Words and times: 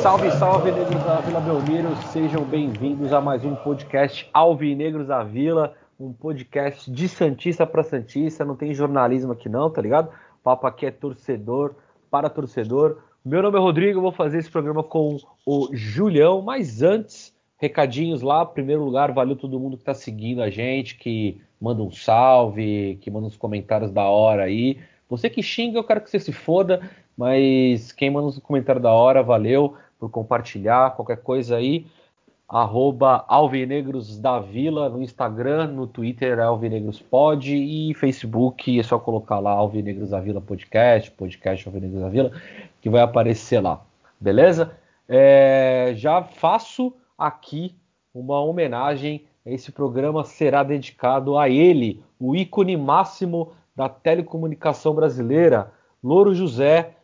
Salve, 0.00 0.30
salve, 0.30 0.72
negros 0.72 1.04
da 1.04 1.20
Vila 1.20 1.40
Belmiro, 1.40 1.94
sejam 2.10 2.44
bem-vindos 2.44 3.12
a 3.12 3.20
mais 3.20 3.44
um 3.44 3.54
podcast 3.54 4.26
Alvinegros 4.32 5.08
da 5.08 5.22
Vila, 5.22 5.74
um 6.00 6.14
podcast 6.14 6.90
de 6.90 7.06
Santista 7.08 7.66
para 7.66 7.82
Santista, 7.82 8.42
não 8.42 8.56
tem 8.56 8.72
jornalismo 8.72 9.32
aqui 9.32 9.50
não, 9.50 9.68
tá 9.68 9.82
ligado? 9.82 10.08
Papo 10.48 10.66
aqui 10.66 10.86
é 10.86 10.90
torcedor 10.90 11.74
para 12.10 12.30
torcedor. 12.30 13.02
Meu 13.22 13.42
nome 13.42 13.58
é 13.58 13.60
Rodrigo, 13.60 14.00
vou 14.00 14.10
fazer 14.10 14.38
esse 14.38 14.50
programa 14.50 14.82
com 14.82 15.18
o 15.44 15.68
Julião, 15.74 16.40
mas 16.40 16.80
antes, 16.80 17.36
recadinhos 17.58 18.22
lá, 18.22 18.46
primeiro 18.46 18.82
lugar, 18.82 19.12
valeu 19.12 19.36
todo 19.36 19.60
mundo 19.60 19.76
que 19.76 19.84
tá 19.84 19.92
seguindo 19.92 20.40
a 20.40 20.48
gente, 20.48 20.96
que 20.96 21.38
manda 21.60 21.82
um 21.82 21.90
salve, 21.90 22.96
que 23.02 23.10
manda 23.10 23.26
uns 23.26 23.36
comentários 23.36 23.90
da 23.90 24.04
hora 24.04 24.44
aí. 24.44 24.78
Você 25.10 25.28
que 25.28 25.42
xinga, 25.42 25.78
eu 25.78 25.84
quero 25.84 26.00
que 26.00 26.08
você 26.08 26.18
se 26.18 26.32
foda, 26.32 26.80
mas 27.14 27.92
quem 27.92 28.10
manda 28.10 28.28
um 28.28 28.40
comentário 28.40 28.80
da 28.80 28.90
hora, 28.90 29.22
valeu 29.22 29.74
por 29.98 30.08
compartilhar, 30.08 30.96
qualquer 30.96 31.18
coisa 31.18 31.56
aí. 31.56 31.84
Arroba 32.48 33.26
Alvinegros 33.28 34.18
da 34.18 34.40
Vila 34.40 34.88
no 34.88 35.02
Instagram, 35.02 35.66
no 35.66 35.86
Twitter 35.86 36.38
é 36.38 37.54
e 37.54 37.94
Facebook 37.94 38.80
é 38.80 38.82
só 38.82 38.98
colocar 38.98 39.38
lá 39.38 39.50
Alvinegros 39.50 40.10
da 40.10 40.20
Vila 40.20 40.40
Podcast, 40.40 41.10
podcast 41.10 41.68
Alvinegros 41.68 42.00
da 42.00 42.08
Vila, 42.08 42.32
que 42.80 42.88
vai 42.88 43.02
aparecer 43.02 43.60
lá, 43.60 43.82
beleza? 44.18 44.72
É, 45.06 45.92
já 45.94 46.22
faço 46.22 46.94
aqui 47.18 47.74
uma 48.14 48.40
homenagem. 48.40 49.26
Esse 49.44 49.70
programa 49.70 50.24
será 50.24 50.62
dedicado 50.62 51.36
a 51.36 51.50
ele, 51.50 52.02
o 52.18 52.34
ícone 52.34 52.76
máximo 52.76 53.52
da 53.76 53.90
telecomunicação 53.90 54.94
brasileira, 54.94 55.70
Louro 56.02 56.34
José, 56.34 56.94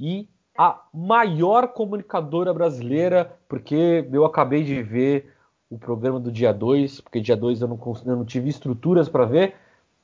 e 0.00 0.28
a 0.56 0.82
maior 0.92 1.68
comunicadora 1.68 2.52
brasileira, 2.52 3.38
porque 3.48 4.06
eu 4.12 4.24
acabei 4.24 4.62
de 4.62 4.82
ver 4.82 5.32
o 5.70 5.78
programa 5.78 6.18
do 6.18 6.32
dia 6.32 6.52
2, 6.52 7.00
porque 7.00 7.20
dia 7.20 7.36
2 7.36 7.62
eu 7.62 7.68
não, 7.68 7.78
eu 8.06 8.16
não 8.16 8.24
tive 8.24 8.48
estruturas 8.48 9.08
para 9.08 9.24
ver, 9.24 9.54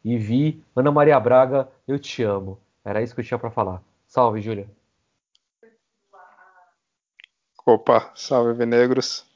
e 0.05 0.17
vi 0.17 0.65
Ana 0.75 0.93
Maria 0.93 1.19
Braga, 1.19 1.69
eu 1.87 1.99
te 1.99 2.23
amo. 2.23 2.59
Era 2.85 3.03
isso 3.03 3.15
que 3.15 3.21
eu 3.21 3.25
tinha 3.25 3.39
para 3.39 3.51
falar. 3.51 3.83
Salve, 4.07 4.41
Júlia. 4.41 4.69
Opa, 7.67 8.13
salve, 8.15 8.53
Venegros. 8.53 9.27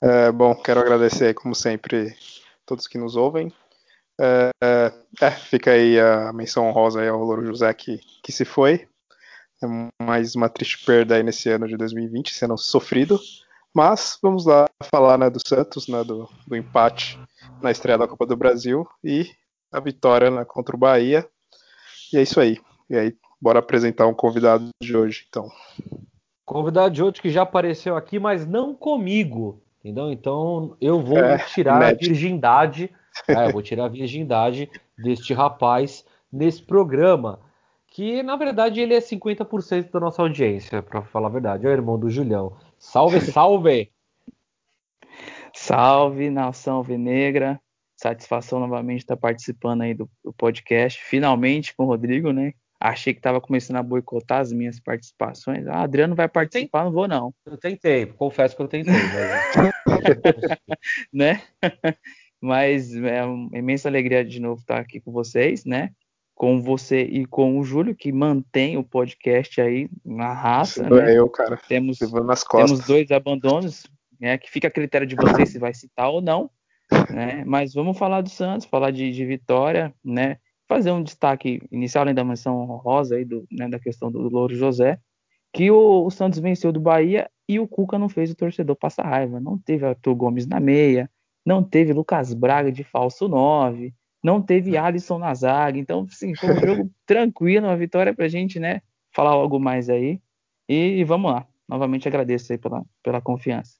É, 0.00 0.30
bom, 0.30 0.54
quero 0.54 0.80
agradecer 0.80 1.34
como 1.34 1.54
sempre, 1.54 2.16
todos 2.64 2.86
que 2.86 2.96
nos 2.96 3.16
ouvem. 3.16 3.52
É, 4.20 4.52
é, 5.20 5.30
fica 5.30 5.72
aí 5.72 5.98
a 5.98 6.32
menção 6.32 6.68
honrosa 6.68 7.00
aí 7.00 7.08
ao 7.08 7.24
Louro 7.24 7.44
José 7.44 7.74
que, 7.74 7.98
que 8.22 8.30
se 8.30 8.44
foi. 8.44 8.88
É 9.62 9.66
mais 10.02 10.34
uma 10.34 10.48
triste 10.48 10.82
perda 10.86 11.16
aí 11.16 11.22
nesse 11.22 11.50
ano 11.50 11.68
de 11.68 11.76
2020, 11.76 12.32
sendo 12.32 12.56
sofrido. 12.56 13.20
Mas 13.74 14.18
vamos 14.22 14.46
lá 14.46 14.66
falar 14.90 15.18
né, 15.18 15.28
do 15.28 15.38
Santos, 15.46 15.86
né, 15.86 16.02
do, 16.02 16.28
do 16.46 16.56
empate 16.56 17.20
na 17.60 17.70
estreia 17.70 17.98
da 17.98 18.08
Copa 18.08 18.24
do 18.24 18.36
Brasil 18.36 18.88
e 19.04 19.28
a 19.70 19.78
vitória 19.78 20.30
né, 20.30 20.44
contra 20.46 20.74
o 20.74 20.78
Bahia. 20.78 21.28
E 22.10 22.16
é 22.16 22.22
isso 22.22 22.40
aí. 22.40 22.58
E 22.88 22.96
aí, 22.96 23.14
bora 23.40 23.58
apresentar 23.58 24.06
um 24.06 24.14
convidado 24.14 24.68
de 24.82 24.96
hoje, 24.96 25.26
então. 25.28 25.46
Convidado 26.44 26.94
de 26.94 27.02
hoje 27.02 27.20
que 27.20 27.30
já 27.30 27.42
apareceu 27.42 27.96
aqui, 27.96 28.18
mas 28.18 28.46
não 28.46 28.74
comigo. 28.74 29.62
Entendeu? 29.80 30.10
Então 30.10 30.74
eu 30.80 31.00
vou 31.02 31.18
é, 31.18 31.38
tirar 31.38 31.78
médico. 31.78 32.04
a 32.04 32.08
virgindade. 32.08 32.90
É, 33.28 33.46
eu 33.46 33.52
vou 33.52 33.62
tirar 33.62 33.84
a 33.84 33.88
virgindade 33.88 34.70
deste 34.96 35.34
rapaz 35.34 36.04
nesse 36.32 36.62
programa 36.62 37.40
que 37.90 38.22
na 38.22 38.36
verdade 38.36 38.80
ele 38.80 38.94
é 38.94 39.00
50% 39.00 39.90
da 39.90 40.00
nossa 40.00 40.22
audiência, 40.22 40.80
para 40.80 41.02
falar 41.02 41.26
a 41.26 41.32
verdade. 41.32 41.66
É 41.66 41.68
o 41.68 41.72
irmão 41.72 41.98
do 41.98 42.08
Julião. 42.08 42.56
Salve, 42.78 43.20
salve! 43.32 43.90
salve, 45.52 46.30
nação 46.30 46.82
Venegra. 46.82 47.60
Satisfação 47.96 48.60
novamente 48.60 49.00
estar 49.00 49.16
participando 49.16 49.82
aí 49.82 49.92
do, 49.92 50.08
do, 50.24 50.32
podcast. 50.32 51.02
Finalmente 51.02 51.74
com 51.74 51.84
o 51.84 51.86
Rodrigo, 51.86 52.32
né? 52.32 52.54
Achei 52.80 53.12
que 53.12 53.18
estava 53.18 53.42
começando 53.42 53.76
a 53.76 53.82
boicotar 53.82 54.40
as 54.40 54.52
minhas 54.52 54.80
participações. 54.80 55.66
Ah, 55.66 55.82
Adriano 55.82 56.14
vai 56.14 56.26
participar, 56.26 56.84
não 56.84 56.92
vou 56.92 57.06
não. 57.06 57.34
Eu 57.44 57.58
tentei, 57.58 58.06
confesso 58.06 58.56
que 58.56 58.62
eu 58.62 58.68
tentei. 58.68 58.94
Mas... 58.94 59.56
né? 61.12 61.42
Mas 62.40 62.94
é 62.94 63.22
uma 63.22 63.58
imensa 63.58 63.86
alegria 63.86 64.24
de 64.24 64.40
novo 64.40 64.62
estar 64.62 64.78
aqui 64.78 64.98
com 64.98 65.12
vocês, 65.12 65.66
né? 65.66 65.90
Com 66.40 66.62
você 66.62 67.02
e 67.02 67.26
com 67.26 67.58
o 67.58 67.62
Júlio, 67.62 67.94
que 67.94 68.10
mantém 68.10 68.78
o 68.78 68.82
podcast 68.82 69.60
aí 69.60 69.90
na 70.02 70.32
raça. 70.32 70.88
Né? 70.88 71.12
É 71.12 71.18
eu, 71.18 71.28
cara. 71.28 71.60
Temos, 71.68 71.98
temos 71.98 72.86
dois 72.86 73.10
abandonos, 73.10 73.86
né, 74.18 74.38
que 74.38 74.50
fica 74.50 74.68
a 74.68 74.70
critério 74.70 75.06
de 75.06 75.16
vocês 75.16 75.50
se 75.50 75.58
vai 75.58 75.74
citar 75.74 76.08
ou 76.08 76.22
não. 76.22 76.50
Né? 77.10 77.44
Mas 77.46 77.74
vamos 77.74 77.98
falar 77.98 78.22
do 78.22 78.30
Santos, 78.30 78.66
falar 78.66 78.90
de, 78.90 79.12
de 79.12 79.26
vitória, 79.26 79.94
né? 80.02 80.38
Fazer 80.66 80.90
um 80.92 81.02
destaque 81.02 81.60
inicial, 81.70 82.04
além 82.04 82.14
da 82.14 82.24
menção 82.24 82.64
rosa 82.64 83.16
aí 83.16 83.24
do, 83.26 83.46
né, 83.52 83.68
da 83.68 83.78
questão 83.78 84.10
do 84.10 84.20
Louro 84.20 84.56
José, 84.56 84.98
que 85.52 85.70
o, 85.70 86.06
o, 86.06 86.10
Santos 86.10 86.38
venceu 86.38 86.72
do 86.72 86.80
Bahia 86.80 87.30
e 87.46 87.60
o 87.60 87.68
Cuca 87.68 87.98
não 87.98 88.08
fez 88.08 88.30
o 88.30 88.34
torcedor 88.34 88.76
passar 88.76 89.04
raiva. 89.04 89.38
Não 89.40 89.58
teve 89.58 89.84
Arthur 89.84 90.14
Gomes 90.14 90.46
na 90.46 90.58
meia, 90.58 91.10
não 91.44 91.62
teve 91.62 91.92
Lucas 91.92 92.32
Braga 92.32 92.72
de 92.72 92.82
falso 92.82 93.28
9, 93.28 93.92
não 94.22 94.42
teve 94.42 94.76
Alisson 94.76 95.18
na 95.18 95.34
zaga, 95.34 95.78
então 95.78 96.06
sim, 96.08 96.34
foi 96.34 96.50
um 96.50 96.60
jogo 96.60 96.90
tranquilo, 97.06 97.66
uma 97.66 97.76
vitória 97.76 98.14
pra 98.14 98.28
gente, 98.28 98.58
né? 98.58 98.82
Falar 99.12 99.30
algo 99.30 99.58
mais 99.58 99.88
aí. 99.88 100.20
E 100.68 101.02
vamos 101.04 101.32
lá. 101.32 101.46
Novamente 101.68 102.06
agradeço 102.06 102.52
aí 102.52 102.58
pela, 102.58 102.84
pela 103.02 103.20
confiança. 103.20 103.76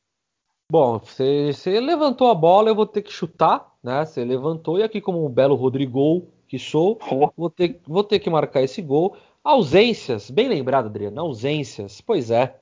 Bom, 0.70 0.98
você, 0.98 1.52
você 1.52 1.80
levantou 1.80 2.30
a 2.30 2.34
bola, 2.34 2.68
eu 2.68 2.74
vou 2.74 2.86
ter 2.86 3.02
que 3.02 3.12
chutar, 3.12 3.74
né? 3.82 4.04
Você 4.04 4.24
levantou 4.24 4.78
e 4.78 4.82
aqui 4.82 5.00
como 5.00 5.24
um 5.24 5.28
belo 5.28 5.56
Rodrigo 5.56 6.28
que 6.46 6.58
sou, 6.58 6.98
vou 7.36 7.50
ter, 7.50 7.80
vou 7.86 8.02
ter 8.02 8.18
que 8.18 8.30
marcar 8.30 8.62
esse 8.62 8.80
gol. 8.80 9.16
Ausências, 9.42 10.30
bem 10.30 10.48
lembrado, 10.48 10.86
Adriano, 10.86 11.20
ausências. 11.20 12.00
Pois 12.00 12.30
é. 12.30 12.56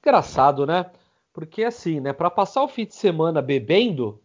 Engraçado, 0.00 0.66
né? 0.66 0.90
Porque 1.32 1.64
assim, 1.64 2.00
né, 2.00 2.12
para 2.12 2.30
passar 2.30 2.62
o 2.62 2.68
fim 2.68 2.86
de 2.86 2.94
semana 2.94 3.42
bebendo, 3.42 4.22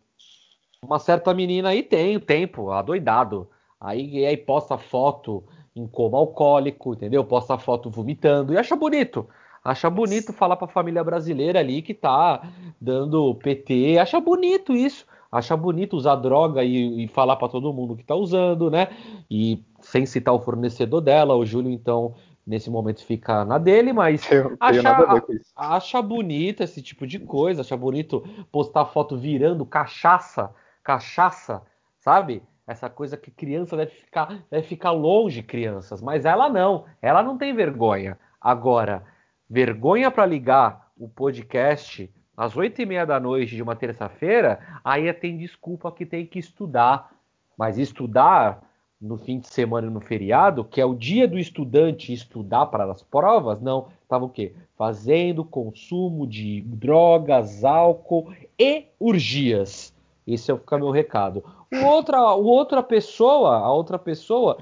uma 0.84 1.00
certa 1.00 1.34
menina 1.34 1.70
aí 1.70 1.84
tem 1.84 2.16
o 2.16 2.20
tempo, 2.20 2.72
adoidado. 2.72 3.48
Aí, 3.80 4.26
aí 4.26 4.36
posta 4.36 4.78
foto 4.78 5.44
em 5.76 5.88
coma 5.88 6.18
alcoólico, 6.18 6.94
entendeu? 6.94 7.24
Posta 7.24 7.58
foto 7.58 7.90
vomitando 7.90 8.54
e 8.54 8.58
acha 8.58 8.76
bonito. 8.76 9.28
Acha 9.64 9.90
bonito 9.90 10.34
falar 10.34 10.56
para 10.56 10.66
a 10.66 10.72
família 10.72 11.04
brasileira 11.04 11.60
ali 11.60 11.82
que 11.82 11.94
tá 11.94 12.42
dando 12.80 13.36
PT, 13.36 13.98
acha 14.00 14.20
bonito 14.20 14.74
isso. 14.74 15.06
Acha 15.32 15.56
bonito 15.56 15.96
usar 15.96 16.16
droga 16.16 16.64
e, 16.64 17.04
e 17.04 17.08
falar 17.08 17.36
para 17.36 17.50
todo 17.50 17.72
mundo 17.72 17.96
que 17.96 18.04
tá 18.04 18.16
usando, 18.16 18.72
né? 18.72 18.88
E 19.30 19.64
sem 19.80 20.04
citar 20.04 20.34
o 20.34 20.40
fornecedor 20.40 21.02
dela, 21.02 21.36
o 21.36 21.46
Júlio 21.46 21.70
então 21.72 22.16
nesse 22.48 22.68
momento 22.72 23.06
fica 23.06 23.46
na 23.46 23.60
dele, 23.60 23.94
mas 23.94 24.28
acha, 24.60 25.24
acha 25.56 26.02
bonito 26.02 26.64
esse 26.64 26.82
tipo 26.82 27.06
de 27.06 27.20
coisa, 27.20 27.62
acha 27.62 27.78
bonito 27.78 28.24
postar 28.52 28.86
foto 28.86 29.16
virando 29.16 29.64
cachaça 29.68 30.50
cachaça, 30.84 31.62
sabe? 32.00 32.44
Essa 32.68 32.90
coisa 32.90 33.18
que 33.18 33.32
criança 33.32 33.76
deve 33.76 33.92
ficar, 33.92 34.44
deve 34.50 34.68
ficar 34.68 34.92
longe, 34.92 35.42
crianças. 35.42 36.02
Mas 36.02 36.26
ela 36.26 36.48
não, 36.48 36.86
ela 37.02 37.24
não 37.24 37.38
tem 37.38 37.54
vergonha. 37.54 38.18
Agora, 38.40 39.04
vergonha 39.50 40.12
para 40.12 40.26
ligar 40.26 40.92
o 40.98 41.10
podcast 41.10 42.12
às 42.38 42.56
oito 42.56 42.82
e 42.82 42.86
meia 42.86 43.06
da 43.06 43.20
noite 43.20 43.56
de 43.56 43.64
uma 43.64 43.76
terça-feira, 43.76 44.60
aí 44.84 45.12
tem 45.14 45.38
desculpa 45.38 45.92
que 45.92 46.06
tem 46.06 46.26
que 46.26 46.40
estudar. 46.40 47.12
Mas 47.58 47.78
estudar 47.78 48.62
no 49.02 49.18
fim 49.18 49.40
de 49.40 49.48
semana 49.48 49.88
e 49.88 49.90
no 49.90 50.02
feriado, 50.02 50.64
que 50.64 50.82
é 50.82 50.86
o 50.86 50.94
dia 50.94 51.28
do 51.28 51.40
estudante 51.40 52.14
estudar 52.14 52.66
para 52.68 52.90
as 52.92 53.02
provas, 53.02 53.62
não. 53.62 53.88
Estava 54.04 54.26
o 54.26 54.30
quê? 54.30 54.54
Fazendo 54.78 55.44
consumo 55.44 56.28
de 56.28 56.62
drogas, 56.62 57.64
álcool 57.64 58.34
e 58.58 58.86
urgias. 59.00 59.94
Esse 60.34 60.52
é 60.52 60.54
o 60.54 60.62
meu 60.78 60.92
recado. 60.92 61.44
O 61.74 61.86
outra, 61.86 62.34
o 62.36 62.46
outra 62.46 62.84
pessoa, 62.84 63.58
a 63.58 63.72
outra 63.72 63.98
pessoa 63.98 64.58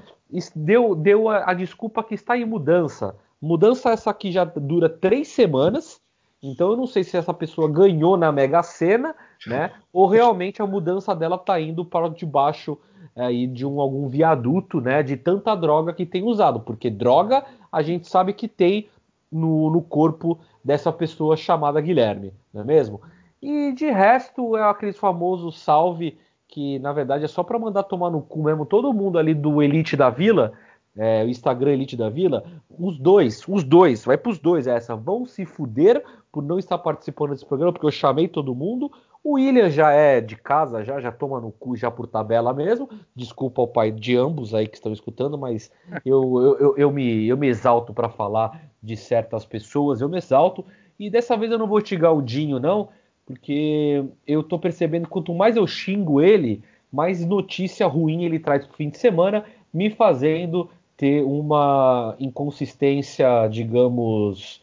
deu, 0.54 0.94
deu 0.94 1.28
a, 1.28 1.50
a, 1.50 1.54
desculpa 1.54 2.02
que 2.02 2.14
está 2.14 2.36
em 2.36 2.44
mudança. 2.44 3.14
Mudança 3.40 3.90
essa 3.90 4.10
aqui 4.10 4.32
já 4.32 4.44
dura 4.44 4.88
três 4.88 5.28
semanas 5.28 6.00
Então 6.42 6.70
eu 6.70 6.76
não 6.76 6.86
sei 6.86 7.04
se 7.04 7.16
essa 7.16 7.34
pessoa 7.34 7.70
ganhou 7.70 8.16
na 8.16 8.32
Mega 8.32 8.62
Sena, 8.62 9.14
né? 9.46 9.72
Ou 9.92 10.06
realmente 10.06 10.62
a 10.62 10.66
mudança 10.66 11.14
dela 11.14 11.38
tá 11.38 11.60
indo 11.60 11.84
para 11.84 12.08
debaixo 12.08 12.78
aí 13.16 13.46
de 13.46 13.66
um, 13.66 13.80
algum 13.80 14.08
viaduto, 14.08 14.80
né? 14.80 15.02
De 15.02 15.16
tanta 15.16 15.54
droga 15.54 15.92
que 15.92 16.06
tem 16.06 16.22
usado, 16.22 16.60
porque 16.60 16.90
droga 16.90 17.44
a 17.70 17.82
gente 17.82 18.08
sabe 18.08 18.32
que 18.32 18.48
tem 18.48 18.88
no, 19.30 19.70
no 19.70 19.82
corpo 19.82 20.38
dessa 20.64 20.92
pessoa 20.92 21.36
chamada 21.36 21.80
Guilherme, 21.80 22.32
não 22.52 22.62
é 22.62 22.64
mesmo? 22.64 23.00
E 23.40 23.72
de 23.72 23.90
resto 23.90 24.56
é 24.56 24.62
aquele 24.62 24.92
famoso 24.92 25.52
salve 25.52 26.18
que 26.48 26.78
na 26.78 26.92
verdade 26.92 27.24
é 27.24 27.28
só 27.28 27.42
para 27.42 27.58
mandar 27.58 27.82
tomar 27.84 28.10
no 28.10 28.22
cu 28.22 28.42
mesmo 28.42 28.64
todo 28.64 28.92
mundo 28.92 29.18
ali 29.18 29.34
do 29.34 29.62
Elite 29.62 29.96
da 29.96 30.08
Vila, 30.08 30.52
é, 30.96 31.22
o 31.22 31.28
Instagram 31.28 31.72
Elite 31.72 31.96
da 31.96 32.08
Vila, 32.08 32.42
os 32.68 32.98
dois, 32.98 33.46
os 33.46 33.62
dois, 33.62 34.04
vai 34.04 34.18
para 34.18 34.32
os 34.32 34.38
dois 34.38 34.66
essa, 34.66 34.96
vão 34.96 35.24
se 35.26 35.44
fuder 35.46 36.02
por 36.32 36.42
não 36.42 36.58
estar 36.58 36.78
participando 36.78 37.30
desse 37.30 37.46
programa, 37.46 37.72
porque 37.72 37.86
eu 37.86 37.90
chamei 37.90 38.26
todo 38.26 38.54
mundo. 38.54 38.90
O 39.22 39.34
William 39.34 39.68
já 39.68 39.92
é 39.92 40.20
de 40.20 40.36
casa, 40.36 40.84
já 40.84 41.00
já 41.00 41.12
toma 41.12 41.40
no 41.40 41.52
cu 41.52 41.76
já 41.76 41.90
por 41.90 42.06
tabela 42.06 42.52
mesmo. 42.52 42.88
Desculpa 43.14 43.60
ao 43.60 43.68
pai 43.68 43.92
de 43.92 44.16
ambos 44.16 44.54
aí 44.54 44.66
que 44.66 44.76
estão 44.76 44.92
escutando, 44.92 45.36
mas 45.36 45.70
eu, 46.04 46.22
eu, 46.40 46.58
eu, 46.58 46.76
eu 46.76 46.92
me, 46.92 47.26
eu 47.26 47.36
me 47.36 47.48
exalto 47.48 47.92
para 47.92 48.08
falar 48.08 48.60
de 48.82 48.96
certas 48.96 49.44
pessoas, 49.44 50.00
eu 50.00 50.08
me 50.08 50.18
exalto. 50.18 50.64
E 50.98 51.10
dessa 51.10 51.36
vez 51.36 51.52
eu 51.52 51.58
não 51.58 51.66
vou 51.66 51.84
xingar 51.84 52.12
o 52.12 52.22
Dinho, 52.22 52.58
não, 52.58 52.88
porque 53.28 54.06
eu 54.26 54.42
tô 54.42 54.58
percebendo 54.58 55.04
que 55.04 55.10
quanto 55.10 55.34
mais 55.34 55.54
eu 55.54 55.66
xingo 55.66 56.18
ele, 56.18 56.62
mais 56.90 57.22
notícia 57.26 57.86
ruim 57.86 58.24
ele 58.24 58.38
traz 58.38 58.66
pro 58.66 58.74
fim 58.74 58.88
de 58.88 58.96
semana, 58.96 59.44
me 59.70 59.90
fazendo 59.90 60.70
ter 60.96 61.22
uma 61.22 62.16
inconsistência, 62.18 63.46
digamos, 63.48 64.62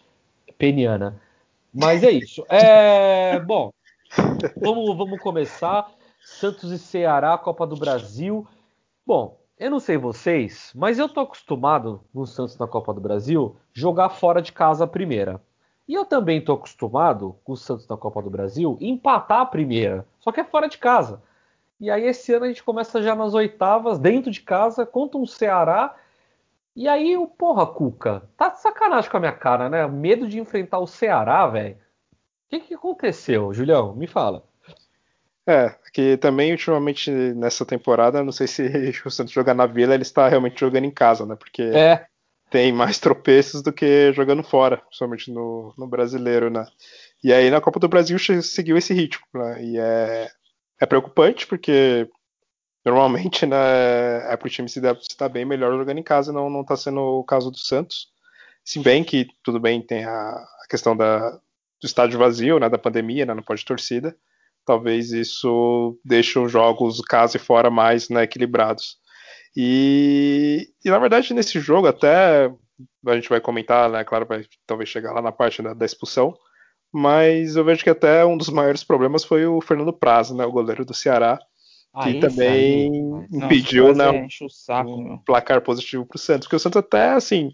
peniana. 0.58 1.22
Mas 1.72 2.04
é 2.04 2.10
isso. 2.10 2.44
É, 2.50 3.40
bom, 3.46 3.70
vamos, 4.60 4.98
vamos 4.98 5.20
começar. 5.20 5.92
Santos 6.20 6.72
e 6.72 6.80
Ceará, 6.80 7.38
Copa 7.38 7.68
do 7.68 7.76
Brasil. 7.76 8.48
Bom, 9.06 9.38
eu 9.60 9.70
não 9.70 9.80
sei 9.80 9.96
vocês, 9.96 10.72
mas 10.74 10.98
eu 10.98 11.08
tô 11.08 11.20
acostumado 11.20 12.02
no 12.12 12.26
Santos 12.26 12.58
na 12.58 12.68
Copa 12.68 12.92
do 12.96 13.00
Brasil 13.00 13.58
jogar 13.72 14.10
fora 14.10 14.42
de 14.42 14.52
casa 14.52 14.86
a 14.86 14.88
primeira. 14.88 15.40
E 15.88 15.94
eu 15.94 16.04
também 16.04 16.40
estou 16.40 16.56
acostumado 16.56 17.36
com 17.44 17.54
o 17.54 17.58
Santos 17.58 17.88
na 17.88 17.96
Copa 17.96 18.22
do 18.22 18.30
Brasil 18.30 18.78
empatar 18.82 19.42
a 19.42 19.46
primeira, 19.46 20.06
só 20.20 20.32
que 20.32 20.40
é 20.40 20.44
fora 20.44 20.68
de 20.68 20.78
casa. 20.78 21.22
E 21.80 21.92
aí 21.92 22.06
esse 22.06 22.34
ano 22.34 22.46
a 22.46 22.48
gente 22.48 22.64
começa 22.64 23.02
já 23.04 23.16
nas 23.16 23.34
oitavas, 23.34 24.00
dentro 24.00 24.32
de 24.32 24.42
casa, 24.42 24.86
contra 24.86 25.20
um 25.20 25.26
Ceará. 25.26 25.96
E 26.76 26.88
aí, 26.88 27.16
o 27.16 27.28
porra, 27.28 27.66
Cuca, 27.66 28.24
tá 28.36 28.50
de 28.50 28.62
sacanagem 28.62 29.10
com 29.10 29.18
a 29.18 29.20
minha 29.20 29.32
cara, 29.32 29.70
né? 29.70 29.88
Medo 29.88 30.28
de 30.28 30.40
enfrentar 30.40 30.80
o 30.80 30.88
Ceará, 30.88 31.48
velho. 31.48 31.76
O 31.76 32.50
que, 32.50 32.60
que 32.60 32.74
aconteceu, 32.74 33.54
Julião? 33.54 33.94
Me 33.96 34.08
fala. 34.08 34.44
É, 35.48 35.76
que 35.94 36.18
também 36.18 36.52
ultimamente 36.52 37.12
nessa 37.12 37.66
temporada, 37.66 38.24
não 38.24 38.32
sei 38.32 38.48
se 38.48 38.64
o 39.06 39.12
Santos 39.12 39.34
jogar 39.34 39.54
na 39.54 39.66
Vila, 39.66 39.94
ele 39.94 40.02
está 40.04 40.28
realmente 40.28 40.60
jogando 40.60 40.86
em 40.86 40.92
casa, 40.92 41.26
né? 41.26 41.36
Porque 41.36 41.62
é 41.62 42.08
tem 42.50 42.72
mais 42.72 43.00
tropeços 43.00 43.62
do 43.62 43.74
que 43.74 44.12
jogando 44.14 44.44
fora, 44.44 44.78
principalmente 44.78 45.32
no, 45.32 45.74
no 45.78 45.88
brasileiro, 45.88 46.50
né? 46.50 46.66
E 47.24 47.34
aí 47.34 47.50
na 47.50 47.62
Copa 47.62 47.80
do 47.80 47.88
Brasil 47.88 48.18
seguiu 48.42 48.78
esse 48.78 48.94
ritmo, 48.94 49.26
né? 49.34 49.64
E 49.64 49.78
é, 49.78 50.30
é 50.80 50.86
preocupante 50.86 51.48
porque 51.48 52.10
normalmente 52.84 53.46
né, 53.46 53.58
é 54.32 54.40
o 54.42 54.50
time 54.50 54.70
se 54.70 54.80
dar, 54.80 54.96
bem 55.30 55.46
melhor 55.46 55.76
jogando 55.78 55.98
em 55.98 56.04
casa, 56.04 56.32
não 56.32 56.50
não 56.50 56.62
está 56.62 56.78
sendo 56.78 57.00
o 57.02 57.24
caso 57.24 57.50
do 57.50 57.58
Santos. 57.58 58.10
Se 58.64 58.80
bem 58.80 59.04
que 59.04 59.28
tudo 59.44 59.60
bem 59.60 59.82
tem 59.82 60.06
a, 60.06 60.30
a 60.30 60.68
questão 60.70 60.96
da, 60.96 61.32
do 61.32 61.86
estádio 61.86 62.20
vazio, 62.20 62.60
né, 62.60 62.70
da 62.70 62.78
pandemia, 62.78 63.26
né, 63.26 63.34
não 63.34 63.44
pode 63.44 63.66
torcida. 63.66 64.16
Talvez 64.66 65.12
isso 65.12 66.00
deixe 66.04 66.40
os 66.40 66.52
jogos 66.52 67.00
casa 67.02 67.38
e 67.38 67.40
fora 67.40 67.70
mais 67.70 68.10
né, 68.10 68.24
equilibrados. 68.24 68.98
E, 69.56 70.69
e, 70.84 70.90
na 70.90 71.00
verdade, 71.00 71.34
nesse 71.34 71.60
jogo, 71.60 71.88
até 71.88 72.52
a 73.07 73.16
gente 73.16 73.30
vai 73.30 73.40
comentar, 73.40 73.90
né? 73.90 74.04
Claro, 74.04 74.25
vai 74.25 74.46
talvez 74.66 74.90
chegar 74.90 75.13
lá 75.13 75.22
na 75.22 75.31
parte 75.31 75.62
da, 75.62 75.74
da 75.74 75.86
expulsão. 75.86 76.36
Mas 76.92 77.56
eu 77.56 77.63
vejo 77.66 77.84
que 77.84 77.90
até 77.90 78.25
um 78.25 78.38
dos 78.38 78.50
maiores 78.50 78.84
problemas 78.84 79.24
foi 79.25 79.46
o 79.46 79.60
Fernando 79.60 79.92
Praz, 79.92 80.31
né, 80.31 80.46
o 80.46 80.52
goleiro 80.52 80.86
do 80.86 80.94
Ceará, 80.94 81.38
que 82.02 82.18
ah, 82.18 82.19
também 82.22 82.90
aí, 82.90 83.28
impediu 83.31 83.94
né, 83.94 84.28
o 84.42 84.50
saco, 84.50 84.90
um 84.90 85.18
placar 85.18 85.62
positivo 85.62 86.06
para 86.06 86.16
o 86.16 86.19
Santos. 86.19 86.48
Porque 86.48 86.56
o 86.56 86.60
Santos 86.60 86.80
até, 86.80 87.10
assim, 87.10 87.51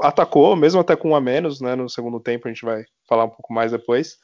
atacou, 0.00 0.56
mesmo 0.56 0.80
até 0.80 0.96
com 0.96 1.10
um 1.10 1.16
a 1.16 1.20
menos, 1.20 1.60
né, 1.60 1.74
no 1.74 1.88
segundo 1.88 2.18
tempo, 2.18 2.48
a 2.48 2.50
gente 2.50 2.64
vai 2.64 2.82
falar 3.06 3.24
um 3.24 3.30
pouco 3.30 3.52
mais 3.52 3.72
depois. 3.72 4.16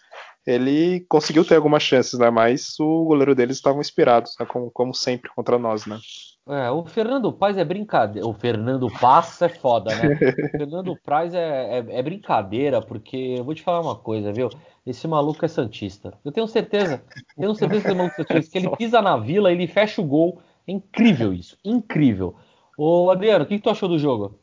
Ele 0.47 1.05
conseguiu 1.11 1.45
ter 1.45 1.57
algumas 1.57 1.83
chances, 1.83 2.19
né, 2.19 2.31
mas 2.31 2.79
o 2.81 3.05
goleiro 3.05 3.35
deles 3.35 3.57
estava 3.57 3.81
inspirado, 3.81 4.31
né, 4.41 4.47
como, 4.47 4.71
como 4.71 4.95
sempre 4.95 5.31
contra 5.35 5.59
nós, 5.59 5.85
né. 5.85 5.99
É, 6.49 6.71
o 6.71 6.85
Fernando 6.85 7.33
Paz 7.33 7.59
é 7.59 7.65
brincadeira. 7.65 8.27
O 8.27 8.33
Fernando 8.33 8.89
Paz 9.01 9.43
é 9.43 9.49
foda, 9.49 9.95
né? 9.97 10.15
O 10.15 10.49
Fernando 10.57 10.97
Paz 11.05 11.35
é, 11.35 11.79
é, 11.79 11.99
é, 11.99 12.03
brincadeira, 12.03 12.81
porque 12.81 13.35
eu 13.39 13.45
vou 13.45 13.55
te 13.55 13.63
falar 13.63 13.81
uma 13.81 13.97
coisa, 13.97 14.33
viu? 14.33 14.49
Esse 14.87 15.09
maluco 15.09 15.45
é 15.45 15.49
Santista. 15.49 16.17
Eu 16.25 16.31
tenho 16.31 16.47
certeza, 16.47 17.03
tenho 17.37 17.53
certeza 17.55 17.83
que 17.83 17.89
esse 17.89 17.97
maluco 17.97 18.21
é 18.21 18.25
Santista, 18.25 18.53
que 18.53 18.59
ele 18.59 18.77
pisa 18.77 19.03
na 19.03 19.17
vila, 19.17 19.51
ele 19.51 19.67
fecha 19.67 20.01
o 20.01 20.05
gol. 20.05 20.41
É 20.69 20.73
incrível 20.73 21.35
isso, 21.35 21.59
incrível. 21.65 22.37
Ô 22.79 23.11
Adriano, 23.11 23.45
o 23.45 23.47
que, 23.49 23.57
que 23.57 23.63
tu 23.63 23.71
achou 23.71 23.89
do 23.89 23.99
jogo? 23.99 24.39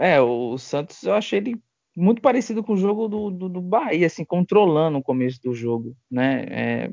É, 0.00 0.20
o 0.20 0.58
Santos 0.58 1.02
eu 1.04 1.12
achei 1.12 1.38
ele 1.38 1.62
muito 1.96 2.22
parecido 2.22 2.64
com 2.64 2.72
o 2.72 2.76
jogo 2.76 3.06
do, 3.06 3.30
do, 3.30 3.48
do 3.48 3.60
Bahia, 3.60 4.06
assim, 4.06 4.24
controlando 4.24 4.98
o 4.98 5.02
começo 5.02 5.40
do 5.42 5.54
jogo, 5.54 5.94
né? 6.10 6.46
É, 6.48 6.90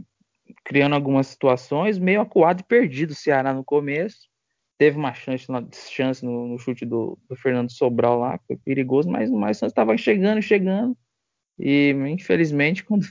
criando 0.64 0.94
algumas 0.96 1.28
situações, 1.28 1.98
meio 1.98 2.22
acuado 2.22 2.62
e 2.62 2.64
perdido 2.64 3.12
o 3.12 3.16
Ceará 3.16 3.54
no 3.54 3.64
começo. 3.64 4.28
Teve 4.78 4.98
uma 4.98 5.14
chance, 5.14 5.48
uma 5.50 5.68
chance 5.74 6.24
no, 6.24 6.48
no 6.48 6.60
chute 6.60 6.86
do, 6.86 7.18
do, 7.28 7.36
Fernando 7.36 7.72
Sobral 7.72 8.20
lá, 8.20 8.40
foi 8.46 8.58
perigoso, 8.58 9.10
mas, 9.10 9.30
mas 9.32 9.62
estava 9.62 9.98
chegando, 9.98 10.42
chegando. 10.42 10.96
E 11.58 11.92
infelizmente, 12.10 12.84
quando 12.86 13.08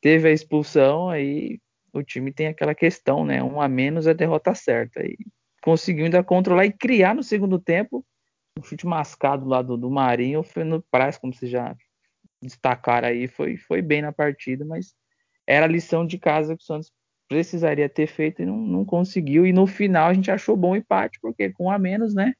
teve 0.00 0.28
a 0.28 0.32
expulsão, 0.32 1.08
aí 1.08 1.58
o 1.92 2.02
time 2.02 2.32
tem 2.32 2.46
aquela 2.46 2.74
questão, 2.74 3.24
né? 3.24 3.42
Um 3.42 3.60
a 3.60 3.68
menos 3.68 4.06
é 4.06 4.14
derrota 4.14 4.54
certa. 4.54 5.04
E 5.04 5.16
conseguiu 5.62 6.04
ainda 6.04 6.22
controlar 6.22 6.66
e 6.66 6.72
criar 6.72 7.14
no 7.14 7.22
segundo 7.22 7.58
tempo 7.58 8.04
um 8.58 8.62
chute 8.62 8.86
mascado 8.86 9.46
lá 9.46 9.62
do, 9.62 9.76
do 9.76 9.90
Marinho, 9.90 10.40
o 10.40 10.44
Fernando 10.44 10.84
Praz, 10.90 11.16
como 11.18 11.32
vocês 11.32 11.50
já 11.50 11.74
destacaram 12.42 13.08
aí, 13.08 13.26
foi, 13.26 13.56
foi 13.56 13.82
bem 13.82 14.02
na 14.02 14.12
partida, 14.12 14.64
mas 14.64 14.94
era 15.50 15.66
a 15.66 15.68
lição 15.68 16.06
de 16.06 16.16
casa 16.16 16.56
que 16.56 16.62
o 16.62 16.64
Santos 16.64 16.92
precisaria 17.28 17.88
ter 17.88 18.06
feito 18.06 18.40
e 18.40 18.46
não, 18.46 18.56
não 18.56 18.84
conseguiu. 18.84 19.44
E 19.44 19.52
no 19.52 19.66
final 19.66 20.08
a 20.08 20.14
gente 20.14 20.30
achou 20.30 20.56
bom 20.56 20.72
o 20.72 20.76
empate, 20.76 21.18
porque 21.20 21.50
com 21.50 21.68
a 21.68 21.78
menos, 21.78 22.14
né? 22.14 22.34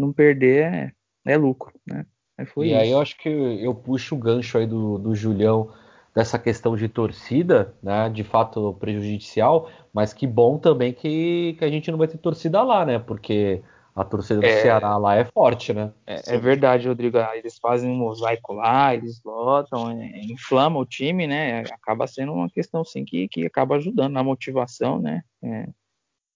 Não 0.00 0.10
perder 0.12 0.64
é, 0.64 0.92
é 1.26 1.36
lucro, 1.36 1.72
né? 1.86 2.06
Aí 2.38 2.46
e 2.46 2.66
isso. 2.66 2.76
aí 2.76 2.90
eu 2.90 3.00
acho 3.00 3.16
que 3.18 3.28
eu 3.28 3.74
puxo 3.74 4.14
o 4.14 4.18
gancho 4.18 4.56
aí 4.56 4.66
do, 4.66 4.98
do 4.98 5.14
Julião 5.14 5.72
dessa 6.14 6.38
questão 6.38 6.76
de 6.76 6.88
torcida, 6.88 7.74
né? 7.82 8.08
De 8.08 8.24
fato 8.24 8.74
prejudicial, 8.80 9.70
mas 9.92 10.14
que 10.14 10.26
bom 10.26 10.58
também 10.58 10.94
que, 10.94 11.56
que 11.58 11.64
a 11.64 11.70
gente 11.70 11.90
não 11.90 11.98
vai 11.98 12.08
ter 12.08 12.18
torcida 12.18 12.62
lá, 12.62 12.86
né? 12.86 12.98
Porque 12.98 13.62
a 13.96 14.04
torcida 14.04 14.40
do 14.40 14.46
é, 14.46 14.60
Ceará 14.60 14.98
lá 14.98 15.16
é 15.16 15.24
forte, 15.24 15.72
né? 15.72 15.90
É, 16.06 16.34
é, 16.34 16.38
verdade, 16.38 16.86
Rodrigo. 16.86 17.16
Ah, 17.16 17.34
eles 17.34 17.58
fazem 17.58 17.90
um 17.90 17.96
mosaico 17.96 18.52
lá, 18.52 18.94
eles 18.94 19.22
lotam, 19.24 19.90
é, 19.90 20.20
inflama 20.20 20.78
o 20.78 20.84
time, 20.84 21.26
né? 21.26 21.60
Acaba 21.72 22.06
sendo 22.06 22.34
uma 22.34 22.50
questão, 22.50 22.84
sim, 22.84 23.06
que, 23.06 23.26
que 23.26 23.46
acaba 23.46 23.76
ajudando 23.76 24.12
na 24.12 24.22
motivação, 24.22 25.00
né? 25.00 25.22
É, 25.42 25.66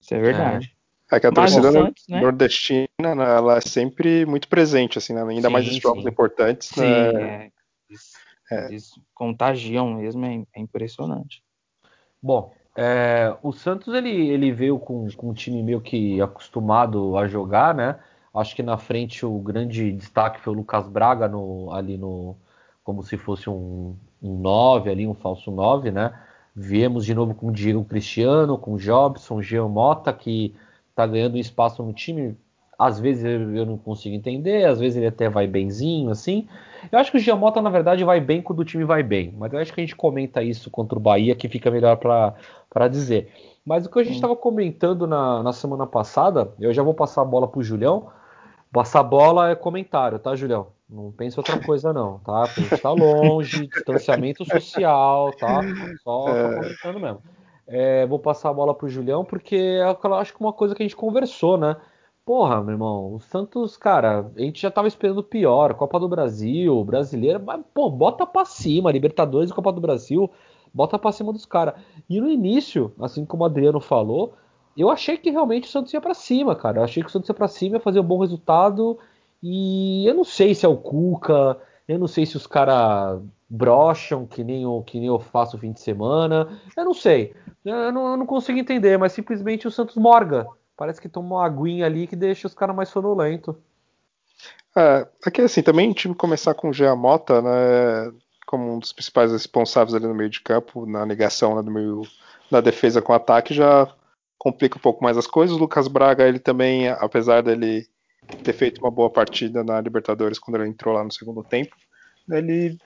isso 0.01 0.15
é 0.15 0.19
verdade. 0.19 0.75
É 1.13 1.21
que 1.21 1.27
a 1.27 1.33
torcida 1.33 1.71
Santos, 1.71 2.05
né? 2.09 2.21
nordestina, 2.21 2.89
né, 2.99 3.37
ela 3.37 3.59
é 3.59 3.61
sempre 3.61 4.25
muito 4.25 4.49
presente, 4.49 4.97
assim, 4.97 5.13
né? 5.13 5.23
ainda 5.23 5.49
sim, 5.49 5.53
mais 5.53 5.67
em 5.67 5.79
jogos 5.79 6.05
sim. 6.05 6.09
importantes. 6.09 6.69
Sim, 6.69 6.81
né? 6.81 7.51
é, 8.51 8.67
eles, 8.69 8.93
contagiam 9.13 9.93
mesmo, 9.95 10.25
é, 10.25 10.43
impressionante. 10.57 11.43
Bom, 12.23 12.55
é, 12.83 13.37
o 13.43 13.53
Santos 13.53 13.93
ele, 13.93 14.09
ele 14.09 14.51
veio 14.51 14.79
com, 14.79 15.07
com 15.15 15.29
um 15.29 15.35
time 15.35 15.63
meio 15.63 15.83
que 15.83 16.19
acostumado 16.23 17.15
a 17.19 17.29
jogar, 17.29 17.75
né? 17.75 17.99
Acho 18.33 18.57
que 18.57 18.63
na 18.63 18.79
frente 18.79 19.27
o 19.27 19.39
grande 19.39 19.93
destaque 19.93 20.41
foi 20.41 20.55
o 20.55 20.57
Lucas 20.57 20.89
Braga 20.89 21.29
no, 21.29 21.71
ali 21.75 21.99
no 21.99 22.37
como 22.83 23.03
se 23.03 23.19
fosse 23.19 23.51
um, 23.51 23.95
um 24.23 24.39
9 24.39 24.89
ali, 24.89 25.07
um 25.07 25.13
falso 25.13 25.51
9, 25.51 25.91
né? 25.91 26.19
Viemos 26.57 27.05
de 27.05 27.15
novo 27.15 27.35
com 27.35 27.49
o 27.49 27.53
Diego 27.53 27.85
Cristiano, 27.85 28.57
com 28.57 28.73
o 28.73 28.79
Jobson, 28.79 29.43
Jean 29.43 29.69
Mota, 29.69 30.11
que 30.11 30.55
tá 30.95 31.07
ganhando 31.07 31.37
espaço 31.37 31.83
no 31.83 31.93
time. 31.93 32.35
Às 32.81 32.99
vezes 32.99 33.23
eu 33.25 33.67
não 33.67 33.77
consigo 33.77 34.17
entender, 34.17 34.65
às 34.65 34.81
vezes 34.81 34.97
ele 34.97 35.07
até 35.07 35.29
vai 35.29 35.47
benzinho, 35.47 36.11
assim. 36.11 36.49
Eu 36.91 36.99
acho 36.99 37.11
que 37.11 37.19
o 37.19 37.21
Giamota, 37.21 37.61
na 37.61 37.69
verdade, 37.69 38.03
vai 38.05 38.23
bem 38.23 38.41
quando 38.41 38.61
o 38.61 38.65
time 38.65 38.85
vai 38.85 39.03
bem. 39.03 39.35
Mas 39.37 39.53
eu 39.53 39.59
acho 39.59 39.71
que 39.71 39.83
a 39.83 39.85
gente 39.85 39.95
comenta 39.95 40.43
isso 40.43 40.71
contra 40.71 40.99
o 40.99 41.03
Bahia, 41.03 41.35
que 41.35 41.47
fica 41.47 41.71
melhor 41.71 41.99
para 41.99 42.89
dizer. 42.89 43.31
Mas 43.67 43.85
o 43.85 43.91
que 43.91 43.99
a 43.99 44.03
gente 44.03 44.15
estava 44.15 44.35
comentando 44.35 45.07
na, 45.07 45.43
na, 45.43 45.53
semana 45.53 45.87
passada, 45.87 46.55
eu 46.59 46.73
já 46.73 46.83
vou 46.83 46.95
passar 46.95 47.21
a 47.21 47.25
bola 47.27 47.47
para 47.47 47.61
o 47.61 47.63
Julião. 47.63 48.09
Passar 48.73 49.03
bola 49.03 49.51
é 49.51 49.55
comentário, 49.55 50.19
tá, 50.19 50.35
Julião? 50.35 50.69
Não 50.89 51.13
pense 51.13 51.39
outra 51.39 51.59
coisa, 51.63 51.93
não, 51.93 52.19
tá? 52.21 52.45
Porque 52.45 52.61
a 52.61 52.63
gente 52.65 52.81
tá 52.81 52.93
longe, 52.93 53.67
distanciamento 53.69 54.43
social, 54.47 55.33
tá? 55.37 55.61
Só, 56.03 56.25
só 56.25 56.29
é. 56.31 56.55
comentando 56.55 57.01
mesmo. 57.01 57.23
É, 57.67 58.07
vou 58.07 58.19
passar 58.19 58.49
a 58.49 58.55
bola 58.55 58.75
pro 58.75 58.89
Julião, 58.89 59.23
porque 59.23 59.55
é, 59.55 59.83
eu 60.03 60.15
acho 60.15 60.33
que 60.33 60.41
uma 60.41 60.53
coisa 60.53 60.75
que 60.75 60.83
a 60.83 60.87
gente 60.87 60.97
conversou, 60.97 61.59
né? 61.59 61.77
Porra, 62.31 62.63
meu 62.63 62.75
irmão, 62.75 63.15
o 63.15 63.19
Santos, 63.19 63.77
cara, 63.77 64.31
a 64.37 64.41
gente 64.41 64.63
já 64.63 64.71
tava 64.71 64.87
esperando 64.87 65.21
pior. 65.21 65.75
Copa 65.75 65.99
do 65.99 66.09
Brasil, 66.09 66.85
brasileira, 66.85 67.41
mas, 67.41 67.61
pô, 67.75 67.91
bota 67.91 68.25
pra 68.25 68.45
cima, 68.45 68.93
Libertadores 68.93 69.51
e 69.51 69.53
Copa 69.53 69.73
do 69.73 69.81
Brasil, 69.81 70.31
bota 70.73 70.97
pra 70.97 71.11
cima 71.11 71.33
dos 71.33 71.45
caras. 71.45 71.75
E 72.09 72.21
no 72.21 72.31
início, 72.31 72.93
assim 73.01 73.25
como 73.25 73.43
o 73.43 73.47
Adriano 73.47 73.81
falou, 73.81 74.35
eu 74.77 74.89
achei 74.91 75.17
que 75.17 75.29
realmente 75.29 75.65
o 75.65 75.73
Santos 75.73 75.93
ia 75.93 76.01
para 76.01 76.15
cima, 76.15 76.55
cara. 76.55 76.79
Eu 76.79 76.85
achei 76.85 77.03
que 77.03 77.09
o 77.09 77.13
Santos 77.13 77.29
ia 77.29 77.35
para 77.35 77.49
cima, 77.49 77.79
ia 77.79 77.81
fazer 77.81 77.99
um 77.99 78.05
bom 78.05 78.21
resultado. 78.21 78.97
E 79.43 80.07
eu 80.07 80.15
não 80.15 80.23
sei 80.23 80.55
se 80.55 80.65
é 80.65 80.69
o 80.69 80.77
Cuca, 80.77 81.59
eu 81.89 81.99
não 81.99 82.07
sei 82.07 82.25
se 82.27 82.37
os 82.37 82.47
caras 82.47 83.21
brocham 83.49 84.25
que 84.25 84.45
nem, 84.45 84.63
eu, 84.63 84.85
que 84.87 85.01
nem 85.01 85.09
eu 85.09 85.19
faço 85.19 85.57
o 85.57 85.59
fim 85.59 85.73
de 85.73 85.81
semana. 85.81 86.61
Eu 86.77 86.85
não 86.85 86.95
sei. 86.95 87.35
Eu 87.65 87.91
não, 87.91 88.13
eu 88.13 88.17
não 88.17 88.25
consigo 88.25 88.57
entender, 88.57 88.97
mas 88.97 89.11
simplesmente 89.11 89.67
o 89.67 89.71
Santos 89.71 89.97
morga. 89.97 90.47
Parece 90.81 90.99
que 90.99 91.11
toma 91.11 91.37
uma 91.37 91.45
aguinha 91.45 91.85
ali 91.85 92.07
que 92.07 92.17
deixa 92.17 92.47
os 92.47 92.55
caras 92.55 92.75
mais 92.75 92.89
sonolentos. 92.89 93.55
É, 94.75 95.07
aqui 95.27 95.43
assim, 95.43 95.63
também 95.63 95.93
tive 95.93 96.15
que 96.15 96.21
começar 96.21 96.55
com 96.55 96.71
o 96.71 96.73
Jean 96.73 96.97
Mota, 96.97 97.43
né, 97.43 98.11
como 98.47 98.77
um 98.77 98.79
dos 98.79 98.91
principais 98.91 99.31
responsáveis 99.31 99.95
ali 99.95 100.07
no 100.07 100.15
meio 100.15 100.31
de 100.31 100.41
campo, 100.41 100.87
na 100.87 101.05
ligação 101.05 101.55
né, 101.55 101.63
do 101.63 101.71
meio 101.71 102.01
da 102.51 102.63
defesa 102.63 103.03
com 103.03 103.13
o 103.13 103.15
ataque, 103.15 103.53
já 103.53 103.95
complica 104.39 104.79
um 104.79 104.81
pouco 104.81 105.05
mais 105.05 105.19
as 105.19 105.27
coisas. 105.27 105.55
O 105.55 105.61
Lucas 105.61 105.87
Braga, 105.87 106.27
ele 106.27 106.39
também, 106.39 106.89
apesar 106.89 107.43
dele 107.43 107.87
ter 108.43 108.55
feito 108.55 108.81
uma 108.81 108.91
boa 108.91 109.11
partida 109.11 109.63
na 109.63 109.79
Libertadores 109.83 110.39
quando 110.39 110.57
ele 110.57 110.71
entrou 110.71 110.95
lá 110.95 111.05
no 111.05 111.13
segundo 111.13 111.45
tempo, 111.45 111.77
ele 112.27 112.79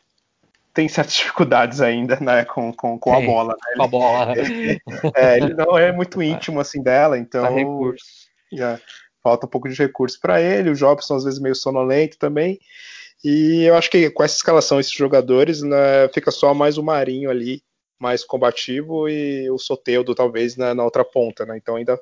tem 0.74 0.88
certas 0.88 1.14
dificuldades 1.14 1.80
ainda, 1.80 2.18
né, 2.20 2.44
com, 2.44 2.72
com, 2.72 2.98
com 2.98 3.14
a 3.14 3.20
bola. 3.20 3.54
Né? 3.54 3.76
Com 3.76 3.82
a 3.84 3.86
bola. 3.86 4.32
Ele, 4.36 4.80
é, 5.14 5.36
ele 5.36 5.54
não 5.54 5.78
é 5.78 5.92
muito 5.92 6.20
íntimo 6.20 6.60
assim 6.60 6.82
dela, 6.82 7.16
então 7.16 7.94
já, 8.52 8.80
falta 9.22 9.46
um 9.46 9.48
pouco 9.48 9.68
de 9.68 9.76
recurso 9.76 10.20
para 10.20 10.42
ele. 10.42 10.70
O 10.70 10.74
Jobson 10.74 11.14
às 11.14 11.24
vezes 11.24 11.38
meio 11.38 11.54
sonolento 11.54 12.18
também. 12.18 12.58
E 13.24 13.64
eu 13.64 13.76
acho 13.76 13.88
que 13.88 14.10
com 14.10 14.22
essa 14.22 14.36
escalação, 14.36 14.80
esses 14.80 14.92
jogadores, 14.92 15.62
né, 15.62 16.08
fica 16.12 16.30
só 16.30 16.52
mais 16.52 16.76
o 16.76 16.82
Marinho 16.82 17.30
ali 17.30 17.62
mais 17.98 18.24
combativo 18.24 19.08
e 19.08 19.48
o 19.50 19.58
Soteudo 19.58 20.14
talvez 20.14 20.56
na, 20.56 20.74
na, 20.74 20.84
outra 20.84 21.04
ponta, 21.04 21.46
né? 21.46 21.56
Então 21.56 21.76
ainda, 21.76 21.98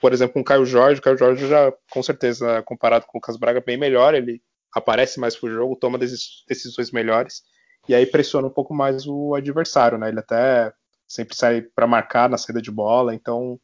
por 0.00 0.12
exemplo, 0.12 0.34
com 0.34 0.40
o 0.40 0.44
Caio 0.44 0.64
Jorge, 0.64 1.00
o 1.00 1.02
Caio 1.02 1.18
Jorge 1.18 1.46
já, 1.46 1.72
com 1.90 2.02
certeza, 2.02 2.62
comparado 2.62 3.04
com 3.04 3.18
o 3.18 3.20
Lucas 3.20 3.36
Braga, 3.36 3.60
bem 3.60 3.76
melhor, 3.76 4.14
ele 4.14 4.40
aparece 4.72 5.18
mais 5.20 5.36
pro 5.36 5.50
jogo, 5.50 5.76
toma 5.76 5.98
decisões 5.98 6.92
melhores 6.92 7.42
e 7.88 7.94
aí 7.94 8.06
pressiona 8.06 8.46
um 8.46 8.50
pouco 8.50 8.74
mais 8.74 9.06
o 9.06 9.34
adversário, 9.34 9.98
né? 9.98 10.08
Ele 10.08 10.20
até 10.20 10.72
sempre 11.06 11.34
sai 11.34 11.62
para 11.62 11.86
marcar 11.86 12.28
na 12.28 12.36
saída 12.36 12.60
de 12.60 12.70
bola, 12.70 13.14
então 13.14 13.58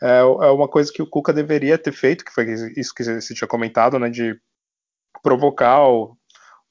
é, 0.00 0.18
é, 0.18 0.50
uma 0.50 0.68
coisa 0.68 0.92
que 0.92 1.00
o 1.00 1.06
Cuca 1.06 1.32
deveria 1.32 1.78
ter 1.78 1.92
feito, 1.92 2.24
que 2.24 2.32
foi 2.32 2.44
isso 2.76 2.94
que 2.94 3.02
você 3.02 3.34
tinha 3.34 3.48
comentado, 3.48 3.98
né? 3.98 4.10
De 4.10 4.38
provocar 5.22 5.88
o, 5.88 6.16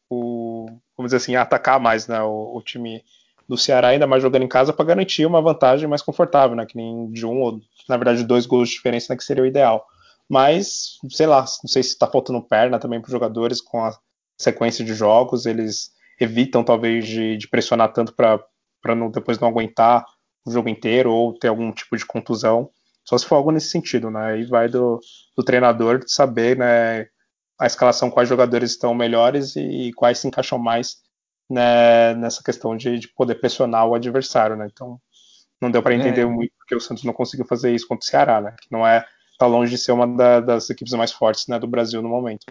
o 0.09 0.65
vamos 0.95 1.09
dizer 1.11 1.17
assim, 1.17 1.35
atacar 1.35 1.79
mais 1.79 2.07
né, 2.07 2.21
o, 2.21 2.57
o 2.57 2.61
time 2.61 3.03
do 3.47 3.57
Ceará, 3.57 3.89
ainda 3.89 4.05
mais 4.05 4.21
jogando 4.21 4.43
em 4.43 4.47
casa, 4.47 4.71
para 4.71 4.85
garantir 4.85 5.25
uma 5.25 5.41
vantagem 5.41 5.87
mais 5.87 6.01
confortável, 6.01 6.55
né? 6.55 6.65
Que 6.65 6.77
nem 6.77 7.09
de 7.11 7.25
um 7.25 7.41
ou, 7.41 7.59
na 7.89 7.97
verdade, 7.97 8.23
dois 8.23 8.45
gols 8.45 8.69
de 8.69 8.75
diferença, 8.75 9.11
né, 9.11 9.17
que 9.17 9.23
seria 9.23 9.43
o 9.43 9.47
ideal. 9.47 9.85
Mas, 10.29 10.97
sei 11.09 11.25
lá, 11.25 11.39
não 11.41 11.67
sei 11.67 11.83
se 11.83 11.89
está 11.89 12.07
faltando 12.07 12.41
perna 12.41 12.79
também 12.79 13.01
para 13.01 13.07
os 13.07 13.11
jogadores 13.11 13.59
com 13.59 13.83
a 13.83 13.97
sequência 14.37 14.83
de 14.85 14.93
jogos, 14.93 15.45
eles 15.45 15.91
evitam 16.21 16.63
talvez 16.63 17.07
de, 17.07 17.35
de 17.35 17.47
pressionar 17.47 17.91
tanto 17.91 18.13
para 18.13 18.95
não, 18.95 19.09
depois 19.09 19.39
não 19.39 19.47
aguentar 19.47 20.05
o 20.45 20.51
jogo 20.51 20.69
inteiro 20.69 21.11
ou 21.11 21.33
ter 21.37 21.47
algum 21.47 21.71
tipo 21.71 21.97
de 21.97 22.05
contusão. 22.05 22.69
Só 23.03 23.17
se 23.17 23.25
for 23.25 23.35
algo 23.35 23.51
nesse 23.51 23.69
sentido, 23.69 24.11
né? 24.11 24.33
Aí 24.33 24.45
vai 24.45 24.69
do, 24.69 24.99
do 25.35 25.43
treinador 25.43 26.03
saber, 26.05 26.55
né? 26.55 27.07
A 27.59 27.65
escalação, 27.65 28.11
quais 28.11 28.29
jogadores 28.29 28.71
estão 28.71 28.93
melhores 28.93 29.55
e, 29.55 29.61
e 29.87 29.93
quais 29.93 30.19
se 30.19 30.27
encaixam 30.27 30.59
mais 30.59 30.97
né, 31.49 32.13
nessa 32.15 32.41
questão 32.43 32.77
de, 32.77 32.97
de, 32.97 33.07
poder 33.09 33.35
pressionar 33.35 33.87
o 33.87 33.95
adversário, 33.95 34.55
né? 34.55 34.67
Então 34.71 34.99
não 35.59 35.71
deu 35.71 35.81
para 35.81 35.93
entender 35.95 36.21
é. 36.21 36.25
muito 36.25 36.53
porque 36.57 36.75
o 36.75 36.79
Santos 36.79 37.03
não 37.03 37.13
conseguiu 37.13 37.45
fazer 37.45 37.73
isso 37.73 37.87
contra 37.87 38.05
o 38.05 38.09
Ceará, 38.09 38.41
né? 38.41 38.55
Que 38.61 38.71
não 38.71 38.85
é 38.85 39.05
tá 39.37 39.47
longe 39.47 39.71
de 39.71 39.77
ser 39.77 39.91
uma 39.91 40.07
da, 40.07 40.39
das 40.39 40.69
equipes 40.69 40.93
mais 40.93 41.11
fortes 41.11 41.47
né, 41.47 41.57
do 41.57 41.67
Brasil 41.67 41.99
no 42.01 42.09
momento. 42.09 42.45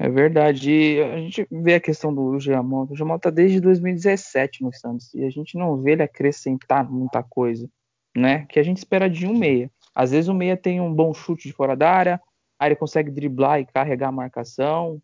É 0.00 0.08
verdade. 0.08 0.70
E 0.70 1.02
a 1.02 1.18
gente 1.18 1.46
vê 1.50 1.74
a 1.74 1.80
questão 1.80 2.12
do 2.14 2.40
Giamon. 2.40 2.86
O 2.88 2.96
Giamon 2.96 3.18
tá 3.18 3.28
desde 3.28 3.60
2017 3.60 4.62
no 4.62 4.72
Santos 4.72 5.12
e 5.12 5.22
a 5.22 5.28
gente 5.28 5.58
não 5.58 5.76
vê 5.76 5.92
ele 5.92 6.02
acrescentar 6.02 6.90
muita 6.90 7.22
coisa, 7.22 7.68
né? 8.16 8.46
Que 8.48 8.58
a 8.58 8.62
gente 8.62 8.78
espera 8.78 9.10
de 9.10 9.26
um 9.26 9.36
meia. 9.36 9.70
Às 9.94 10.12
vezes 10.12 10.28
o 10.28 10.32
meia 10.32 10.56
tem 10.56 10.80
um 10.80 10.90
bom 10.90 11.12
chute 11.12 11.48
de 11.48 11.52
fora 11.52 11.76
da 11.76 11.90
área, 11.90 12.20
aí 12.58 12.68
ele 12.68 12.76
consegue 12.76 13.10
driblar 13.10 13.60
e 13.60 13.66
carregar 13.66 14.08
a 14.08 14.12
marcação, 14.12 15.02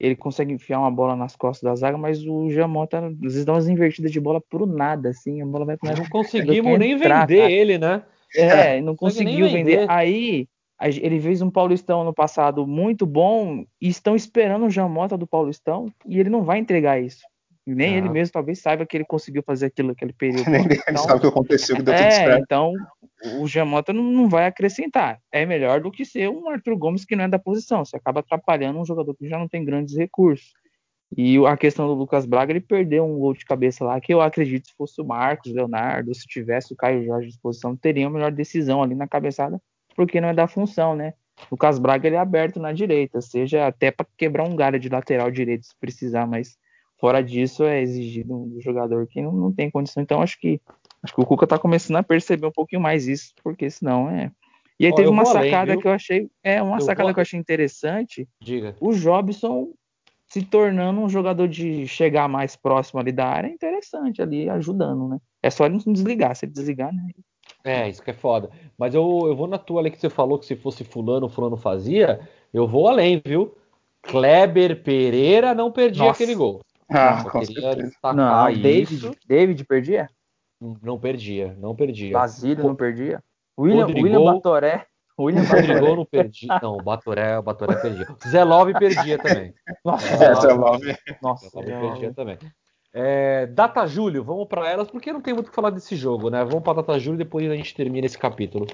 ele 0.00 0.16
consegue 0.16 0.54
enfiar 0.54 0.78
uma 0.78 0.90
bola 0.90 1.14
nas 1.14 1.36
costas 1.36 1.68
da 1.68 1.76
zaga, 1.76 1.98
mas 1.98 2.24
o 2.24 2.48
Jamota 2.48 3.06
às 3.06 3.18
vezes 3.18 3.44
dá 3.44 3.52
umas 3.52 3.68
invertidas 3.68 4.10
de 4.10 4.18
bola 4.18 4.40
por 4.40 4.66
nada, 4.66 5.10
assim, 5.10 5.42
a 5.42 5.46
bola 5.46 5.66
vai 5.66 5.76
para 5.76 5.94
Não 5.94 6.08
conseguimos 6.08 6.78
nem 6.78 6.92
entrar, 6.92 7.26
vender 7.26 7.40
cara. 7.42 7.52
ele, 7.52 7.76
né? 7.76 8.02
É, 8.34 8.80
não 8.80 8.96
conseguiu 8.96 9.46
vender. 9.46 9.80
vender. 9.80 9.90
Aí 9.90 10.48
ele 10.80 11.20
fez 11.20 11.42
um 11.42 11.50
Paulistão 11.50 12.04
no 12.04 12.14
passado 12.14 12.66
muito 12.66 13.04
bom 13.04 13.64
e 13.80 13.88
estão 13.88 14.14
esperando 14.14 14.66
o 14.66 14.70
Jamota 14.70 15.16
do 15.16 15.26
Paulistão 15.26 15.92
e 16.06 16.20
ele 16.20 16.30
não 16.30 16.44
vai 16.44 16.58
entregar 16.58 17.00
isso. 17.00 17.22
Nem 17.66 17.94
ah. 17.94 17.98
ele 17.98 18.08
mesmo 18.08 18.32
talvez 18.32 18.60
saiba 18.60 18.86
que 18.86 18.96
ele 18.96 19.04
conseguiu 19.04 19.42
fazer 19.42 19.66
aquilo 19.66 19.88
naquele 19.88 20.12
período. 20.12 20.48
Nem 20.48 20.62
então, 20.62 20.82
ele 20.86 20.98
sabe 20.98 21.18
o 21.18 21.20
que 21.20 21.26
aconteceu, 21.26 21.76
que 21.76 21.82
deu 21.82 21.94
é, 21.94 22.02
tudo 22.02 22.12
certo. 22.12 22.42
Então, 22.42 22.72
o 23.40 23.46
Jamota 23.46 23.92
não, 23.92 24.04
não, 24.04 24.28
vai 24.28 24.46
acrescentar. 24.46 25.20
É 25.30 25.44
melhor 25.44 25.80
do 25.80 25.90
que 25.90 26.04
ser 26.04 26.30
um 26.30 26.48
Arthur 26.48 26.76
Gomes 26.76 27.04
que 27.04 27.14
não 27.14 27.24
é 27.24 27.28
da 27.28 27.38
posição. 27.38 27.84
Você 27.84 27.96
acaba 27.96 28.20
atrapalhando 28.20 28.78
um 28.78 28.86
jogador 28.86 29.14
que 29.14 29.28
já 29.28 29.38
não 29.38 29.48
tem 29.48 29.64
grandes 29.64 29.96
recursos. 29.96 30.52
E 31.16 31.38
a 31.46 31.56
questão 31.56 31.86
do 31.86 31.94
Lucas 31.94 32.26
Braga, 32.26 32.52
ele 32.52 32.60
perdeu 32.60 33.04
um 33.04 33.18
gol 33.18 33.32
de 33.32 33.44
cabeça 33.44 33.84
lá, 33.84 33.98
que 34.00 34.12
eu 34.12 34.20
acredito 34.20 34.68
se 34.68 34.74
fosse 34.74 35.00
o 35.00 35.04
Marcos, 35.04 35.52
Leonardo, 35.52 36.14
se 36.14 36.26
tivesse 36.26 36.72
o 36.72 36.76
Caio 36.76 37.04
Jorge 37.04 37.26
à 37.26 37.30
disposição, 37.30 37.74
teria 37.74 38.06
a 38.06 38.10
melhor 38.10 38.30
decisão 38.30 38.82
ali 38.82 38.94
na 38.94 39.08
cabeçada, 39.08 39.60
porque 39.98 40.20
não 40.20 40.28
é 40.28 40.34
da 40.34 40.46
função, 40.46 40.94
né? 40.94 41.14
O 41.42 41.46
Lucas 41.52 41.78
Braga 41.78 42.06
ele 42.06 42.14
é 42.14 42.20
aberto 42.20 42.60
na 42.60 42.72
direita, 42.72 43.20
seja 43.20 43.66
até 43.66 43.90
para 43.90 44.06
quebrar 44.16 44.44
um 44.44 44.54
galho 44.54 44.78
de 44.78 44.88
lateral 44.88 45.28
direito 45.30 45.66
se 45.66 45.74
precisar, 45.80 46.24
mas 46.24 46.56
fora 47.00 47.20
disso 47.20 47.64
é 47.64 47.80
exigido 47.82 48.46
do 48.46 48.60
jogador 48.60 49.06
que 49.08 49.20
não, 49.20 49.32
não 49.32 49.52
tem 49.52 49.70
condição. 49.70 50.02
Então 50.02 50.22
acho 50.22 50.38
que 50.38 50.60
Acho 51.02 51.14
que 51.14 51.20
o 51.20 51.26
Cuca 51.26 51.46
tá 51.46 51.58
começando 51.58 51.96
a 51.96 52.02
perceber 52.02 52.46
um 52.46 52.52
pouquinho 52.52 52.82
mais 52.82 53.06
isso, 53.06 53.32
porque 53.42 53.70
senão 53.70 54.10
é. 54.10 54.30
E 54.80 54.86
aí 54.86 54.92
Ó, 54.92 54.94
teve 54.94 55.08
uma 55.08 55.24
sacada 55.24 55.72
além, 55.72 55.80
que 55.80 55.88
eu 55.88 55.92
achei. 55.92 56.30
É, 56.42 56.62
uma 56.62 56.76
eu 56.76 56.80
sacada 56.80 57.08
vou... 57.08 57.14
que 57.14 57.20
eu 57.20 57.22
achei 57.22 57.38
interessante. 57.38 58.28
Diga. 58.40 58.76
O 58.80 58.92
Jobson 58.92 59.72
se 60.28 60.42
tornando 60.42 61.00
um 61.00 61.08
jogador 61.08 61.48
de 61.48 61.86
chegar 61.86 62.28
mais 62.28 62.54
próximo 62.54 63.00
ali 63.00 63.10
da 63.10 63.26
área 63.26 63.48
é 63.48 63.52
interessante 63.52 64.20
ali, 64.20 64.48
ajudando, 64.50 65.08
né? 65.08 65.18
É 65.42 65.50
só 65.50 65.66
ele 65.66 65.80
não 65.84 65.92
desligar. 65.92 66.36
Se 66.36 66.44
ele 66.44 66.52
desligar, 66.52 66.92
né? 66.92 67.02
É, 67.68 67.88
isso 67.88 68.02
que 68.02 68.10
é 68.10 68.14
foda. 68.14 68.50
Mas 68.78 68.94
eu, 68.94 69.24
eu 69.26 69.36
vou 69.36 69.46
na 69.46 69.58
tua 69.58 69.80
ali 69.80 69.90
que 69.90 69.98
você 69.98 70.08
falou 70.08 70.38
que 70.38 70.46
se 70.46 70.56
fosse 70.56 70.84
fulano, 70.84 71.28
fulano 71.28 71.56
fazia. 71.56 72.20
Eu 72.52 72.66
vou 72.66 72.88
além, 72.88 73.20
viu? 73.24 73.54
Kleber 74.02 74.82
Pereira 74.82 75.54
não 75.54 75.70
perdia 75.70 76.04
Nossa. 76.04 76.22
aquele 76.22 76.34
gol. 76.34 76.60
Ah, 76.88 77.24
com 77.24 77.44
certeza. 77.44 77.92
Não, 78.14 78.52
David, 78.54 79.10
David 79.26 79.64
perdia? 79.64 80.08
Não 80.82 80.98
perdia, 80.98 81.54
não 81.58 81.76
perdia. 81.76 82.12
Basílio 82.12 82.64
não 82.64 82.74
perdia. 82.74 83.22
William, 83.58 83.86
William 83.86 84.24
Batoré. 84.24 84.86
William 85.18 85.42
Rodrigo 85.42 85.96
não 85.96 86.04
perdia. 86.06 86.60
Não, 86.62 86.76
o 86.76 86.82
Batoré, 86.82 87.38
o 87.38 87.42
Batoré 87.42 87.74
perdia. 87.76 88.06
Zé 88.26 88.44
Love 88.44 88.72
perdia 88.74 89.18
também. 89.18 89.52
Nossa, 89.84 90.06
Zé 90.40 90.52
Love. 90.52 90.96
Nossa, 91.20 91.48
Zé 91.48 91.58
Love 91.58 91.88
perdia 91.88 92.14
também. 92.14 92.38
É, 93.00 93.46
Data 93.46 93.86
Júlio, 93.86 94.24
vamos 94.24 94.48
para 94.48 94.68
elas, 94.68 94.90
porque 94.90 95.12
não 95.12 95.20
tem 95.20 95.32
muito 95.32 95.46
o 95.46 95.50
que 95.50 95.54
falar 95.54 95.70
desse 95.70 95.94
jogo, 95.94 96.30
né? 96.30 96.42
Vamos 96.42 96.64
para 96.64 96.82
Data 96.82 96.98
Júlio 96.98 97.14
e 97.14 97.24
depois 97.24 97.48
a 97.48 97.54
gente 97.54 97.72
termina 97.72 98.04
esse 98.04 98.18
capítulo. 98.18 98.66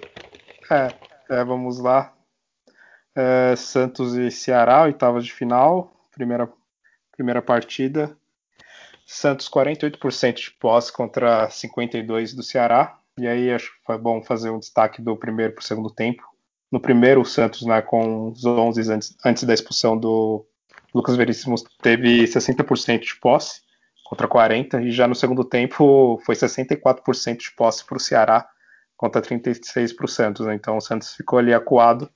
É, 0.71 0.88
é 1.28 1.45
vamos 1.45 1.78
lá. 1.78 2.11
É, 3.14 3.54
Santos 3.54 4.14
e 4.14 4.31
Ceará, 4.31 4.85
oitavas 4.85 5.26
de 5.26 5.33
final, 5.33 5.93
primeira, 6.11 6.50
primeira 7.14 7.43
partida. 7.43 8.16
Santos 9.07 9.47
48% 9.47 10.37
de 10.37 10.50
posse 10.52 10.90
contra 10.90 11.47
52% 11.49 12.35
do 12.35 12.43
Ceará. 12.43 12.99
E 13.21 13.26
aí 13.26 13.52
acho 13.52 13.73
que 13.73 13.85
foi 13.85 13.99
bom 13.99 14.23
fazer 14.23 14.49
um 14.49 14.59
destaque 14.59 15.02
do 15.02 15.14
primeiro 15.19 15.52
para 15.52 15.61
o 15.61 15.66
segundo 15.66 15.90
tempo. 15.90 16.23
No 16.73 16.81
primeiro, 16.81 17.21
o 17.21 17.26
Santos, 17.26 17.61
né, 17.66 17.83
com 17.83 18.31
os 18.31 18.43
11 18.43 18.90
antes, 18.90 19.14
antes 19.23 19.45
da 19.45 19.52
expulsão 19.52 19.99
do 19.99 20.47
Lucas 20.95 21.14
Veríssimo, 21.14 21.57
teve 21.83 22.25
60% 22.25 23.00
de 23.00 23.21
posse 23.21 23.63
contra 24.04 24.28
40%, 24.28 24.84
e 24.84 24.90
já 24.92 25.08
no 25.08 25.14
segundo 25.14 25.44
tempo 25.44 26.20
foi 26.25 26.34
64% 26.34 27.38
de 27.38 27.52
posse 27.52 27.84
para 27.84 27.96
o 27.96 28.00
Ceará 28.00 28.46
contra 28.96 29.20
36%. 29.20 30.44
Né? 30.44 30.54
Então 30.54 30.76
o 30.76 30.80
Santos 30.80 31.14
ficou 31.14 31.38
ali 31.38 31.52
acuado 31.52 32.08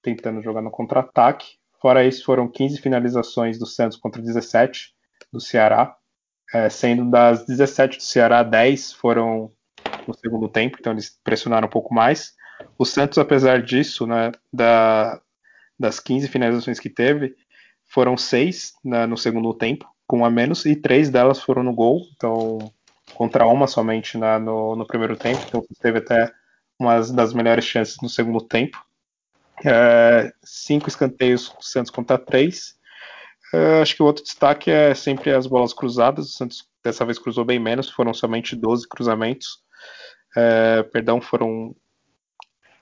tentando 0.00 0.40
jogar 0.40 0.62
no 0.62 0.70
contra-ataque. 0.70 1.56
Fora 1.80 2.04
isso, 2.04 2.24
foram 2.24 2.48
15 2.48 2.80
finalizações 2.80 3.58
do 3.58 3.66
Santos 3.66 3.98
contra 3.98 4.22
17 4.22 4.94
do 5.32 5.40
Ceará, 5.40 5.96
é, 6.54 6.68
sendo 6.68 7.10
das 7.10 7.44
17 7.46 7.98
do 7.98 8.02
Ceará, 8.02 8.42
10 8.42 8.92
foram 8.92 9.50
no 10.06 10.14
segundo 10.14 10.48
tempo, 10.48 10.76
então 10.78 10.92
eles 10.92 11.18
pressionaram 11.24 11.66
um 11.66 11.70
pouco 11.70 11.94
mais. 11.94 12.34
O 12.78 12.84
Santos, 12.84 13.18
apesar 13.18 13.62
disso, 13.62 14.06
né, 14.06 14.32
da, 14.52 15.20
das 15.78 15.98
15 15.98 16.28
finalizações 16.28 16.78
que 16.78 16.90
teve, 16.90 17.34
foram 17.86 18.16
6 18.16 18.74
né, 18.84 19.06
no 19.06 19.16
segundo 19.16 19.52
tempo, 19.54 19.88
com 20.12 20.26
a 20.26 20.30
menos, 20.30 20.66
e 20.66 20.76
três 20.76 21.08
delas 21.08 21.40
foram 21.42 21.62
no 21.62 21.72
gol, 21.72 22.02
então 22.14 22.70
contra 23.14 23.46
uma 23.46 23.66
somente 23.66 24.18
né, 24.18 24.38
no, 24.38 24.76
no 24.76 24.86
primeiro 24.86 25.16
tempo, 25.16 25.42
então 25.48 25.64
teve 25.80 26.00
até 26.00 26.30
uma 26.78 27.00
das 27.00 27.32
melhores 27.32 27.64
chances 27.64 27.96
no 28.02 28.10
segundo 28.10 28.38
tempo. 28.44 28.76
É, 29.64 30.30
cinco 30.44 30.86
escanteios 30.86 31.56
Santos 31.62 31.90
contra 31.90 32.18
três. 32.18 32.74
É, 33.54 33.80
acho 33.80 33.96
que 33.96 34.02
o 34.02 34.06
outro 34.06 34.22
destaque 34.22 34.70
é 34.70 34.94
sempre 34.94 35.32
as 35.32 35.46
bolas 35.46 35.72
cruzadas. 35.72 36.26
O 36.26 36.32
Santos 36.32 36.68
dessa 36.84 37.06
vez 37.06 37.18
cruzou 37.18 37.46
bem 37.46 37.58
menos, 37.58 37.88
foram 37.88 38.12
somente 38.12 38.54
12 38.54 38.86
cruzamentos. 38.86 39.62
É, 40.36 40.82
perdão, 40.82 41.22
foram 41.22 41.74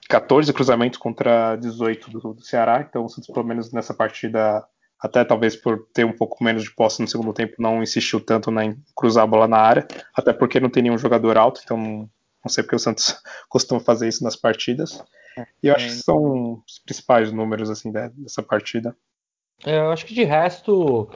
14 0.08 0.52
cruzamentos 0.52 0.98
contra 0.98 1.54
18 1.54 2.10
do, 2.10 2.34
do, 2.34 2.42
Ceará. 2.42 2.84
Então 2.88 3.04
o 3.04 3.08
Santos, 3.08 3.32
pelo 3.32 3.46
menos 3.46 3.72
nessa 3.72 3.94
partida, 3.94 4.66
até 5.00 5.24
talvez 5.24 5.56
por 5.56 5.86
ter 5.94 6.04
um 6.04 6.12
pouco 6.12 6.42
menos 6.44 6.62
de 6.62 6.74
posse 6.74 7.00
no 7.00 7.08
segundo 7.08 7.32
tempo, 7.32 7.54
não 7.58 7.82
insistiu 7.82 8.20
tanto 8.20 8.50
em 8.60 8.76
cruzar 8.94 9.24
a 9.24 9.26
bola 9.26 9.48
na 9.48 9.58
área, 9.58 9.86
até 10.14 10.32
porque 10.32 10.60
não 10.60 10.68
tem 10.68 10.82
nenhum 10.82 10.98
jogador 10.98 11.38
alto, 11.38 11.60
então 11.64 11.78
não 11.78 12.48
sei 12.48 12.62
porque 12.62 12.76
o 12.76 12.78
Santos 12.78 13.16
costuma 13.48 13.80
fazer 13.80 14.08
isso 14.08 14.22
nas 14.22 14.36
partidas. 14.36 15.02
E 15.62 15.68
eu 15.68 15.74
acho 15.74 15.86
que 15.86 15.92
são 15.92 16.62
os 16.66 16.78
principais 16.80 17.32
números 17.32 17.70
assim 17.70 17.90
dessa 17.90 18.42
partida. 18.42 18.94
É, 19.64 19.78
eu 19.78 19.90
acho 19.90 20.06
que 20.06 20.14
de 20.14 20.24
resto, 20.24 21.08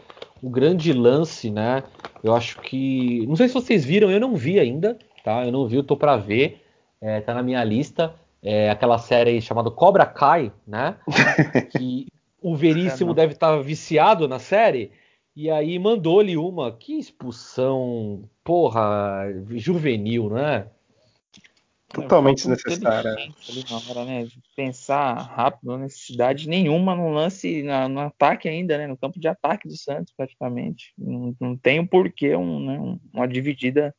o 0.42 0.50
grande 0.50 0.92
lance, 0.92 1.50
né? 1.50 1.82
Eu 2.22 2.34
acho 2.34 2.60
que. 2.60 3.26
Não 3.26 3.36
sei 3.36 3.48
se 3.48 3.54
vocês 3.54 3.84
viram, 3.84 4.10
eu 4.10 4.20
não 4.20 4.36
vi 4.36 4.58
ainda, 4.58 4.98
tá? 5.24 5.44
Eu 5.44 5.52
não 5.52 5.66
vi, 5.66 5.76
eu 5.76 5.82
tô 5.82 5.96
pra 5.96 6.16
ver. 6.16 6.62
É, 7.00 7.20
tá 7.20 7.34
na 7.34 7.42
minha 7.42 7.62
lista. 7.64 8.14
É 8.42 8.70
aquela 8.70 8.98
série 8.98 9.40
chamada 9.40 9.70
Cobra 9.70 10.04
Kai, 10.04 10.52
né? 10.66 10.96
que 11.72 12.06
o 12.44 12.54
Veríssimo 12.54 13.14
deve 13.14 13.32
estar 13.32 13.56
tá 13.56 13.62
viciado 13.62 14.28
na 14.28 14.38
série. 14.38 14.92
E 15.34 15.50
aí 15.50 15.78
mandou-lhe 15.78 16.36
uma. 16.36 16.70
Que 16.70 16.98
expulsão, 16.98 18.28
porra, 18.44 19.24
juvenil, 19.56 20.28
né? 20.28 20.66
Totalmente 21.88 22.46
desnecessária. 22.46 23.14
Né? 23.14 24.28
Pensar 24.54 25.14
rápido, 25.14 25.70
não 25.70 25.78
necessidade 25.78 26.46
nenhuma 26.46 26.94
no 26.94 27.08
lance, 27.08 27.62
na, 27.62 27.88
no 27.88 28.00
ataque 28.00 28.46
ainda, 28.46 28.76
né? 28.76 28.86
No 28.86 28.96
campo 28.96 29.18
de 29.18 29.26
ataque 29.26 29.66
do 29.66 29.76
Santos, 29.76 30.12
praticamente. 30.14 30.92
Não, 30.98 31.34
não 31.40 31.56
tem 31.56 31.80
um 31.80 31.86
porquê 31.86 32.36
um, 32.36 32.60
né? 32.60 32.98
uma 33.10 33.26
dividida 33.26 33.94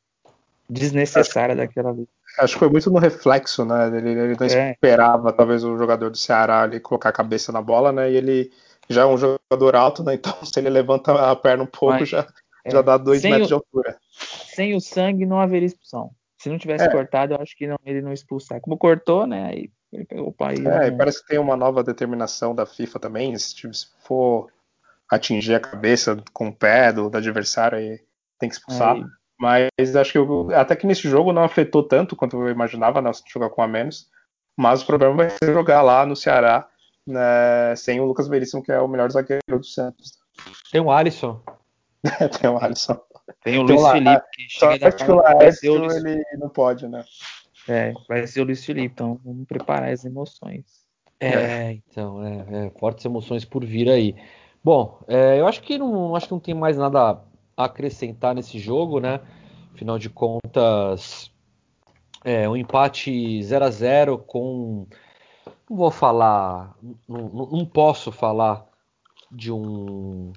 desnecessária 0.69 1.53
acho, 1.53 1.61
daquela 1.61 1.93
vez. 1.93 2.07
Acho 2.39 2.53
que 2.53 2.59
foi 2.59 2.69
muito 2.69 2.89
no 2.91 2.99
reflexo, 2.99 3.65
né? 3.65 3.87
Ele, 3.87 4.09
ele 4.11 4.35
não 4.39 4.47
é. 4.47 4.71
esperava, 4.71 5.31
talvez, 5.31 5.63
o 5.63 5.77
jogador 5.77 6.09
do 6.09 6.17
Ceará 6.17 6.63
ali 6.63 6.79
colocar 6.79 7.09
a 7.09 7.13
cabeça 7.13 7.51
na 7.51 7.61
bola, 7.61 7.91
né? 7.91 8.11
E 8.11 8.15
ele 8.15 8.51
já 8.89 9.03
é 9.03 9.05
um 9.05 9.17
jogador 9.17 9.75
alto, 9.75 10.03
né? 10.03 10.13
Então, 10.15 10.33
se 10.43 10.59
ele 10.59 10.69
levanta 10.69 11.31
a 11.31 11.35
perna 11.35 11.63
um 11.63 11.67
pouco, 11.67 11.99
Mas, 11.99 12.09
já, 12.09 12.27
é. 12.65 12.71
já 12.71 12.81
dá 12.81 12.97
dois 12.97 13.23
metros 13.23 13.45
o, 13.45 13.47
de 13.47 13.53
altura. 13.53 13.97
Sem 14.53 14.75
o 14.75 14.81
sangue 14.81 15.25
não 15.25 15.39
haveria 15.39 15.67
expulsão. 15.67 16.11
Se 16.37 16.49
não 16.49 16.57
tivesse 16.57 16.85
é. 16.85 16.91
cortado, 16.91 17.33
eu 17.33 17.41
acho 17.41 17.55
que 17.57 17.65
não, 17.65 17.77
ele 17.85 18.01
não 18.01 18.13
expulsar. 18.13 18.61
Como 18.61 18.77
cortou, 18.77 19.25
né? 19.25 19.47
Aí 19.47 19.69
ele 19.91 20.05
pegou 20.05 20.27
o 20.27 20.33
país. 20.33 20.59
É, 20.59 20.91
né? 20.91 20.91
parece 20.91 21.21
que 21.21 21.27
tem 21.27 21.39
uma 21.39 21.55
nova 21.55 21.83
determinação 21.83 22.53
da 22.53 22.65
FIFA 22.65 22.99
também. 22.99 23.35
Se, 23.37 23.55
tipo, 23.55 23.73
se 23.73 23.87
for 24.05 24.51
atingir 25.09 25.55
a 25.55 25.59
cabeça 25.59 26.21
com 26.33 26.49
o 26.49 26.55
pé 26.55 26.91
do, 26.91 27.09
do 27.09 27.17
adversário, 27.17 27.77
aí 27.77 27.99
tem 28.37 28.49
que 28.49 28.55
expulsar. 28.55 28.95
Aí. 28.95 29.03
Mas 29.39 29.95
acho 29.95 30.11
que 30.11 30.17
eu, 30.17 30.49
até 30.55 30.75
que 30.75 30.87
nesse 30.87 31.09
jogo 31.09 31.33
não 31.33 31.43
afetou 31.43 31.83
tanto 31.83 32.15
quanto 32.15 32.41
eu 32.41 32.49
imaginava, 32.49 33.01
né, 33.01 33.11
jogar 33.27 33.49
com 33.49 33.61
a 33.61 33.67
menos. 33.67 34.09
Mas 34.57 34.81
o 34.81 34.85
problema 34.85 35.15
vai 35.15 35.29
ser 35.29 35.53
jogar 35.53 35.81
lá 35.81 36.05
no 36.05 36.15
Ceará 36.15 36.67
né, 37.05 37.75
sem 37.75 37.99
o 37.99 38.05
Lucas 38.05 38.27
Veríssimo, 38.27 38.63
que 38.63 38.71
é 38.71 38.79
o 38.79 38.87
melhor 38.87 39.11
zagueiro 39.11 39.41
do 39.47 39.65
Santos. 39.65 40.17
Tem 40.71 40.81
o 40.81 40.91
Alisson. 40.91 41.41
tem 42.39 42.49
o 42.49 42.57
Alisson. 42.57 42.99
Tem 43.43 43.57
o 43.57 43.63
Luiz 43.63 43.81
lá, 43.81 43.91
Felipe, 43.93 44.25
que 44.33 44.49
chega 44.49 44.77
da 44.77 44.91
que 44.91 45.11
o 45.11 45.15
Laércio, 45.15 45.77
Luiz... 45.77 45.95
ele 45.95 46.23
não 46.37 46.49
pode, 46.49 46.87
né? 46.87 47.03
É, 47.67 47.93
vai 48.07 48.25
ser 48.27 48.41
o 48.41 48.43
Luiz 48.43 48.63
Felipe, 48.63 48.93
então 48.93 49.19
vamos 49.23 49.47
preparar 49.47 49.91
as 49.91 50.05
emoções. 50.05 50.85
É, 51.19 51.29
é. 51.29 51.71
então, 51.71 52.23
é, 52.23 52.67
é, 52.67 52.69
fortes 52.79 53.05
emoções 53.05 53.45
por 53.45 53.65
vir 53.65 53.89
aí. 53.89 54.15
Bom, 54.63 54.99
é, 55.07 55.39
eu 55.39 55.47
acho 55.47 55.61
que 55.61 55.77
não 55.77 56.15
acho 56.15 56.27
que 56.27 56.33
não 56.33 56.39
tem 56.39 56.53
mais 56.53 56.77
nada 56.77 57.21
acrescentar 57.55 58.35
nesse 58.35 58.59
jogo, 58.59 58.99
né? 58.99 59.19
Afinal 59.73 59.99
de 59.99 60.09
contas, 60.09 61.31
é 62.23 62.47
um 62.49 62.55
empate 62.55 63.41
0 63.43 63.65
a 63.65 63.69
0 63.69 64.17
com 64.17 64.87
não 65.69 65.77
vou 65.77 65.91
falar, 65.91 66.75
não, 67.07 67.47
não 67.51 67.65
posso 67.65 68.11
falar 68.11 68.65
de 69.31 69.51
um 69.51 70.31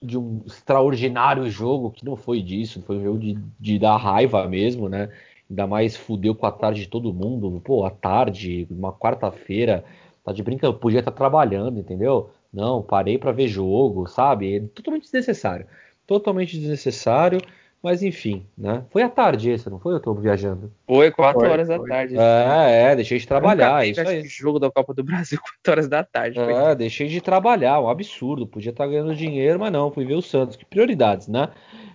de 0.00 0.16
um 0.16 0.42
extraordinário 0.46 1.50
jogo, 1.50 1.90
que 1.90 2.04
não 2.04 2.14
foi 2.16 2.40
disso, 2.40 2.80
foi 2.82 2.98
um 2.98 3.02
jogo 3.02 3.18
de, 3.18 3.36
de 3.58 3.78
dar 3.80 3.96
raiva 3.96 4.46
mesmo, 4.46 4.88
né? 4.88 5.10
Ainda 5.50 5.66
mais 5.66 5.96
fudeu 5.96 6.34
com 6.36 6.46
a 6.46 6.52
tarde 6.52 6.82
de 6.82 6.88
todo 6.88 7.12
mundo. 7.12 7.60
Pô, 7.64 7.84
a 7.84 7.90
tarde, 7.90 8.66
uma 8.70 8.92
quarta-feira, 8.92 9.84
tá 10.24 10.32
de 10.32 10.42
brincadeira, 10.42 10.78
podia 10.78 11.00
estar 11.00 11.10
trabalhando, 11.10 11.80
entendeu? 11.80 12.30
Não, 12.52 12.80
parei 12.80 13.18
para 13.18 13.32
ver 13.32 13.48
jogo, 13.48 14.06
sabe? 14.06 14.56
É 14.56 14.60
totalmente 14.60 15.04
desnecessário. 15.04 15.66
Totalmente 16.08 16.58
desnecessário. 16.58 17.38
Mas 17.80 18.02
enfim, 18.02 18.44
né? 18.56 18.82
Foi 18.90 19.02
à 19.02 19.08
tarde 19.08 19.50
esse, 19.50 19.70
não 19.70 19.78
foi? 19.78 19.94
Eu 19.94 20.00
tô 20.00 20.12
viajando. 20.12 20.72
Foi, 20.84 21.12
4 21.12 21.48
horas 21.48 21.68
da 21.68 21.78
tarde. 21.78 22.16
É, 22.18 22.90
é, 22.90 22.96
deixei 22.96 23.18
de 23.18 23.26
trabalhar. 23.28 23.86
Isso 23.86 24.00
aí. 24.00 24.24
Jogo 24.26 24.58
da 24.58 24.68
Copa 24.68 24.92
do 24.92 25.04
Brasil, 25.04 25.38
4 25.62 25.70
horas 25.70 25.88
da 25.88 26.02
tarde. 26.02 26.40
É, 26.40 26.74
deixei 26.74 27.06
de 27.06 27.20
trabalhar, 27.20 27.78
um 27.80 27.88
absurdo. 27.88 28.48
Podia 28.48 28.70
estar 28.70 28.86
ganhando 28.86 29.14
dinheiro, 29.14 29.60
mas 29.60 29.70
não, 29.70 29.92
fui 29.92 30.04
ver 30.04 30.14
o 30.14 30.22
Santos. 30.22 30.56
Que 30.56 30.64
prioridades, 30.64 31.28
né? 31.28 31.50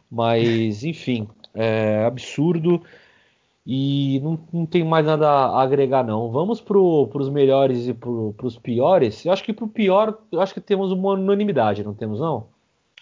Mas, 0.09 0.83
enfim, 0.85 1.27
é 1.53 2.05
absurdo. 2.05 2.81
E 3.65 4.21
não, 4.21 4.39
não 4.53 4.65
tem 4.65 4.85
mais 4.85 5.05
nada 5.05 5.27
a 5.27 5.61
agregar, 5.61 6.03
não. 6.03 6.31
Vamos 6.31 6.61
para 6.61 6.77
os 6.77 7.29
melhores 7.29 7.87
e 7.87 7.93
para 7.93 8.09
os 8.09 8.57
piores. 8.57 9.25
Eu 9.25 9.33
acho 9.33 9.43
que 9.43 9.51
para 9.51 9.65
o 9.65 9.69
pior, 9.69 10.17
eu 10.31 10.39
acho 10.39 10.53
que 10.53 10.61
temos 10.61 10.91
uma 10.93 11.11
unanimidade, 11.11 11.83
não 11.83 11.93
temos, 11.93 12.21
não? 12.21 12.52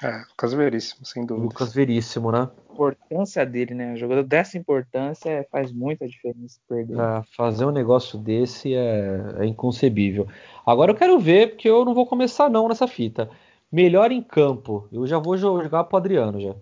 É, 0.04 0.18
Lucas 0.30 0.54
Veríssimo, 0.54 1.06
sem 1.06 1.26
dúvida. 1.26 1.46
Lucas 1.46 1.74
Veríssimo, 1.74 2.32
né? 2.32 2.50
A 2.70 2.74
importância 2.74 3.46
dele, 3.46 3.76
né? 3.76 3.94
O 3.94 3.98
jogador 3.98 4.24
dessa 4.24 4.58
importância 4.58 5.46
faz 5.52 5.72
muita 5.72 6.08
diferença 6.08 6.60
perder. 6.68 6.98
É, 6.98 7.24
fazer 7.36 7.66
um 7.66 7.72
negócio 7.72 8.18
desse 8.18 8.74
é, 8.74 9.36
é, 9.40 9.46
inconcebível. 9.46 10.28
Agora 10.66 10.92
eu 10.92 10.96
quero 10.96 11.20
ver, 11.20 11.52
porque 11.52 11.70
eu 11.70 11.86
não 11.86 11.94
vou 11.94 12.08
começar 12.08 12.50
não 12.50 12.68
nessa 12.68 12.88
fita. 12.88 13.30
Melhor 13.72 14.12
em 14.12 14.24
campo. 14.24 14.88
Eu 14.92 15.06
já 15.06 15.20
vou 15.20 15.38
jogar 15.38 15.84
pro 15.84 15.98
Adriano 15.98 16.42
já. 16.42 16.56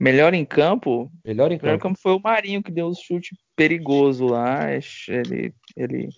Melhor 0.00 0.32
em 0.32 0.44
campo? 0.44 1.10
Melhor 1.24 1.52
em 1.52 1.56
campo. 1.56 1.66
Melhor 1.66 1.76
em 1.76 1.80
campo 1.80 1.98
foi 1.98 2.12
o 2.12 2.20
Marinho 2.20 2.62
que 2.62 2.70
deu 2.70 2.88
o 2.88 2.94
chute 2.94 3.36
perigoso 3.54 4.26
lá. 4.26 4.70
Ele, 5.08 5.54
ele 5.76 6.08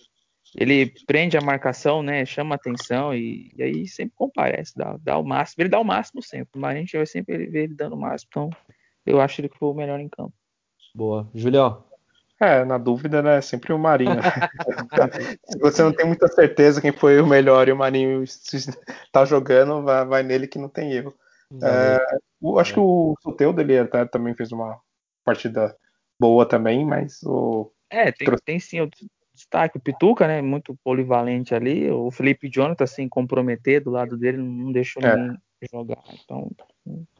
ele 0.55 0.93
prende 1.05 1.37
a 1.37 1.41
marcação, 1.41 2.01
né? 2.01 2.25
Chama 2.25 2.55
atenção 2.55 3.13
e, 3.13 3.51
e 3.55 3.63
aí 3.63 3.87
sempre 3.87 4.13
comparece, 4.15 4.73
dá, 4.75 4.97
dá, 5.01 5.17
o 5.17 5.23
máximo. 5.23 5.61
Ele 5.61 5.69
dá 5.69 5.79
o 5.79 5.85
máximo 5.85 6.21
sempre, 6.21 6.59
mas 6.59 6.75
a 6.75 6.79
gente 6.79 6.97
vai 6.97 7.05
sempre 7.05 7.45
ver 7.47 7.63
ele 7.65 7.75
dando 7.75 7.93
o 7.93 7.99
máximo. 7.99 8.29
Então, 8.29 8.49
eu 9.05 9.21
acho 9.21 9.41
ele 9.41 9.49
que 9.49 9.57
foi 9.57 9.69
o 9.69 9.73
melhor 9.73 9.99
em 9.99 10.09
campo. 10.09 10.33
Boa. 10.95 11.29
Julião? 11.33 11.83
É, 12.39 12.63
na 12.63 12.77
dúvida, 12.77 13.21
né? 13.21 13.41
Sempre 13.41 13.73
o 13.73 13.77
Marinho. 13.77 14.11
Se 15.45 15.59
você 15.59 15.83
não 15.83 15.91
tem 15.91 16.05
muita 16.05 16.27
certeza 16.27 16.81
quem 16.81 16.93
foi 16.93 17.19
o 17.19 17.27
melhor 17.27 17.67
e 17.67 17.71
o 17.71 17.77
Marinho 17.77 18.23
tá 19.11 19.25
jogando, 19.25 19.83
vai, 19.83 20.05
vai 20.05 20.23
nele 20.23 20.47
que 20.47 20.57
não 20.57 20.69
tem 20.69 20.93
erro. 20.93 21.13
É, 21.61 21.99
eu 22.41 22.59
acho 22.59 22.73
que 22.73 22.79
o 22.79 23.15
Soteudo 23.21 23.59
ele 23.59 23.77
até 23.77 24.05
também 24.05 24.33
fez 24.35 24.51
uma 24.51 24.79
partida 25.25 25.75
boa 26.19 26.45
também, 26.45 26.85
mas 26.85 27.21
o. 27.23 27.71
É, 27.89 28.11
tem, 28.11 28.27
tem 28.45 28.59
sim 28.59 28.79
destaque. 29.39 29.77
O 29.77 29.81
Pituca, 29.81 30.27
né? 30.27 30.41
Muito 30.41 30.77
polivalente 30.83 31.55
ali. 31.55 31.89
O 31.89 32.11
Felipe 32.11 32.49
Jonathan, 32.49 32.83
assim, 32.83 33.09
comprometer 33.09 33.81
do 33.83 33.89
lado 33.89 34.17
dele, 34.17 34.37
não 34.37 34.71
deixou 34.71 35.01
é. 35.03 35.15
ninguém 35.15 35.37
jogar. 35.71 36.03
Então, 36.23 36.51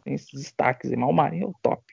tem 0.03 0.13
esses 0.13 0.31
destaques. 0.31 0.91
Mas 0.91 1.09
o 1.09 1.13
Marinho 1.13 1.45
é 1.45 1.47
o 1.47 1.55
top. 1.61 1.83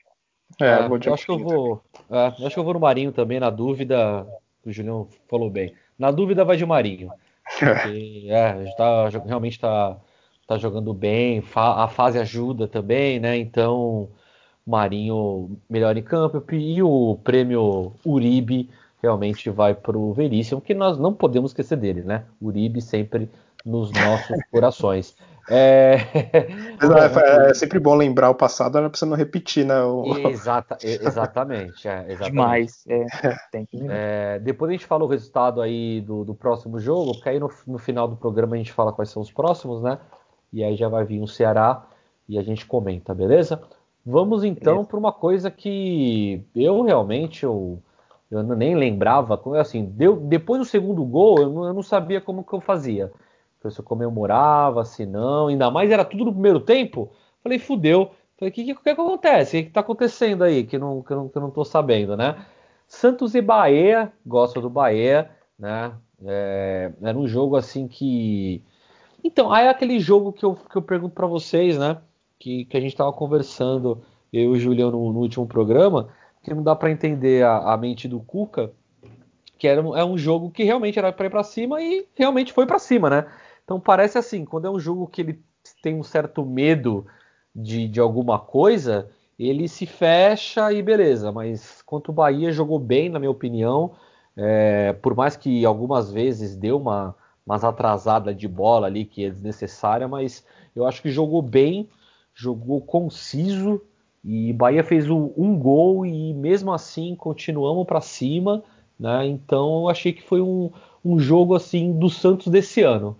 É, 0.61 0.65
é 0.65 0.87
eu 0.87 1.13
acho 1.13 1.25
que 1.25 1.31
eu 1.31 1.39
vou. 1.39 1.83
É, 2.09 2.27
acho 2.27 2.53
que 2.53 2.59
eu 2.59 2.63
vou 2.63 2.73
no 2.73 2.79
Marinho 2.79 3.11
também, 3.11 3.39
na 3.39 3.49
dúvida. 3.49 4.27
O 4.65 4.71
Julião 4.71 5.07
falou 5.29 5.49
bem. 5.49 5.73
Na 5.97 6.11
dúvida 6.11 6.45
vai 6.45 6.57
de 6.57 6.65
Marinho. 6.65 7.11
Porque, 7.57 8.27
é, 8.29 8.65
tá, 8.75 9.09
realmente 9.25 9.53
está 9.53 9.97
tá 10.47 10.57
jogando 10.57 10.93
bem, 10.93 11.43
a 11.53 11.87
fase 11.89 12.17
ajuda 12.17 12.67
também, 12.67 13.19
né? 13.19 13.37
Então, 13.37 14.09
Marinho 14.65 15.57
melhor 15.69 15.95
em 15.97 16.03
campo 16.03 16.43
e 16.53 16.81
o 16.81 17.19
prêmio 17.23 17.93
Uribe 18.05 18.69
realmente 19.01 19.49
vai 19.49 19.73
para 19.73 19.97
o 19.97 20.13
Veríssimo, 20.13 20.61
que 20.61 20.73
nós 20.73 20.97
não 20.97 21.13
podemos 21.13 21.51
esquecer 21.51 21.77
dele, 21.77 22.01
né? 22.01 22.25
Uribe 22.41 22.81
sempre 22.81 23.29
nos 23.65 23.91
nossos 23.91 24.37
corações. 24.51 25.15
É... 25.49 25.95
é, 26.13 27.49
é, 27.49 27.53
sempre 27.53 27.79
bom 27.79 27.95
lembrar 27.95 28.29
o 28.29 28.35
passado, 28.35 28.81
não 28.81 28.89
precisa 28.89 29.09
não 29.09 29.15
repetir, 29.15 29.65
né? 29.65 29.81
O... 29.81 30.17
Exata, 30.27 30.77
exatamente, 30.83 31.87
é, 31.87 31.99
exatamente. 32.11 32.31
Demais. 32.31 32.85
É, 32.85 33.05
tem 33.49 33.65
que 33.65 33.79
é, 33.89 34.39
depois 34.39 34.67
a 34.67 34.73
gente 34.73 34.85
fala 34.85 35.05
o 35.05 35.07
resultado 35.07 35.61
aí 35.61 36.01
do, 36.01 36.25
do 36.25 36.35
próximo 36.35 36.77
jogo, 36.81 37.13
porque 37.13 37.29
aí 37.29 37.39
no, 37.39 37.49
no, 37.65 37.77
final 37.77 38.09
do 38.09 38.17
programa 38.17 38.55
a 38.55 38.57
gente 38.57 38.73
fala 38.73 38.91
quais 38.91 39.09
são 39.09 39.21
os 39.21 39.31
próximos, 39.31 39.81
né? 39.81 39.97
E 40.51 40.65
aí 40.65 40.75
já 40.75 40.89
vai 40.89 41.05
vir 41.05 41.21
o 41.21 41.27
Ceará 41.27 41.81
e 42.27 42.37
a 42.37 42.43
gente 42.43 42.65
comenta, 42.65 43.15
beleza? 43.15 43.61
Vamos 44.05 44.43
então 44.43 44.83
para 44.83 44.99
uma 44.99 45.13
coisa 45.13 45.49
que 45.49 46.43
eu 46.53 46.81
realmente 46.81 47.45
eu, 47.45 47.81
eu 48.29 48.43
nem 48.43 48.75
lembrava, 48.75 49.41
assim, 49.59 49.85
deu, 49.85 50.17
depois 50.17 50.59
do 50.59 50.65
segundo 50.65 51.03
gol 51.05 51.39
eu 51.39 51.49
não, 51.49 51.65
eu 51.65 51.73
não 51.73 51.83
sabia 51.83 52.19
como 52.19 52.43
que 52.43 52.53
eu 52.53 52.61
fazia 52.61 53.11
se 53.71 53.79
eu 53.79 53.83
comemorava, 53.83 54.85
se 54.85 55.05
não, 55.05 55.47
ainda 55.47 55.69
mais 55.71 55.91
era 55.91 56.05
tudo 56.05 56.25
no 56.25 56.33
primeiro 56.33 56.59
tempo. 56.59 57.11
Falei, 57.43 57.59
fudeu. 57.59 58.11
Falei, 58.37 58.51
o 58.51 58.53
que, 58.53 58.63
que, 58.63 58.75
que, 58.75 58.89
acontece? 58.89 59.59
O 59.59 59.63
que, 59.63 59.67
está 59.69 59.79
acontecendo 59.81 60.43
aí 60.43 60.63
que, 60.63 60.77
não, 60.77 61.01
que, 61.01 61.13
não, 61.13 61.29
que 61.29 61.37
eu 61.37 61.41
não 61.41 61.51
tô 61.51 61.63
sabendo, 61.63 62.15
né? 62.15 62.45
Santos 62.87 63.35
e 63.35 63.41
Bahia, 63.41 64.11
gosto 64.25 64.61
do 64.61 64.69
Bahia, 64.69 65.29
né? 65.57 65.91
É, 66.25 66.91
era 67.01 67.17
um 67.17 67.27
jogo 67.27 67.55
assim 67.55 67.87
que. 67.87 68.63
Então, 69.23 69.51
aí 69.51 69.65
é 69.65 69.69
aquele 69.69 69.99
jogo 69.99 70.31
que 70.31 70.45
eu, 70.45 70.55
que 70.55 70.75
eu 70.75 70.81
pergunto 70.81 71.15
para 71.15 71.27
vocês, 71.27 71.77
né? 71.77 71.97
Que, 72.39 72.65
que 72.65 72.77
a 72.77 72.79
gente 72.79 72.91
estava 72.91 73.11
conversando, 73.11 74.01
eu 74.31 74.43
e 74.43 74.47
o 74.47 74.59
Julião 74.59 74.91
no, 74.91 75.11
no 75.11 75.19
último 75.19 75.47
programa, 75.47 76.09
que 76.47 76.53
não 76.55 76.63
dá 76.63 76.75
para 76.75 76.89
entender 76.89 77.43
a, 77.43 77.73
a, 77.73 77.77
mente 77.77 78.07
do 78.07 78.19
Cuca, 78.19 78.71
que 79.57 79.67
era, 79.67 79.81
é 79.81 80.05
um 80.05 80.17
jogo 80.17 80.49
que 80.49 80.63
realmente 80.63 80.97
era 80.97 81.11
para 81.11 81.25
ir 81.25 81.29
para 81.29 81.43
cima 81.43 81.81
e 81.81 82.07
realmente 82.15 82.53
foi 82.53 82.65
para 82.65 82.79
cima, 82.79 83.09
né? 83.09 83.25
Então 83.63 83.79
parece 83.79 84.17
assim, 84.17 84.45
quando 84.45 84.65
é 84.65 84.69
um 84.69 84.79
jogo 84.79 85.07
que 85.07 85.21
ele 85.21 85.41
tem 85.81 85.95
um 85.95 86.03
certo 86.03 86.45
medo 86.45 87.05
de, 87.53 87.87
de 87.87 87.99
alguma 87.99 88.39
coisa, 88.39 89.09
ele 89.37 89.67
se 89.67 89.85
fecha 89.85 90.71
e 90.71 90.81
beleza. 90.81 91.31
Mas 91.33 91.81
quanto 91.81 92.09
o 92.09 92.13
Bahia 92.13 92.51
jogou 92.51 92.79
bem, 92.79 93.09
na 93.09 93.19
minha 93.19 93.31
opinião, 93.31 93.95
é, 94.35 94.93
por 94.93 95.15
mais 95.15 95.35
que 95.35 95.65
algumas 95.65 96.11
vezes 96.11 96.55
deu 96.55 96.77
uma 96.77 97.13
umas 97.45 97.63
atrasada 97.63 98.35
de 98.35 98.45
bola 98.45 98.87
ali 98.87 99.05
que 99.05 99.23
é 99.23 99.29
desnecessária, 99.29 100.05
mas 100.05 100.45
eu 100.75 100.85
acho 100.85 101.01
que 101.01 101.09
jogou 101.09 101.41
bem, 101.41 101.89
jogou 102.33 102.81
conciso 102.81 103.81
e 104.29 104.51
Bahia 104.51 104.83
fez 104.83 105.09
um, 105.09 105.31
um 105.37 105.57
gol 105.57 106.05
e 106.05 106.33
mesmo 106.33 106.73
assim 106.73 107.15
continuamos 107.15 107.87
para 107.87 108.01
cima, 108.01 108.61
né? 108.99 109.25
Então 109.25 109.83
eu 109.83 109.89
achei 109.89 110.11
que 110.11 110.21
foi 110.21 110.41
um, 110.41 110.69
um 111.03 111.17
jogo 111.17 111.55
assim 111.55 111.97
do 111.97 112.09
Santos 112.09 112.47
desse 112.47 112.81
ano 112.81 113.17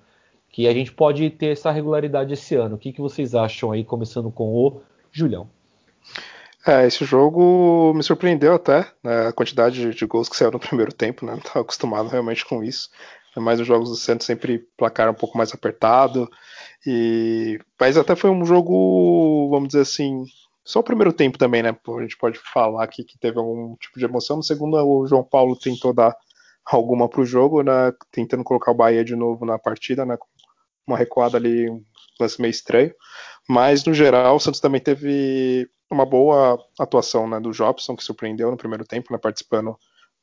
que 0.50 0.68
a 0.68 0.74
gente 0.74 0.92
pode 0.92 1.30
ter 1.30 1.54
essa 1.54 1.72
regularidade 1.72 2.34
esse 2.34 2.56
ano. 2.56 2.76
O 2.76 2.78
que, 2.78 2.92
que 2.92 3.00
vocês 3.00 3.36
acham 3.36 3.72
aí, 3.72 3.86
começando 3.86 4.30
com 4.30 4.54
o 4.54 4.82
Julião? 5.10 5.50
É, 6.66 6.86
esse 6.86 7.06
jogo 7.06 7.94
me 7.94 8.04
surpreendeu 8.04 8.56
até, 8.56 8.92
né, 9.02 9.28
a 9.28 9.32
quantidade 9.32 9.80
de, 9.80 9.96
de, 9.96 10.06
gols 10.06 10.28
que 10.28 10.36
saiu 10.36 10.52
no 10.52 10.60
primeiro 10.60 10.92
tempo, 10.92 11.26
né, 11.26 11.32
não 11.32 11.40
estava 11.40 11.62
acostumado 11.62 12.10
realmente 12.10 12.46
com 12.46 12.62
isso. 12.62 12.90
Mas 13.36 13.62
os 13.62 13.68
jogos 13.68 13.90
do 13.90 13.96
Santos 13.96 14.26
sempre 14.26 14.66
placaram 14.76 15.12
um 15.12 15.16
pouco 15.16 15.38
mais 15.38 15.54
apertado. 15.54 16.30
E... 16.86 17.60
Mas 17.80 17.96
até 17.96 18.16
foi 18.16 18.32
um 18.32 18.44
jogo, 18.44 19.48
vamos 19.52 19.68
dizer 19.70 19.82
assim, 19.82 20.26
só 20.68 20.80
o 20.80 20.84
primeiro 20.84 21.14
tempo 21.14 21.38
também, 21.38 21.64
né? 21.64 21.70
A 21.70 22.02
gente 22.02 22.18
pode 22.18 22.40
falar 22.40 22.84
aqui 22.84 23.04
que 23.04 23.18
teve 23.18 23.38
algum 23.38 23.76
tipo 23.78 23.98
de 23.98 24.06
emoção. 24.06 24.38
No 24.38 24.44
segundo, 24.44 24.76
o 24.78 25.08
João 25.08 25.24
Paulo 25.24 25.56
tentou 25.56 25.94
dar 25.94 26.16
alguma 26.66 27.10
para 27.10 27.22
o 27.22 27.26
jogo, 27.26 27.64
né? 27.64 27.94
Tentando 28.12 28.44
colocar 28.44 28.72
o 28.72 28.76
Bahia 28.76 29.04
de 29.04 29.16
novo 29.16 29.46
na 29.46 29.58
partida, 29.58 30.06
né? 30.06 30.18
uma 30.88 30.98
recuada 30.98 31.38
ali, 31.38 31.70
um 31.70 31.84
lance 32.20 32.42
meio 32.42 32.52
estranho. 32.52 32.94
Mas, 33.48 33.84
no 33.84 33.94
geral, 33.94 34.38
o 34.38 34.40
Santos 34.40 34.62
também 34.62 34.82
teve 34.82 35.70
uma 35.92 36.06
boa 36.06 36.58
atuação 36.80 37.28
né, 37.28 37.40
do 37.40 37.52
Jobson, 37.52 37.96
que 37.96 38.04
surpreendeu 38.04 38.50
no 38.50 38.58
primeiro 38.58 38.86
tempo, 38.86 39.12
né, 39.12 39.20
participando, 39.20 39.78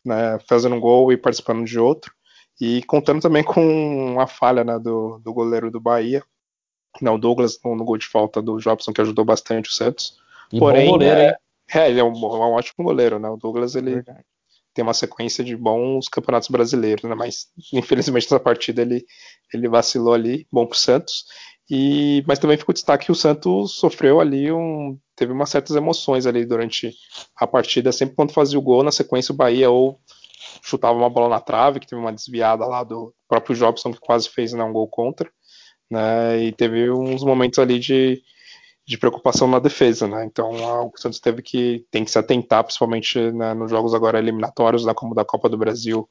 né, 0.04 0.38
fazendo 0.48 0.74
um 0.74 0.80
gol 0.80 1.12
e 1.12 1.16
participando 1.16 1.64
de 1.64 1.78
outro. 1.78 2.12
E 2.60 2.82
contando 2.84 3.20
também 3.20 3.44
com 3.44 4.18
a 4.18 4.26
falha 4.26 4.64
né, 4.64 4.78
do, 4.78 5.18
do 5.18 5.32
goleiro 5.32 5.70
do 5.70 5.80
Bahia, 5.80 6.24
não, 7.00 7.16
o 7.16 7.18
Douglas 7.18 7.58
no, 7.64 7.74
no, 7.74 7.84
gol 7.84 7.98
de 7.98 8.06
falta 8.06 8.40
do 8.40 8.58
Jobson, 8.58 8.92
que 8.92 9.00
ajudou 9.00 9.24
bastante 9.24 9.68
o 9.68 9.72
Santos. 9.72 10.16
E 10.52 10.58
Porém, 10.58 10.90
goleiro, 10.90 11.20
é, 11.20 11.36
é, 11.72 11.90
ele 11.90 12.00
é 12.00 12.04
um, 12.04 12.12
é 12.12 12.46
um, 12.46 12.52
ótimo 12.52 12.84
goleiro, 12.84 13.18
né? 13.18 13.28
O 13.28 13.36
Douglas 13.36 13.74
ele 13.74 13.94
Verdade 13.96 14.24
tem 14.74 14.82
uma 14.82 14.92
sequência 14.92 15.44
de 15.44 15.56
bons 15.56 16.08
campeonatos 16.08 16.48
brasileiros, 16.48 17.04
né? 17.04 17.14
Mas 17.14 17.46
infelizmente 17.72 18.24
nessa 18.24 18.40
partida 18.40 18.82
ele, 18.82 19.06
ele 19.52 19.68
vacilou 19.68 20.12
ali, 20.12 20.46
bom 20.52 20.66
pro 20.66 20.76
Santos. 20.76 21.24
E, 21.70 22.22
mas 22.26 22.38
também 22.38 22.58
ficou 22.58 22.74
destaque 22.74 23.06
que 23.06 23.12
o 23.12 23.14
Santos 23.14 23.76
sofreu 23.76 24.20
ali 24.20 24.52
um. 24.52 24.98
Teve 25.16 25.32
umas 25.32 25.48
certas 25.48 25.74
emoções 25.76 26.26
ali 26.26 26.44
durante 26.44 26.92
a 27.36 27.46
partida. 27.46 27.92
Sempre 27.92 28.16
quando 28.16 28.32
fazia 28.34 28.58
o 28.58 28.62
gol, 28.62 28.82
na 28.82 28.92
sequência 28.92 29.32
o 29.32 29.36
Bahia 29.36 29.70
ou 29.70 29.98
chutava 30.62 30.98
uma 30.98 31.08
bola 31.08 31.28
na 31.28 31.40
trave, 31.40 31.80
que 31.80 31.86
teve 31.86 32.00
uma 32.00 32.12
desviada 32.12 32.66
lá 32.66 32.84
do 32.84 33.14
próprio 33.26 33.56
Jobson, 33.56 33.92
que 33.92 34.00
quase 34.00 34.28
fez 34.28 34.52
né, 34.52 34.62
um 34.62 34.72
gol 34.72 34.88
contra. 34.88 35.30
Né, 35.90 36.44
e 36.44 36.52
teve 36.52 36.90
uns 36.90 37.22
momentos 37.22 37.58
ali 37.58 37.78
de, 37.78 38.20
de 38.86 38.98
preocupação 38.98 39.48
na 39.48 39.58
defesa, 39.58 40.06
né? 40.06 40.24
Então 40.24 40.50
o 40.52 40.92
Santos 40.96 41.18
teve 41.18 41.42
que 41.42 41.86
tem 41.90 42.04
que 42.04 42.10
se 42.10 42.18
atentar, 42.18 42.62
principalmente 42.62 43.18
né, 43.32 43.54
nos 43.54 43.70
jogos 43.70 43.94
agora 43.94 44.18
eliminatórios, 44.18 44.84
né, 44.84 44.92
como 44.92 45.14
da 45.14 45.24
Copa 45.24 45.48
do 45.48 45.56
Brasil 45.56 46.08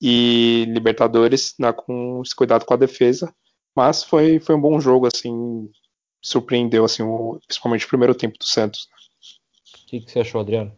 e 0.00 0.64
Libertadores, 0.68 1.54
né, 1.58 1.72
com 1.72 2.20
esse 2.24 2.34
cuidado 2.34 2.64
com 2.64 2.74
a 2.74 2.78
defesa. 2.78 3.32
Mas 3.74 4.02
foi, 4.02 4.40
foi 4.40 4.56
um 4.56 4.60
bom 4.60 4.80
jogo, 4.80 5.06
assim, 5.06 5.70
surpreendeu, 6.20 6.84
assim, 6.84 7.02
o, 7.04 7.38
principalmente 7.46 7.86
o 7.86 7.88
primeiro 7.88 8.14
tempo 8.14 8.36
do 8.36 8.44
Santos. 8.44 8.88
O 9.84 9.86
que, 9.86 10.00
que 10.00 10.10
você 10.10 10.20
achou, 10.20 10.40
Adriano? 10.40 10.72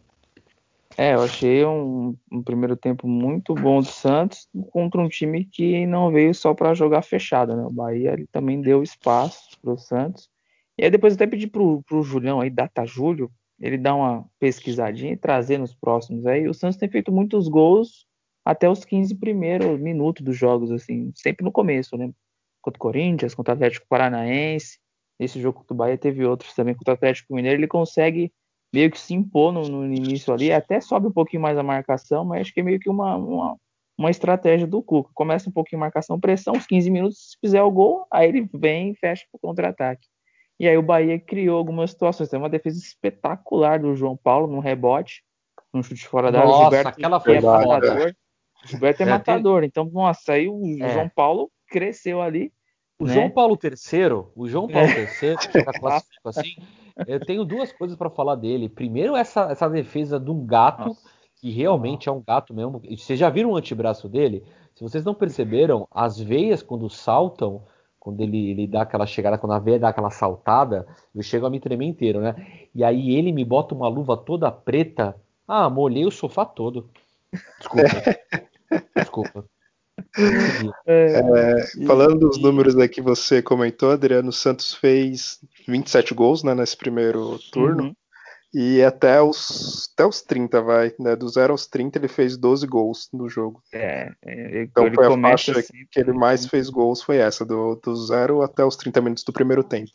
É, 0.97 1.15
eu 1.15 1.23
achei 1.23 1.65
um, 1.65 2.15
um, 2.31 2.43
primeiro 2.43 2.75
tempo 2.75 3.07
muito 3.07 3.55
bom 3.55 3.79
do 3.79 3.87
Santos 3.87 4.47
contra 4.71 5.01
um 5.01 5.09
time 5.09 5.45
que 5.45 5.87
não 5.87 6.11
veio 6.11 6.35
só 6.35 6.53
para 6.53 6.75
jogar 6.75 7.01
fechado, 7.01 7.55
né? 7.55 7.63
O 7.63 7.71
Bahia 7.71 8.13
ele 8.13 8.27
também 8.31 8.61
deu 8.61 8.83
espaço 8.83 9.57
para 9.61 9.73
o 9.73 9.77
Santos 9.77 10.29
e 10.81 10.85
aí 10.85 10.89
depois 10.89 11.13
até 11.13 11.27
pedi 11.27 11.45
pro, 11.45 11.83
pro 11.83 12.01
Julião 12.01 12.41
aí, 12.41 12.49
Data 12.49 12.83
Júlio, 12.87 13.31
ele 13.59 13.77
dá 13.77 13.93
uma 13.93 14.25
pesquisadinha 14.39 15.13
e 15.13 15.17
trazer 15.17 15.59
nos 15.59 15.75
próximos 15.75 16.25
aí. 16.25 16.47
O 16.47 16.55
Santos 16.55 16.79
tem 16.79 16.89
feito 16.89 17.11
muitos 17.11 17.47
gols 17.47 18.07
até 18.43 18.67
os 18.67 18.83
15 18.83 19.13
primeiros 19.19 19.79
minutos 19.79 20.23
dos 20.25 20.35
jogos, 20.35 20.71
assim, 20.71 21.11
sempre 21.15 21.45
no 21.45 21.51
começo, 21.51 21.95
né? 21.95 22.11
Contra 22.63 22.79
o 22.79 22.81
Corinthians, 22.81 23.35
contra 23.35 23.53
o 23.53 23.55
Atlético 23.55 23.85
Paranaense. 23.87 24.79
Esse 25.19 25.39
jogo 25.39 25.59
contra 25.59 25.75
o 25.75 25.77
Bahia 25.77 25.99
teve 25.99 26.25
outros 26.25 26.55
também 26.55 26.73
contra 26.73 26.93
o 26.93 26.95
Atlético 26.95 27.35
Mineiro. 27.35 27.59
Ele 27.59 27.67
consegue 27.67 28.33
meio 28.73 28.89
que 28.89 28.99
se 28.99 29.13
impor 29.13 29.53
no, 29.53 29.61
no 29.69 29.85
início 29.85 30.33
ali, 30.33 30.51
até 30.51 30.81
sobe 30.81 31.05
um 31.05 31.11
pouquinho 31.11 31.43
mais 31.43 31.59
a 31.59 31.63
marcação, 31.63 32.25
mas 32.25 32.41
acho 32.41 32.53
que 32.55 32.61
é 32.61 32.63
meio 32.63 32.79
que 32.79 32.89
uma, 32.89 33.15
uma, 33.17 33.55
uma 33.95 34.09
estratégia 34.09 34.65
do 34.65 34.81
Cuca. 34.81 35.11
Começa 35.13 35.47
um 35.47 35.53
pouquinho 35.53 35.79
marcação, 35.79 36.19
pressão, 36.19 36.55
uns 36.55 36.65
15 36.65 36.89
minutos, 36.89 37.29
se 37.29 37.37
fizer 37.39 37.61
o 37.61 37.69
gol, 37.69 38.07
aí 38.11 38.29
ele 38.29 38.49
vem 38.51 38.93
e 38.93 38.95
fecha 38.95 39.25
o 39.31 39.37
contra-ataque. 39.37 40.07
E 40.61 40.67
aí 40.67 40.77
o 40.77 40.83
Bahia 40.83 41.19
criou 41.19 41.57
algumas 41.57 41.89
situações. 41.89 42.29
Tem 42.29 42.37
uma 42.37 42.47
defesa 42.47 42.77
espetacular 42.77 43.79
do 43.79 43.95
João 43.95 44.15
Paulo 44.15 44.45
num 44.45 44.59
rebote, 44.59 45.23
num 45.73 45.81
chute 45.81 46.07
fora 46.07 46.31
da 46.31 46.41
área. 46.41 46.51
Nossa, 46.51 46.63
Gilberto 46.65 46.89
aquela 46.89 47.19
foi 47.19 47.37
é 47.37 47.41
matador. 47.41 48.15
Gilberto 48.65 49.01
é, 49.01 49.05
é 49.07 49.09
matador. 49.09 49.63
Então, 49.63 49.89
nossa, 49.91 50.33
aí 50.33 50.47
o 50.47 50.77
é. 50.79 50.89
João 50.89 51.09
Paulo 51.09 51.51
cresceu 51.67 52.21
ali. 52.21 52.53
O 52.99 53.07
né? 53.07 53.13
João 53.15 53.31
Paulo 53.31 53.57
III, 53.59 53.71
o 54.35 54.47
João 54.47 54.67
Paulo 54.67 54.87
é. 54.87 54.99
III, 54.99 55.35
fica 55.51 55.73
classificado 55.79 56.29
assim. 56.29 56.53
Eu 57.07 57.19
tenho 57.25 57.43
duas 57.43 57.71
coisas 57.71 57.97
para 57.97 58.11
falar 58.11 58.35
dele. 58.35 58.69
Primeiro, 58.69 59.15
essa, 59.15 59.49
essa 59.49 59.67
defesa 59.67 60.19
de 60.19 60.29
um 60.29 60.45
gato, 60.45 60.89
nossa. 60.89 61.09
que 61.37 61.49
realmente 61.49 62.07
é 62.07 62.11
um 62.11 62.21
gato 62.21 62.53
mesmo. 62.53 62.79
Vocês 62.87 63.17
já 63.17 63.31
viram 63.31 63.49
o 63.49 63.57
antebraço 63.57 64.07
dele? 64.07 64.45
Se 64.75 64.83
vocês 64.83 65.03
não 65.03 65.15
perceberam, 65.15 65.87
as 65.89 66.19
veias 66.19 66.61
quando 66.61 66.87
saltam 66.87 67.65
quando 68.01 68.19
ele, 68.21 68.49
ele 68.49 68.65
dá 68.65 68.81
aquela 68.81 69.05
chegada, 69.05 69.37
quando 69.37 69.53
a 69.53 69.59
veia 69.59 69.77
dá 69.77 69.89
aquela 69.89 70.09
saltada, 70.09 70.87
eu 71.13 71.21
chego 71.21 71.45
a 71.45 71.51
me 71.51 71.59
tremer 71.59 71.85
inteiro, 71.85 72.19
né? 72.19 72.65
E 72.73 72.83
aí 72.83 73.15
ele 73.15 73.31
me 73.31 73.45
bota 73.45 73.75
uma 73.75 73.87
luva 73.87 74.17
toda 74.17 74.51
preta. 74.51 75.15
Ah, 75.47 75.69
molhei 75.69 76.03
o 76.03 76.09
sofá 76.09 76.43
todo. 76.43 76.89
Desculpa. 77.59 77.87
Desculpa. 78.97 79.45
É, 80.87 81.19
é, 81.19 81.85
falando 81.85 82.27
dos 82.27 82.41
números 82.41 82.73
que 82.87 83.03
você 83.03 83.39
comentou, 83.39 83.91
Adriano 83.91 84.31
Santos 84.31 84.73
fez 84.73 85.39
27 85.67 86.15
gols 86.15 86.43
né, 86.43 86.55
nesse 86.55 86.75
primeiro 86.75 87.37
turno. 87.51 87.83
Uhum. 87.83 87.95
E 88.53 88.83
até 88.83 89.21
os, 89.21 89.89
até 89.93 90.05
os 90.05 90.21
30, 90.21 90.61
vai. 90.61 90.93
Né? 90.99 91.15
Do 91.15 91.27
0 91.29 91.53
aos 91.53 91.67
30, 91.67 91.97
ele 91.97 92.07
fez 92.07 92.37
12 92.37 92.67
gols 92.67 93.09
no 93.13 93.29
jogo. 93.29 93.61
É, 93.73 94.11
é 94.25 94.63
então 94.63 94.91
foi 94.93 95.05
a 95.05 95.21
faixa 95.21 95.57
assim, 95.57 95.85
que 95.89 95.99
ele 95.99 96.11
mais 96.11 96.45
fez 96.45 96.69
gols, 96.69 97.01
foi 97.01 97.17
essa, 97.17 97.45
do, 97.45 97.75
do 97.75 97.95
0 97.95 98.41
até 98.41 98.63
os 98.65 98.75
30 98.75 99.01
minutos 99.01 99.23
do 99.23 99.31
primeiro 99.31 99.63
tempo. 99.63 99.91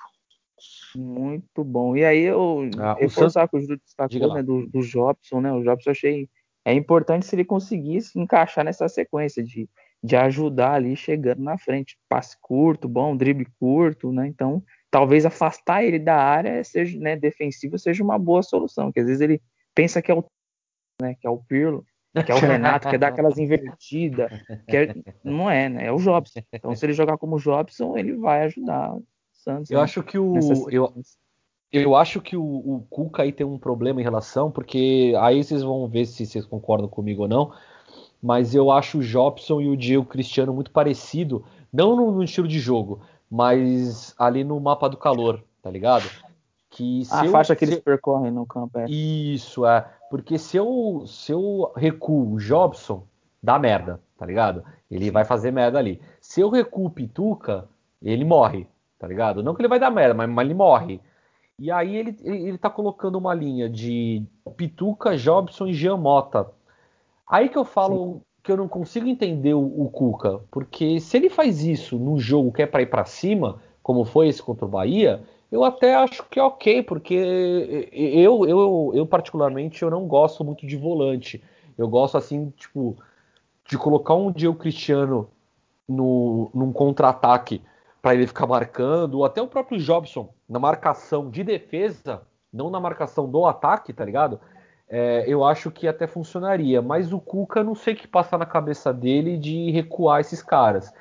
Muito 0.95 1.63
bom. 1.63 1.95
E 1.95 2.05
aí 2.05 2.23
eu 2.23 2.71
ah, 2.79 2.97
que 2.97 3.05
o 3.57 3.61
Júlio 3.61 3.79
destacou, 3.79 4.35
né, 4.35 4.43
do, 4.43 4.67
do 4.67 4.81
Jobson, 4.81 5.43
né? 5.43 5.53
O 5.53 5.63
Jobson 5.63 5.91
eu 5.91 5.93
achei 5.93 6.29
é 6.65 6.73
importante 6.73 7.27
se 7.27 7.37
ele 7.37 7.45
conseguisse 7.45 8.19
encaixar 8.19 8.65
nessa 8.65 8.89
sequência 8.89 9.45
de 9.45 9.69
de 10.03 10.15
ajudar 10.15 10.75
ali 10.75 10.97
chegando 10.97 11.43
na 11.43 11.59
frente. 11.59 11.99
Passe 12.09 12.37
curto, 12.41 12.89
bom, 12.89 13.17
drible 13.17 13.47
curto, 13.59 14.13
né? 14.13 14.27
Então, 14.29 14.63
talvez 14.97 15.27
afastar 15.27 15.85
ele 15.85 15.99
da 15.99 16.17
área 16.17 16.65
seja, 16.65 16.99
né, 16.99 17.15
defensiva 17.15 17.77
seja 17.77 18.03
uma 18.03 18.19
boa 18.19 18.43
solução, 18.43 18.91
que 18.91 18.99
às 18.99 19.05
vezes 19.05 19.21
ele 19.21 19.43
pensa 19.75 20.01
que 20.01 20.11
é 20.11 20.15
o 20.15 20.25
né, 21.03 21.15
que 21.21 21.27
é 21.27 21.31
o 21.31 21.37
Pirlo, 21.37 21.85
que 22.25 22.33
é 22.33 22.35
o 22.35 22.39
Renato, 22.39 22.89
quer 22.89 22.99
dar 22.99 23.09
aquelas 23.09 23.37
invertidas, 23.37 24.33
quer... 24.67 24.97
não 25.23 25.51
é, 25.51 25.69
né? 25.69 25.85
É 25.89 25.93
o 25.93 25.99
Jobson. 25.99 26.41
Então, 26.51 26.75
se 26.75 26.87
ele 26.87 26.95
jogar 26.95 27.19
como 27.19 27.39
Jobson, 27.39 27.99
ele 27.99 28.17
vai 28.17 28.45
ajudar 28.45 28.95
o 28.95 29.05
Santos. 29.35 29.71
Eu 29.71 29.77
né, 29.77 29.85
acho 29.85 30.03
que 30.03 30.19
o 30.19 30.39
eu, 30.71 30.91
eu 31.71 31.95
acho 31.95 32.23
que 32.23 32.35
o, 32.35 32.43
o 32.43 32.87
Cuca 32.89 33.23
aí 33.23 33.33
tem 33.33 33.45
um 33.45 33.59
problema 33.59 34.01
em 34.01 34.05
relação, 34.05 34.51
porque 34.51 35.13
aí 35.21 35.45
vocês 35.45 35.63
vão 35.63 35.87
ver 35.87 36.07
se 36.07 36.25
vocês 36.25 36.47
concordam 36.47 36.89
comigo 36.89 37.25
ou 37.25 37.29
não. 37.29 37.53
Mas 38.23 38.55
eu 38.55 38.71
acho 38.71 39.01
o 39.01 39.03
Jobson 39.03 39.61
e 39.61 39.69
o 39.69 39.77
Diego 39.77 40.07
Cristiano 40.07 40.55
muito 40.55 40.71
parecido, 40.71 41.45
não 41.71 41.95
no, 41.95 42.13
no 42.13 42.25
estilo 42.25 42.49
de 42.49 42.59
jogo, 42.59 43.03
mas 43.31 44.15
ali 44.19 44.45
no 44.45 44.59
mapa 44.61 44.89
do 44.89 44.97
calor, 44.97 45.43
tá 45.63 45.71
ligado? 45.71 46.09
Que 46.71 47.03
a 47.11 47.25
eu, 47.25 47.31
faixa 47.31 47.57
que 47.57 47.65
eles 47.65 47.81
percorrem 47.81 48.31
no 48.31 48.47
campo. 48.47 48.79
É. 48.79 48.87
Isso, 48.87 49.67
é. 49.67 49.89
Porque 50.11 50.39
se 50.39 50.57
eu, 50.57 51.05
se 51.07 51.33
eu 51.33 51.73
recuo 51.75 52.35
o 52.35 52.39
Jobson, 52.39 53.05
dá 53.43 53.59
merda, 53.59 54.01
tá 54.17 54.27
ligado? 54.27 54.65
Ele 54.91 55.11
vai 55.11 55.25
fazer 55.25 55.51
merda 55.51 55.79
ali. 55.79 56.01
Se 56.21 56.41
eu 56.41 56.51
recuo 56.51 56.87
o 56.87 56.91
Pituca, 56.91 57.69
ele 58.03 58.25
morre, 58.25 58.69
tá 58.99 59.07
ligado? 59.07 59.43
Não 59.43 59.55
que 59.55 59.63
ele 59.63 59.69
vai 59.69 59.79
dar 59.79 59.91
merda, 59.91 60.15
mas, 60.15 60.29
mas 60.29 60.45
ele 60.45 60.55
morre. 60.55 61.01
E 61.59 61.71
aí 61.71 61.97
ele, 61.97 62.17
ele, 62.23 62.49
ele 62.49 62.59
tá 62.59 62.69
colocando 62.69 63.17
uma 63.17 63.35
linha 63.35 63.69
de 63.69 64.23
Pituca, 64.57 65.17
Jobson 65.17 65.67
e 65.67 65.73
Jean 65.73 65.97
Mota. 65.97 66.51
Aí 67.27 67.49
que 67.49 67.57
eu 67.57 67.65
falo 67.65 68.15
Sim. 68.15 68.21
Que 68.47 68.53
eu 68.53 68.57
não 68.57 68.69
consigo 68.69 69.09
entender 69.09 69.55
o, 69.55 69.61
o, 69.61 69.91
Cuca, 69.91 70.41
porque 70.53 71.01
se 71.01 71.17
ele 71.17 71.29
faz 71.29 71.65
isso 71.65 71.99
no 71.99 72.17
jogo 72.17 72.53
que 72.53 72.63
é 72.63 72.67
para 72.67 72.81
ir 72.81 72.87
para 72.87 73.05
cima, 73.05 73.61
como 73.83 74.05
foi 74.05 74.29
esse 74.29 74.41
contra 74.41 74.65
o 74.65 74.69
Bahia, 74.69 75.21
eu 75.51 75.65
até 75.65 75.97
acho 75.97 76.23
que 76.31 76.39
é 76.39 76.43
ok, 76.45 76.81
porque 76.85 77.91
eu, 77.93 78.47
eu, 78.47 78.93
eu 78.95 79.05
particularmente 79.05 79.83
eu 79.83 79.91
não 79.91 80.07
gosto 80.07 80.45
muito 80.45 80.65
de 80.65 80.77
volante. 80.77 81.43
Eu 81.77 81.89
gosto 81.89 82.17
assim, 82.17 82.51
tipo, 82.57 82.97
de 83.69 83.77
colocar 83.77 84.15
um 84.15 84.31
Diego 84.31 84.55
Cristiano 84.55 85.29
no, 85.89 86.49
num 86.55 86.73
contra-ataque 86.73 87.61
para 88.01 88.15
ele 88.15 88.29
ficar 88.29 88.47
marcando, 88.47 89.15
ou 89.15 89.25
até 89.25 89.43
o 89.43 89.49
próprio 89.49 89.81
Jobson 89.81 90.33
na 90.49 90.61
marcação 90.61 91.29
de 91.29 91.43
defesa, 91.43 92.23
não 92.53 92.71
na 92.71 92.79
marcação 92.79 93.29
do 93.29 93.45
ataque, 93.45 93.93
tá 93.93 94.05
ligado? 94.05 94.39
É, 94.89 95.25
eu 95.27 95.45
acho 95.45 95.71
que 95.71 95.89
até 95.89 96.07
funcionaria, 96.07 96.81
mas 96.81 97.13
o 97.13 97.19
Cuca 97.19 97.65
não 97.65 97.75
sei 97.75 97.95
o 97.95 97.97
que 97.97 98.07
passa 98.07 98.39
na 98.39 98.47
cabeça 98.47 98.93
dele 98.93 99.37
de 99.37 99.71
recuar 99.71 100.21
esses 100.21 100.43
caras. 100.43 100.93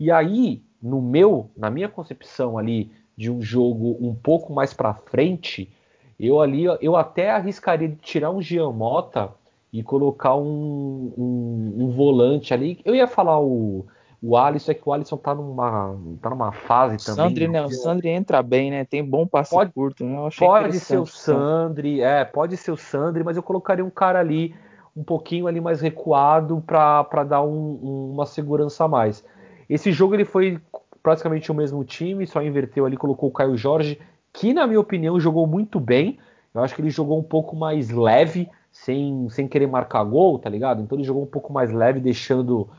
E 0.00 0.10
aí, 0.10 0.62
no 0.82 1.02
meu, 1.02 1.50
na 1.56 1.70
minha 1.70 1.88
concepção 1.88 2.56
ali, 2.56 2.90
de 3.16 3.30
um 3.30 3.40
jogo 3.40 3.96
um 4.00 4.14
pouco 4.14 4.52
mais 4.52 4.72
para 4.72 4.94
frente, 4.94 5.70
eu 6.18 6.40
ali 6.40 6.64
eu 6.80 6.96
até 6.96 7.30
arriscaria 7.30 7.88
de 7.88 7.96
tirar 7.96 8.30
um 8.30 8.40
Giamota 8.40 9.32
e 9.72 9.82
colocar 9.82 10.36
um, 10.36 11.12
um, 11.16 11.74
um, 11.84 11.90
volante 11.90 12.54
ali. 12.54 12.80
Eu 12.84 12.94
ia 12.94 13.06
falar 13.06 13.40
o, 13.40 13.86
o 14.26 14.38
Alisson, 14.38 14.72
é 14.72 14.74
que 14.74 14.88
o 14.88 14.92
Alisson 14.92 15.18
tá 15.18 15.34
numa, 15.34 15.98
tá 16.22 16.30
numa 16.30 16.50
fase 16.50 16.96
também. 17.04 17.28
Sandri, 17.28 17.46
né? 17.46 17.62
O 17.62 17.70
Sandri 17.70 18.08
entra 18.08 18.42
bem, 18.42 18.70
né? 18.70 18.82
Tem 18.82 19.04
bom 19.04 19.26
passe 19.26 19.50
pode, 19.50 19.70
curto, 19.70 20.02
né? 20.02 20.16
pode 20.38 20.80
ser 20.80 20.96
o 20.96 21.04
Sandri, 21.04 22.00
é, 22.00 22.24
pode 22.24 22.56
ser 22.56 22.70
o 22.70 22.76
Sandri, 22.76 23.22
mas 23.22 23.36
eu 23.36 23.42
colocaria 23.42 23.84
um 23.84 23.90
cara 23.90 24.18
ali 24.18 24.54
um 24.96 25.04
pouquinho 25.04 25.46
ali 25.46 25.60
mais 25.60 25.82
recuado 25.82 26.62
para 26.66 27.22
dar 27.22 27.42
um, 27.42 28.12
uma 28.14 28.24
segurança 28.24 28.84
a 28.84 28.88
mais. 28.88 29.22
Esse 29.68 29.92
jogo 29.92 30.14
ele 30.14 30.24
foi 30.24 30.58
praticamente 31.02 31.52
o 31.52 31.54
mesmo 31.54 31.84
time, 31.84 32.26
só 32.26 32.42
inverteu 32.42 32.86
ali, 32.86 32.96
colocou 32.96 33.28
o 33.28 33.32
Caio 33.32 33.58
Jorge, 33.58 34.00
que 34.32 34.54
na 34.54 34.66
minha 34.66 34.80
opinião 34.80 35.20
jogou 35.20 35.46
muito 35.46 35.78
bem. 35.78 36.18
Eu 36.54 36.62
acho 36.62 36.74
que 36.74 36.80
ele 36.80 36.88
jogou 36.88 37.18
um 37.18 37.22
pouco 37.22 37.54
mais 37.54 37.90
leve, 37.90 38.48
sem, 38.72 39.28
sem 39.28 39.46
querer 39.46 39.66
marcar 39.66 40.02
gol, 40.04 40.38
tá 40.38 40.48
ligado? 40.48 40.80
Então 40.80 40.96
ele 40.96 41.04
jogou 41.04 41.24
um 41.24 41.26
pouco 41.26 41.52
mais 41.52 41.70
leve, 41.70 42.00
deixando 42.00 42.70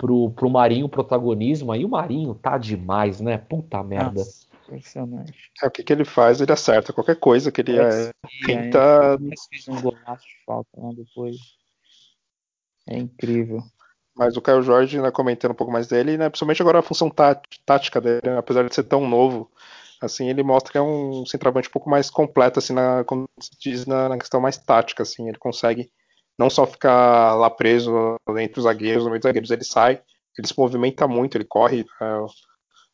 pro, 0.00 0.30
pro 0.30 0.48
Marinho 0.48 0.86
o 0.86 0.88
protagonismo. 0.88 1.70
Aí 1.70 1.84
o 1.84 1.88
Marinho 1.88 2.34
tá 2.34 2.56
demais, 2.56 3.20
né? 3.20 3.36
Puta 3.36 3.82
merda. 3.84 4.20
Nossa, 4.20 4.46
impressionante. 4.64 5.50
É, 5.62 5.66
o 5.66 5.70
que, 5.70 5.84
que 5.84 5.92
ele 5.92 6.06
faz, 6.06 6.40
ele 6.40 6.50
acerta 6.50 6.92
qualquer 6.92 7.16
coisa 7.16 7.52
que 7.52 7.60
ele 7.60 7.78
é, 7.78 8.10
tenta. 8.46 8.78
É, 8.78 9.18
fez 9.50 9.68
um 9.68 9.82
golaço 9.82 10.24
de 10.24 10.44
falta 10.46 10.70
né, 10.80 10.90
depois. 10.96 11.36
É 12.88 12.96
incrível. 12.96 13.62
Mas 14.16 14.36
o 14.36 14.40
Caio 14.40 14.62
Jorge, 14.62 15.00
né, 15.00 15.10
comentando 15.10 15.52
um 15.52 15.54
pouco 15.54 15.72
mais 15.72 15.86
dele, 15.86 16.16
né, 16.16 16.30
principalmente 16.30 16.62
agora 16.62 16.78
a 16.78 16.82
função 16.82 17.10
tá, 17.10 17.40
tática 17.64 18.00
dele, 18.00 18.22
né, 18.24 18.38
apesar 18.38 18.66
de 18.66 18.74
ser 18.74 18.84
tão 18.84 19.06
novo, 19.06 19.50
assim, 20.00 20.28
ele 20.28 20.42
mostra 20.42 20.72
que 20.72 20.78
é 20.78 20.82
um 20.82 21.24
centroavante 21.24 21.68
um 21.68 21.72
pouco 21.72 21.88
mais 21.88 22.10
completo, 22.10 22.58
assim, 22.58 22.72
na, 22.72 23.04
como 23.04 23.28
se 23.38 23.50
diz, 23.58 23.86
na, 23.86 24.08
na, 24.08 24.18
questão 24.18 24.40
mais 24.40 24.58
tática, 24.58 25.02
assim, 25.04 25.28
ele 25.28 25.38
consegue 25.38 25.90
não 26.40 26.48
só 26.48 26.66
ficar 26.66 27.34
lá 27.34 27.50
preso 27.50 28.16
entre 28.38 28.58
os 28.58 28.64
zagueiros, 28.64 29.04
no 29.04 29.10
meio 29.10 29.20
dos 29.20 29.28
zagueiros, 29.28 29.50
ele 29.50 29.62
sai, 29.62 30.00
ele 30.38 30.48
se 30.48 30.58
movimenta 30.58 31.06
muito, 31.06 31.36
ele 31.36 31.44
corre 31.44 31.84
é, 32.00 32.24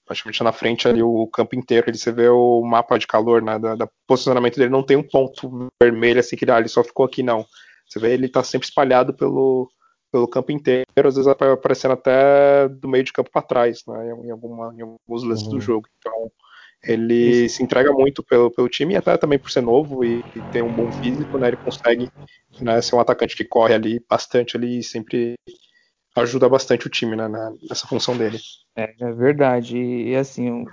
praticamente 0.04 0.42
na 0.42 0.50
frente 0.50 0.88
ali 0.88 1.00
o 1.00 1.28
campo 1.28 1.54
inteiro, 1.54 1.88
ele 1.88 1.96
você 1.96 2.10
vê 2.10 2.28
o 2.28 2.60
mapa 2.62 2.98
de 2.98 3.06
calor, 3.06 3.40
né, 3.40 3.56
da, 3.56 3.76
da 3.76 3.88
posicionamento 4.04 4.56
dele, 4.56 4.70
não 4.70 4.82
tem 4.82 4.96
um 4.96 5.02
ponto 5.02 5.68
vermelho, 5.80 6.18
assim, 6.18 6.34
que 6.34 6.50
ah, 6.50 6.58
ele 6.58 6.66
só 6.66 6.82
ficou 6.82 7.06
aqui, 7.06 7.22
não. 7.22 7.46
Você 7.86 8.00
vê 8.00 8.14
ele 8.14 8.28
tá 8.28 8.42
sempre 8.42 8.66
espalhado 8.66 9.14
pelo, 9.14 9.70
pelo 10.10 10.26
campo 10.26 10.50
inteiro, 10.50 10.84
às 10.96 11.14
vezes 11.14 11.28
aparecendo 11.28 11.92
até 11.92 12.68
do 12.68 12.88
meio 12.88 13.04
de 13.04 13.12
campo 13.12 13.30
para 13.30 13.42
trás, 13.42 13.82
né, 13.86 14.08
em, 14.24 14.30
alguma, 14.32 14.74
em 14.74 14.80
alguns 14.80 15.22
lances 15.22 15.46
uhum. 15.46 15.52
do 15.52 15.60
jogo. 15.60 15.86
Então, 15.98 16.32
ele 16.86 17.44
Isso. 17.44 17.56
se 17.56 17.62
entrega 17.62 17.92
muito 17.92 18.22
pelo, 18.22 18.50
pelo 18.50 18.68
time, 18.68 18.94
e 18.94 18.96
até 18.96 19.16
também 19.16 19.38
por 19.38 19.50
ser 19.50 19.60
novo 19.60 20.04
e, 20.04 20.20
e 20.34 20.40
ter 20.52 20.62
um 20.62 20.72
bom 20.72 20.90
físico, 20.92 21.38
né, 21.38 21.48
ele 21.48 21.56
consegue 21.56 22.10
né, 22.60 22.80
ser 22.80 22.94
um 22.94 23.00
atacante 23.00 23.36
que 23.36 23.44
corre 23.44 23.74
ali 23.74 24.00
bastante 24.08 24.56
ali 24.56 24.78
e 24.78 24.82
sempre 24.82 25.34
ajuda 26.14 26.48
bastante 26.48 26.86
o 26.86 26.90
time 26.90 27.14
né, 27.14 27.28
nessa 27.68 27.86
função 27.86 28.16
dele. 28.16 28.38
É, 28.74 28.94
é 28.98 29.12
verdade. 29.12 29.76
E, 29.76 30.10
e, 30.10 30.16
assim, 30.16 30.64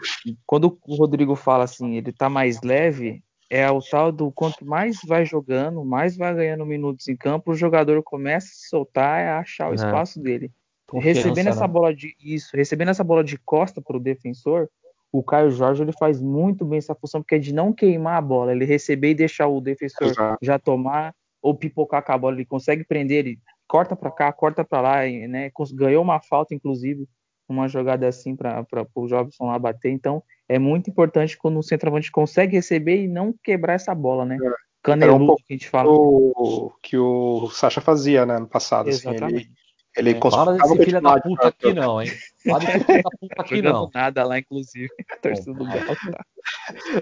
quando 0.45 0.77
o 0.87 0.95
Rodrigo 0.95 1.35
fala 1.35 1.65
assim, 1.65 1.97
ele 1.97 2.13
tá 2.13 2.29
mais 2.29 2.61
leve, 2.61 3.21
é 3.49 3.69
o 3.69 3.81
tal 3.81 4.11
do 4.11 4.31
quanto 4.31 4.65
mais 4.65 4.97
vai 5.05 5.25
jogando, 5.25 5.83
mais 5.83 6.15
vai 6.15 6.33
ganhando 6.33 6.65
minutos 6.65 7.07
em 7.07 7.15
campo, 7.15 7.51
o 7.51 7.55
jogador 7.55 8.01
começa 8.03 8.47
a 8.47 8.49
se 8.49 8.69
soltar 8.69 9.21
e 9.21 9.27
a 9.27 9.39
achar 9.39 9.69
o 9.69 9.73
é. 9.73 9.75
espaço 9.75 10.19
dele. 10.21 10.51
Confiança, 10.87 11.19
recebendo 11.19 11.47
essa 11.49 11.67
né? 11.67 11.67
bola 11.67 11.93
de 11.93 12.15
isso, 12.23 12.55
recebendo 12.55 12.89
essa 12.89 13.03
bola 13.03 13.23
de 13.23 13.37
costa 13.37 13.81
para 13.81 13.97
o 13.97 13.99
defensor, 13.99 14.69
o 15.13 15.21
Caio 15.21 15.51
Jorge 15.51 15.83
ele 15.83 15.93
faz 15.93 16.19
muito 16.19 16.65
bem 16.65 16.79
essa 16.79 16.95
função, 16.95 17.21
porque 17.21 17.35
é 17.35 17.39
de 17.39 17.53
não 17.53 17.71
queimar 17.71 18.17
a 18.17 18.21
bola, 18.21 18.51
ele 18.51 18.65
receber 18.65 19.11
e 19.11 19.15
deixar 19.15 19.47
o 19.47 19.61
defensor 19.61 20.07
Exato. 20.07 20.39
já 20.41 20.57
tomar 20.57 21.13
ou 21.39 21.53
pipocar 21.53 22.03
com 22.03 22.11
a 22.11 22.17
bola, 22.17 22.35
ele 22.35 22.45
consegue 22.45 22.83
prender, 22.83 23.19
ele 23.19 23.39
corta 23.67 23.95
para 23.95 24.09
cá, 24.09 24.33
corta 24.33 24.65
para 24.65 24.81
lá, 24.81 24.97
né? 25.05 25.51
Ganhou 25.73 26.01
uma 26.01 26.19
falta, 26.19 26.55
inclusive, 26.55 27.07
uma 27.47 27.67
jogada 27.67 28.07
assim 28.07 28.35
para 28.35 28.65
o 28.95 29.07
Jobson 29.07 29.45
lá 29.45 29.59
bater. 29.59 29.91
Então, 29.91 30.23
é 30.49 30.57
muito 30.57 30.89
importante 30.89 31.37
quando 31.37 31.59
o 31.59 31.63
centroavante 31.63 32.11
consegue 32.11 32.55
receber 32.55 33.03
e 33.03 33.07
não 33.07 33.35
quebrar 33.43 33.73
essa 33.73 33.93
bola, 33.93 34.25
né? 34.25 34.39
É. 34.41 34.51
Caneludo 34.81 35.33
um 35.33 35.35
que 35.35 35.43
a 35.49 35.53
gente 35.53 35.69
fala. 35.69 35.89
O 35.91 36.73
que 36.81 36.97
o 36.97 37.49
Sacha 37.51 37.79
fazia, 37.79 38.25
né, 38.25 38.39
no 38.39 38.47
passado. 38.47 38.89
Exatamente. 38.89 39.25
Assim, 39.25 39.35
ele 39.35 39.63
ele 39.95 40.11
é, 40.11 40.19
Fala 40.19 40.53
desse 40.53 40.85
filho 40.85 41.01
da 41.01 41.19
puta 41.21 41.47
aqui 41.47 41.73
não, 41.73 42.01
hein? 42.01 42.09
Da 42.45 42.59
puta 43.19 43.41
aqui 43.41 43.61
não. 43.61 43.89
nada 43.93 44.23
lá, 44.23 44.39
inclusive. 44.39 44.89
Torcida 45.21 45.53
do 45.53 45.65
Galo. 45.65 45.97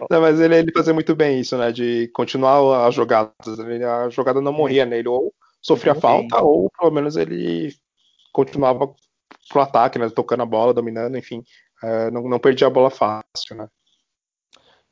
Não, 0.10 0.21
mas 0.21 0.39
ele, 0.39 0.58
ele 0.58 0.71
fazia 0.71 0.93
muito 0.93 1.15
bem 1.15 1.39
isso, 1.39 1.58
né? 1.58 1.71
De 1.71 2.08
continuar 2.10 2.88
as 2.88 2.93
jogadas. 2.93 3.34
A 3.47 4.10
jogada 4.10 4.39
não 4.41 4.54
morria 4.54 4.86
nele. 4.86 5.08
Ou 5.08 5.34
sofria 5.62 5.95
falta, 5.95 6.41
ou 6.41 6.69
pelo 6.77 6.91
menos 6.91 7.15
ele 7.15 7.73
continuava 8.32 8.93
pro 9.49 9.62
ataque, 9.62 9.99
né? 9.99 10.10
Tocando 10.10 10.43
a 10.43 10.45
bola, 10.45 10.73
dominando, 10.73 11.17
enfim. 11.17 11.43
É, 11.84 12.12
não, 12.12 12.21
não 12.23 12.39
perdia 12.39 12.67
a 12.67 12.71
bola 12.71 12.89
fácil, 12.89 13.56
né? 13.56 13.67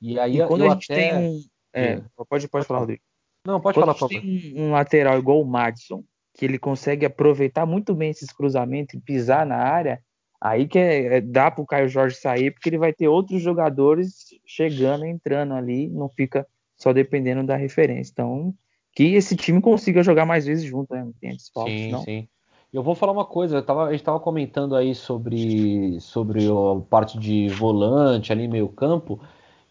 E 0.02 0.20
aí 0.20 0.40
e 0.40 0.48
quando 0.48 0.66
a 0.66 0.70
gente 0.70 0.92
até... 0.92 1.10
tem 1.10 1.18
um. 1.18 1.42
É, 1.72 2.02
pode, 2.28 2.48
pode 2.48 2.66
falar, 2.66 2.80
Rodrigo. 2.80 3.04
Não, 3.46 3.62
pode 3.62 3.76
quando 3.76 3.94
falar, 3.94 4.10
a 4.10 4.14
gente 4.14 4.22
tem 4.22 4.60
um, 4.60 4.68
um 4.68 4.72
lateral 4.72 5.18
igual 5.18 5.40
o 5.42 5.46
Madison, 5.46 6.04
que 6.34 6.46
ele 6.46 6.58
consegue 6.58 7.06
aproveitar 7.06 7.66
muito 7.66 7.94
bem 7.94 8.10
esses 8.10 8.32
cruzamentos 8.32 8.96
e 8.96 9.00
pisar 9.00 9.46
na 9.46 9.58
área, 9.58 10.04
aí 10.41 10.67
que 10.67 10.80
é, 10.80 11.17
é, 11.17 11.21
dá 11.21 11.52
para 11.52 11.62
o 11.62 11.67
Caio 11.67 11.89
Jorge 11.89 12.15
sair, 12.15 12.52
porque 12.52 12.69
ele 12.69 12.78
vai 12.78 12.93
ter 12.93 13.08
outros 13.08 13.41
jogadores 13.41 14.28
chegando, 14.45 15.06
entrando 15.06 15.54
ali, 15.54 15.89
não 15.89 16.10
fica 16.10 16.47
só 16.78 16.93
dependendo 16.93 17.43
da 17.43 17.56
referência. 17.56 18.12
Então, 18.12 18.54
que 18.93 19.15
esse 19.15 19.36
time 19.36 19.62
consiga 19.62 20.02
jogar 20.04 20.25
mais 20.25 20.45
vezes 20.45 20.63
junto, 20.63 20.93
né? 20.93 21.04
Não 21.04 21.13
tem 21.13 21.32
desfalques, 21.32 21.73
sim, 21.73 21.91
não. 21.91 22.04
Sim. 22.04 22.28
Eu 22.71 22.84
vou 22.84 22.93
falar 22.93 23.12
uma 23.12 23.25
coisa, 23.25 23.63
tava, 23.63 23.86
a 23.86 23.91
gente 23.91 24.02
estava 24.02 24.19
comentando 24.19 24.75
aí 24.75 24.93
sobre, 24.93 25.99
sobre 25.99 26.45
a 26.45 26.80
parte 26.88 27.17
de 27.17 27.49
volante 27.49 28.32
ali, 28.32 28.47
meio 28.47 28.69
campo, 28.69 29.19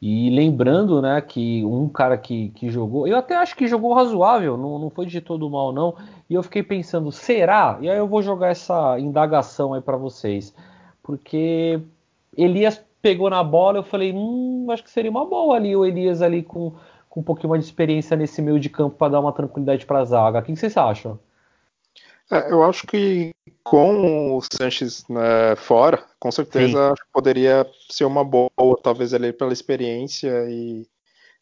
E 0.01 0.31
lembrando, 0.31 1.03
né, 1.03 1.21
que 1.21 1.65
um 1.65 1.89
cara 1.89 2.17
que, 2.17 2.51
que 2.51 2.71
jogou, 2.71 3.07
eu 3.09 3.17
até 3.17 3.35
acho 3.35 3.57
que 3.57 3.67
jogou 3.67 3.93
razoável, 3.93 4.57
não, 4.57 4.79
não 4.79 4.91
foi 4.91 5.07
de 5.07 5.21
todo 5.21 5.51
mal, 5.51 5.73
não. 5.73 5.97
E 6.31 6.35
eu 6.35 6.43
fiquei 6.43 6.63
pensando, 6.63 7.11
será? 7.11 7.79
E 7.81 7.91
aí 7.91 7.99
eu 7.99 8.07
vou 8.07 8.23
jogar 8.23 8.49
essa 8.49 8.99
indagação 9.01 9.75
aí 9.75 9.81
para 9.81 9.97
vocês. 9.97 10.55
Porque 11.03 11.81
Elias 12.37 12.81
pegou 13.03 13.29
na 13.29 13.43
bola, 13.43 13.79
eu 13.79 13.83
falei, 13.83 14.13
hum, 14.13 14.67
acho 14.71 14.85
que 14.85 14.91
seria 14.91 15.11
uma 15.11 15.25
boa 15.25 15.57
ali 15.57 15.75
o 15.75 15.85
Elias 15.85 16.23
ali 16.23 16.43
com, 16.45 16.73
com 17.09 17.21
um 17.21 17.23
pouquinho 17.25 17.51
mais 17.51 17.65
de 17.65 17.69
experiência 17.69 18.17
nesse 18.17 18.41
meio 18.41 18.61
de 18.61 18.69
campo 18.69 18.97
para 18.97 19.13
dar 19.13 19.21
uma 19.21 19.33
tranquilidade 19.33 19.85
para 19.85 20.01
a 20.01 20.05
zaga. 20.05 20.39
O 20.39 20.43
que 20.43 20.55
vocês 20.55 20.77
acham? 20.77 21.19
É, 22.31 22.53
eu 22.53 22.63
acho 22.63 22.87
que 22.87 23.33
com 23.65 24.37
o 24.37 24.43
Sanches 24.43 25.07
né, 25.09 25.57
fora, 25.57 26.05
com 26.19 26.31
certeza 26.31 26.95
poderia 27.13 27.67
ser 27.91 28.05
uma 28.05 28.25
boa, 28.25 28.51
talvez 28.83 29.13
ele 29.13 29.33
pela 29.33 29.53
experiência 29.53 30.31
e 30.51 30.87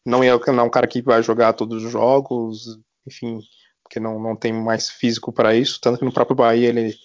não 0.05 0.23
é, 0.23 0.29
não 0.47 0.59
é 0.59 0.63
um 0.63 0.69
cara 0.69 0.87
que 0.87 1.01
vai 1.01 1.21
jogar 1.21 1.53
todos 1.53 1.83
os 1.83 1.91
jogos, 1.91 2.79
enfim, 3.05 3.39
porque 3.83 3.99
não, 3.99 4.19
não 4.19 4.35
tem 4.35 4.53
mais 4.53 4.89
físico 4.89 5.31
para 5.31 5.55
isso, 5.55 5.79
tanto 5.81 5.99
que 5.99 6.05
no 6.05 6.13
próprio 6.13 6.35
Bahia 6.35 6.69
ele, 6.69 6.95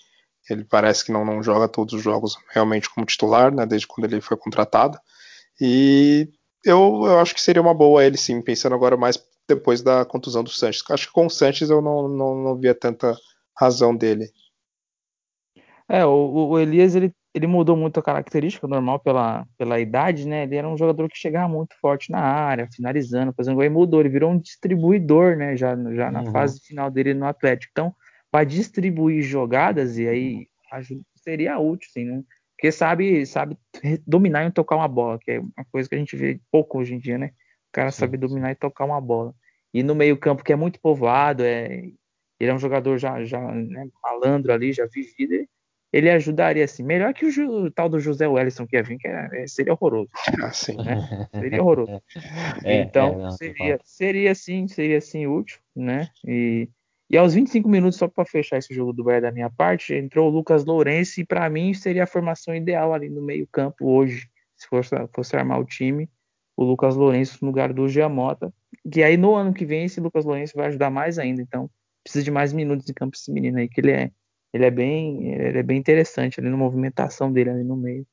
ele 0.49 0.65
parece 0.65 1.05
que 1.05 1.13
não, 1.13 1.25
não 1.25 1.43
joga 1.43 1.69
todos 1.69 1.95
os 1.95 2.03
jogos 2.03 2.37
realmente 2.51 2.89
como 2.89 3.07
titular, 3.07 3.53
né, 3.53 3.67
desde 3.67 3.87
quando 3.87 4.05
ele 4.05 4.21
foi 4.21 4.37
contratado, 4.37 4.99
e 5.61 6.29
eu, 6.65 7.03
eu 7.05 7.19
acho 7.19 7.35
que 7.35 7.41
seria 7.41 7.63
uma 7.63 7.75
boa 7.75 8.05
ele 8.05 8.17
sim, 8.17 8.41
pensando 8.41 8.75
agora 8.75 8.97
mais 8.97 9.19
depois 9.49 9.83
da 9.83 10.05
contusão 10.05 10.43
do 10.45 10.51
Sanches. 10.51 10.83
Acho 10.89 11.09
que 11.09 11.13
com 11.13 11.27
o 11.27 11.31
Sanches 11.31 11.71
eu 11.71 11.83
não, 11.83 12.09
não, 12.09 12.35
não 12.37 12.57
via 12.57 12.75
tanta 12.75 13.17
razão 13.59 13.97
dele. 13.97 14.27
É, 15.89 16.05
o, 16.07 16.49
o 16.51 16.59
Elias 16.59 16.95
ele, 16.95 17.13
ele 17.35 17.47
mudou 17.47 17.77
muito 17.77 17.99
a 17.99 18.03
característica, 18.03 18.67
normal 18.67 19.01
pela, 19.01 19.47
pela 19.59 19.79
idade, 19.79 20.27
né? 20.27 20.45
Ele 20.45 20.57
era 20.57 20.69
um 20.69 20.77
jogador 20.77 21.09
que 21.09 21.19
chegava 21.19 21.49
muito 21.49 21.75
forte 21.81 22.11
na 22.11 22.21
área, 22.21 22.69
finalizando, 22.75 23.33
fazendo 23.35 23.57
gol, 23.57 23.65
e 23.65 23.69
mudou, 23.69 24.01
ele 24.01 24.09
virou 24.09 24.31
um 24.31 24.39
distribuidor, 24.39 25.37
né? 25.37 25.57
Já, 25.57 25.77
já 25.93 26.11
na 26.11 26.23
uhum. 26.23 26.33
fase 26.33 26.61
final 26.61 26.91
dele 26.91 27.15
no 27.15 27.27
Atlético. 27.27 27.71
Então, 27.73 27.95
para 28.31 28.45
distribuir 28.45 29.23
jogadas, 29.23 29.99
e 29.99 30.09
aí 30.09 30.47
seria 31.17 31.59
útil, 31.59 31.91
sim, 31.93 32.05
né? 32.05 32.23
Porque 32.57 32.73
sabe, 32.73 33.27
sabe 33.27 33.59
dominar 34.07 34.47
e 34.47 34.51
tocar 34.51 34.77
uma 34.77 34.89
bola, 34.89 35.19
que 35.19 35.33
é 35.33 35.41
uma 35.41 35.65
coisa 35.71 35.89
que 35.89 35.95
a 35.95 35.99
gente 35.99 36.17
vê 36.17 36.41
pouco 36.51 36.79
hoje 36.79 36.95
em 36.95 36.99
dia, 36.99 37.19
né? 37.19 37.27
O 37.27 37.73
cara 37.73 37.91
sim, 37.91 37.99
sabe 37.99 38.17
dominar 38.17 38.49
sim. 38.49 38.53
e 38.53 38.57
tocar 38.57 38.85
uma 38.85 39.01
bola. 39.01 39.35
E 39.75 39.83
no 39.83 39.95
meio-campo, 39.95 40.45
que 40.45 40.53
é 40.53 40.57
muito 40.57 40.81
povoado, 40.81 41.43
é, 41.43 41.91
ele 42.43 42.51
é 42.51 42.55
um 42.55 42.59
jogador 42.59 42.99
já, 42.99 43.23
já 43.23 43.41
né, 43.41 43.89
malandro 44.03 44.53
ali, 44.53 44.73
já 44.73 44.85
vivido. 44.87 45.47
Ele 45.93 46.11
ajudaria 46.11 46.65
assim, 46.65 46.83
melhor 46.83 47.15
que 47.15 47.25
o, 47.25 47.65
o 47.67 47.71
tal 47.71 47.89
do 47.89 48.01
José 48.01 48.27
Wellison 48.27 48.67
que 48.67 48.75
ia 48.75 48.83
vir, 48.83 48.99
que 48.99 49.07
é, 49.07 49.29
é 49.33 49.47
seria 49.47 49.75
horroroso. 49.75 50.11
Ah, 50.43 50.51
sim. 50.51 50.77
Né? 50.77 51.29
Seria 51.33 51.63
horroroso. 51.63 52.03
É, 52.65 52.81
então, 52.81 53.13
é, 53.13 53.17
não, 53.17 53.31
seria, 53.31 53.81
seria 53.85 54.35
sim, 54.35 54.67
seria 54.67 55.01
sim 55.01 55.27
útil, 55.27 55.61
né? 55.75 56.09
E, 56.27 56.69
e 57.09 57.17
aos 57.17 57.35
25 57.35 57.69
minutos, 57.69 57.99
só 57.99 58.09
para 58.09 58.25
fechar 58.25 58.59
esse 58.59 58.75
jogo 58.75 58.93
do 58.93 59.05
Bahia 59.05 59.21
da 59.21 59.31
minha 59.31 59.51
parte, 59.51 59.95
entrou 59.95 60.29
o 60.29 60.33
Lucas 60.33 60.65
Lourenço 60.65 61.21
e 61.21 61.25
para 61.25 61.49
mim 61.49 61.73
seria 61.75 62.05
a 62.05 62.09
formação 62.09 62.55
ideal 62.55 62.93
ali 62.93 63.09
no 63.09 63.23
meio-campo 63.23 63.87
hoje, 63.87 64.29
se 64.57 64.67
fosse, 64.67 64.97
fosse 65.15 65.37
armar 65.37 65.61
o 65.61 65.65
time, 65.65 66.09
o 66.57 66.65
Lucas 66.65 66.97
Lourenço 66.97 67.39
no 67.41 67.49
lugar 67.49 67.73
do 67.73 67.89
Giamota. 67.89 68.53
Que 68.91 69.03
aí 69.03 69.17
no 69.17 69.35
ano 69.35 69.55
que 69.55 69.65
vem 69.65 69.85
esse 69.85 70.01
Lucas 70.01 70.25
Lourenço 70.25 70.55
vai 70.57 70.67
ajudar 70.67 70.91
mais 70.91 71.19
ainda. 71.19 71.41
Então, 71.41 71.71
precisa 72.03 72.25
de 72.25 72.31
mais 72.31 72.53
minutos 72.53 72.89
em 72.89 72.95
campo 72.95 73.17
esse 73.17 73.31
menino 73.31 73.59
aí, 73.59 73.69
que 73.69 73.81
ele 73.81 73.93
é, 73.93 74.11
ele 74.53 74.65
é 74.65 74.71
bem, 74.71 75.33
ele 75.33 75.59
é 75.59 75.63
bem 75.63 75.79
interessante 75.79 76.41
ali 76.41 76.49
na 76.49 76.57
movimentação 76.57 77.33
dele 77.33 77.51
ali 77.51 77.65
no 77.65 77.77
meio. 77.77 78.07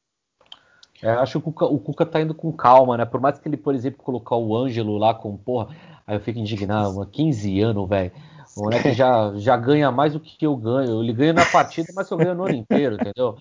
É, 1.01 1.09
acho 1.11 1.33
que 1.33 1.37
o 1.37 1.41
Cuca, 1.51 1.65
o 1.65 1.79
Cuca 1.79 2.05
tá 2.05 2.21
indo 2.21 2.35
com 2.35 2.51
calma, 2.51 2.97
né? 2.97 3.05
Por 3.05 3.21
mais 3.21 3.39
que 3.39 3.47
ele, 3.47 3.57
por 3.57 3.73
exemplo, 3.73 4.03
colocar 4.03 4.35
o 4.35 4.55
Ângelo 4.55 4.97
lá 4.97 5.13
com 5.13 5.35
porra, 5.37 5.73
aí 6.05 6.15
eu 6.15 6.19
fico 6.19 6.39
indignado, 6.39 6.93
mano, 6.93 7.09
15 7.09 7.61
anos, 7.61 7.87
velho. 7.87 8.11
O 8.57 8.63
moleque 8.63 8.91
já, 8.91 9.31
já 9.37 9.55
ganha 9.55 9.91
mais 9.91 10.13
do 10.13 10.19
que 10.19 10.45
eu 10.45 10.55
ganho. 10.57 11.01
Ele 11.01 11.13
ganha 11.13 11.31
na 11.31 11.45
partida, 11.45 11.93
mas 11.95 12.09
eu 12.09 12.17
ganho 12.17 12.35
no 12.35 12.45
ano 12.45 12.55
inteiro, 12.55 12.95
entendeu? 12.95 13.37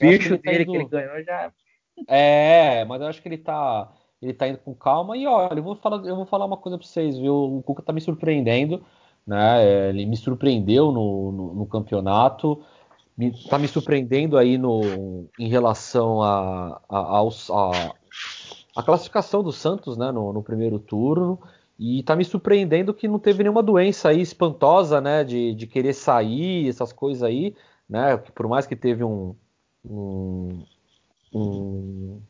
Bicho 0.00 0.38
dele 0.38 0.64
que 0.64 0.76
ele 0.76 0.84
ganhou 0.86 1.22
já. 1.22 1.52
É, 2.06 2.84
mas 2.84 3.00
eu 3.00 3.08
acho 3.08 3.20
que 3.20 3.28
ele 3.28 3.38
tá, 3.38 3.92
ele 4.22 4.32
tá 4.32 4.48
indo 4.48 4.58
com 4.58 4.74
calma. 4.74 5.16
E 5.16 5.26
olha, 5.26 5.58
eu 5.58 5.62
vou 5.62 5.74
falar, 5.74 6.06
eu 6.06 6.16
vou 6.16 6.24
falar 6.24 6.46
uma 6.46 6.56
coisa 6.56 6.78
pra 6.78 6.86
vocês, 6.86 7.18
viu? 7.18 7.34
O 7.34 7.62
Cuca 7.62 7.82
tá 7.82 7.92
me 7.92 8.00
surpreendendo. 8.00 8.82
Né? 9.28 9.62
É, 9.62 9.88
ele 9.90 10.06
me 10.06 10.16
surpreendeu 10.16 10.90
no, 10.90 11.30
no, 11.30 11.54
no 11.54 11.66
campeonato, 11.66 12.62
está 13.20 13.58
me, 13.58 13.62
me 13.62 13.68
surpreendendo 13.68 14.38
aí 14.38 14.56
no, 14.56 15.28
em 15.38 15.50
relação 15.50 16.22
a, 16.22 16.80
a, 16.88 17.20
a, 17.20 17.94
a 18.74 18.82
classificação 18.82 19.42
do 19.42 19.52
Santos 19.52 19.98
né? 19.98 20.10
no, 20.10 20.32
no 20.32 20.42
primeiro 20.42 20.78
turno. 20.78 21.38
E 21.78 22.00
está 22.00 22.16
me 22.16 22.24
surpreendendo 22.24 22.94
que 22.94 23.06
não 23.06 23.18
teve 23.18 23.42
nenhuma 23.42 23.62
doença 23.62 24.08
aí 24.08 24.20
espantosa, 24.20 25.00
né? 25.00 25.22
De, 25.22 25.54
de 25.54 25.66
querer 25.66 25.92
sair, 25.92 26.68
essas 26.68 26.92
coisas 26.92 27.22
aí, 27.22 27.54
né? 27.88 28.16
Por 28.16 28.48
mais 28.48 28.66
que 28.66 28.74
teve 28.74 29.04
um, 29.04 29.36
um, 29.84 30.64
um, 31.32 32.20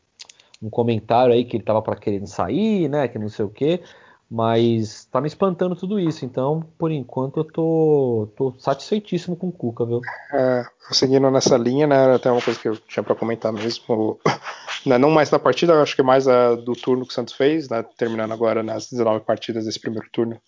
um 0.61 0.69
comentário 0.69 1.33
aí 1.33 1.43
que 1.45 1.55
ele 1.55 1.63
estava 1.63 1.81
para 1.81 1.95
querer 1.95 2.27
sair, 2.27 2.87
né? 2.87 3.07
Que 3.07 3.17
não 3.17 3.27
sei 3.27 3.43
o 3.43 3.49
quê. 3.49 3.81
Mas 4.29 5.05
tá 5.05 5.19
me 5.19 5.27
espantando 5.27 5.75
tudo 5.75 5.99
isso. 5.99 6.23
Então, 6.23 6.61
por 6.77 6.91
enquanto, 6.91 7.39
eu 7.39 7.43
tô, 7.43 8.29
tô 8.37 8.53
satisfeitíssimo 8.59 9.35
com 9.35 9.47
o 9.47 9.51
Cuca, 9.51 9.85
viu? 9.85 10.01
É, 10.31 10.63
seguindo 10.91 11.31
nessa 11.31 11.57
linha, 11.57 11.87
né? 11.87 12.13
Até 12.13 12.29
uma 12.29 12.41
coisa 12.41 12.59
que 12.59 12.67
eu 12.67 12.77
tinha 12.77 13.01
para 13.01 13.15
comentar 13.15 13.51
mesmo. 13.51 14.19
Né, 14.85 14.97
não 14.97 15.11
mais 15.11 15.29
na 15.29 15.37
partida, 15.37 15.81
acho 15.81 15.93
que 15.93 16.01
mais 16.01 16.25
a 16.25 16.55
do 16.55 16.71
turno 16.71 17.05
que 17.05 17.11
o 17.11 17.13
Santos 17.13 17.33
fez, 17.33 17.67
né, 17.67 17.83
terminando 17.97 18.31
agora 18.31 18.63
nas 18.63 18.89
19 18.89 19.25
partidas 19.25 19.65
desse 19.65 19.77
primeiro 19.77 20.07
turno 20.09 20.41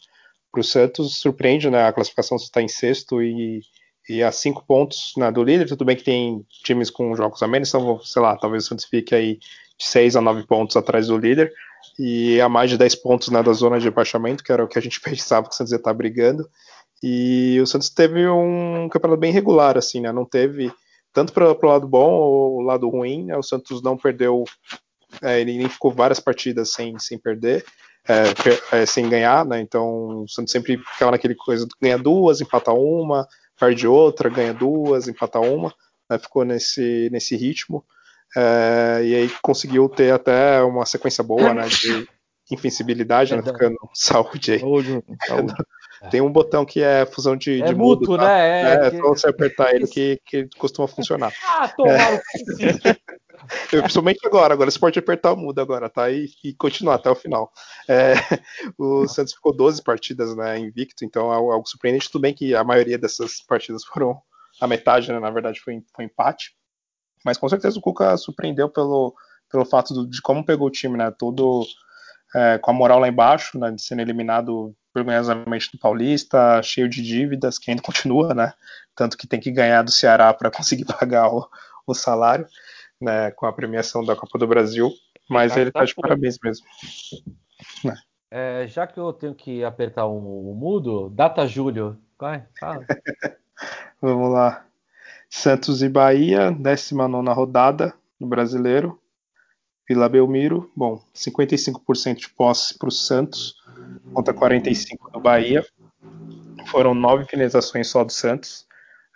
para 0.49 0.61
o 0.61 0.63
Santos. 0.63 1.17
Surpreende, 1.17 1.69
né? 1.69 1.85
A 1.85 1.91
classificação 1.91 2.37
está 2.37 2.61
em 2.61 2.67
sexto 2.69 3.21
e, 3.21 3.59
e 4.07 4.23
a 4.23 4.31
cinco 4.31 4.63
pontos 4.65 5.11
né, 5.17 5.29
do 5.33 5.43
líder. 5.43 5.67
Tudo 5.67 5.83
bem 5.83 5.97
que 5.97 6.05
tem 6.05 6.45
times 6.63 6.89
com 6.89 7.13
jogos 7.13 7.43
a 7.43 7.47
menos, 7.47 7.67
então, 7.67 7.99
sei 7.99 8.21
lá, 8.21 8.37
talvez 8.37 8.63
o 8.63 8.67
Santos 8.69 8.85
fique 8.85 9.13
aí 9.13 9.37
de 9.77 9.85
6 9.85 10.15
a 10.15 10.21
9 10.21 10.47
pontos 10.47 10.77
atrás 10.77 11.07
do 11.07 11.17
líder 11.17 11.51
e 11.99 12.39
a 12.41 12.49
mais 12.49 12.69
de 12.69 12.77
10 12.77 12.95
pontos 12.95 13.29
né, 13.29 13.41
da 13.43 13.53
zona 13.53 13.79
de 13.79 13.85
rebaixamento, 13.85 14.43
que 14.43 14.51
era 14.51 14.63
o 14.63 14.67
que 14.67 14.77
a 14.77 14.81
gente 14.81 14.99
pensava 15.01 15.47
que 15.47 15.53
o 15.53 15.57
Santos 15.57 15.71
ia 15.71 15.77
estar 15.77 15.93
brigando. 15.93 16.47
E 17.03 17.59
o 17.61 17.65
Santos 17.65 17.89
teve 17.89 18.27
um 18.27 18.87
campeonato 18.89 19.19
bem 19.19 19.31
regular, 19.31 19.77
assim, 19.77 20.01
né? 20.01 20.11
Não 20.11 20.25
teve 20.25 20.71
tanto 21.11 21.33
para 21.33 21.51
o 21.51 21.67
lado 21.67 21.87
bom 21.87 22.11
ou 22.11 22.61
lado 22.61 22.87
ruim. 22.89 23.25
Né? 23.25 23.37
O 23.37 23.43
Santos 23.43 23.81
não 23.81 23.97
perdeu, 23.97 24.43
é, 25.21 25.41
ele 25.41 25.57
nem 25.57 25.69
ficou 25.69 25.91
várias 25.91 26.19
partidas 26.19 26.71
sem, 26.71 26.97
sem 26.99 27.17
perder, 27.17 27.65
é, 28.07 28.77
é, 28.81 28.85
sem 28.85 29.09
ganhar, 29.09 29.45
né? 29.45 29.59
Então 29.59 30.23
o 30.23 30.27
Santos 30.27 30.51
sempre 30.51 30.77
ficava 30.77 31.11
naquele 31.11 31.35
coisa, 31.35 31.67
ganha 31.81 31.97
duas, 31.97 32.39
empata 32.39 32.71
uma, 32.71 33.27
perde 33.59 33.87
outra, 33.87 34.29
ganha 34.29 34.53
duas, 34.53 35.07
empata 35.07 35.39
uma, 35.39 35.73
né? 36.09 36.19
ficou 36.19 36.45
nesse, 36.45 37.09
nesse 37.11 37.35
ritmo. 37.35 37.83
É, 38.35 39.01
e 39.03 39.15
aí 39.15 39.29
conseguiu 39.41 39.89
ter 39.89 40.13
até 40.13 40.61
uma 40.61 40.85
sequência 40.85 41.23
boa, 41.23 41.53
né? 41.53 41.67
De 41.67 42.07
invencibilidade, 42.51 43.35
né? 43.35 43.43
Ficando 43.43 43.77
saúde 43.93 44.53
aí. 44.53 44.59
Saúde, 44.59 45.03
saúde. 45.27 45.53
Tem 46.09 46.19
um 46.19 46.31
botão 46.31 46.65
que 46.65 46.81
é 46.81 47.05
fusão 47.05 47.37
de, 47.37 47.61
é 47.61 47.65
de 47.65 47.75
mútuo, 47.75 48.13
mudo, 48.13 48.17
tá? 48.17 48.27
né? 48.27 48.61
É, 48.61 48.87
é, 48.87 48.91
que... 48.91 48.97
só 48.97 49.09
você 49.09 49.29
apertar 49.29 49.75
ele 49.75 49.85
que, 49.85 50.19
que 50.25 50.49
costuma 50.57 50.87
funcionar. 50.87 51.31
ah, 51.43 51.67
tomar 51.67 51.93
é. 51.93 52.21
Eu, 53.71 53.81
principalmente 53.81 54.25
agora, 54.25 54.53
agora 54.53 54.69
você 54.69 54.79
pode 54.79 54.97
apertar 54.97 55.33
o 55.33 55.37
mudo 55.37 55.59
agora, 55.59 55.89
tá? 55.89 56.09
E, 56.09 56.27
e 56.43 56.53
continuar 56.53 56.95
até 56.95 57.09
o 57.09 57.15
final. 57.15 57.51
É, 57.87 58.13
o 58.77 59.07
Santos 59.07 59.33
ficou 59.33 59.55
12 59.55 59.83
partidas 59.83 60.35
né, 60.35 60.57
invicto, 60.57 61.05
então 61.05 61.31
é 61.31 61.35
algo 61.35 61.67
surpreendente. 61.67 62.09
Tudo 62.09 62.21
bem 62.21 62.33
que 62.33 62.55
a 62.55 62.63
maioria 62.63 62.97
dessas 62.97 63.41
partidas 63.41 63.83
foram 63.83 64.19
a 64.59 64.67
metade, 64.67 65.11
né? 65.11 65.19
Na 65.19 65.29
verdade, 65.29 65.59
foi, 65.59 65.81
foi 65.95 66.05
empate. 66.05 66.55
Mas 67.25 67.37
com 67.37 67.47
certeza 67.47 67.77
o 67.77 67.81
Cuca 67.81 68.17
surpreendeu 68.17 68.69
pelo, 68.69 69.13
pelo 69.49 69.65
fato 69.65 69.93
do, 69.93 70.07
de 70.07 70.21
como 70.21 70.45
pegou 70.45 70.67
o 70.67 70.71
time, 70.71 70.97
né? 70.97 71.11
Todo 71.11 71.65
é, 72.35 72.57
com 72.57 72.71
a 72.71 72.73
moral 72.73 72.99
lá 72.99 73.07
embaixo, 73.07 73.59
né? 73.59 73.71
De 73.71 73.81
sendo 73.81 74.01
eliminado 74.01 74.75
vergonhosamente 74.93 75.71
do 75.71 75.79
Paulista, 75.79 76.61
cheio 76.61 76.89
de 76.89 77.01
dívidas, 77.01 77.57
que 77.57 77.71
ainda 77.71 77.83
continua, 77.83 78.33
né? 78.33 78.53
Tanto 78.95 79.17
que 79.17 79.27
tem 79.27 79.39
que 79.39 79.51
ganhar 79.51 79.83
do 79.83 79.91
Ceará 79.91 80.33
para 80.33 80.51
conseguir 80.51 80.85
pagar 80.99 81.29
o, 81.29 81.47
o, 81.85 81.93
salário, 81.93 82.47
né? 82.99 83.31
Com 83.31 83.45
a 83.45 83.53
premiação 83.53 84.03
da 84.03 84.15
Copa 84.15 84.37
do 84.37 84.47
Brasil. 84.47 84.91
Mas 85.29 85.55
ele 85.55 85.71
tá 85.71 85.85
de 85.85 85.95
parabéns 85.95 86.37
mesmo. 86.43 86.65
Né? 87.85 87.95
É, 88.29 88.67
já 88.67 88.85
que 88.85 88.99
eu 88.99 89.13
tenho 89.13 89.33
que 89.33 89.63
apertar 89.63 90.05
o 90.05 90.17
um, 90.17 90.51
um 90.51 90.55
mudo, 90.55 91.09
data 91.09 91.47
Júlio. 91.47 91.97
Vai, 92.19 92.45
fala. 92.59 92.85
Vamos 94.01 94.31
lá. 94.31 94.65
Santos 95.33 95.81
e 95.81 95.87
Bahia, 95.87 96.51
19 96.51 97.29
rodada 97.29 97.93
no 98.19 98.27
Brasileiro. 98.27 98.99
Vila 99.87 100.09
Belmiro, 100.09 100.69
bom, 100.75 101.01
55% 101.15 102.15
de 102.15 102.29
posse 102.29 102.77
para 102.77 102.89
o 102.89 102.91
Santos, 102.91 103.55
contra 104.13 104.33
45% 104.33 105.11
do 105.13 105.21
Bahia. 105.21 105.65
Foram 106.67 106.93
nove 106.93 107.25
finalizações 107.25 107.87
só 107.87 108.03
do 108.03 108.11
Santos. 108.11 108.67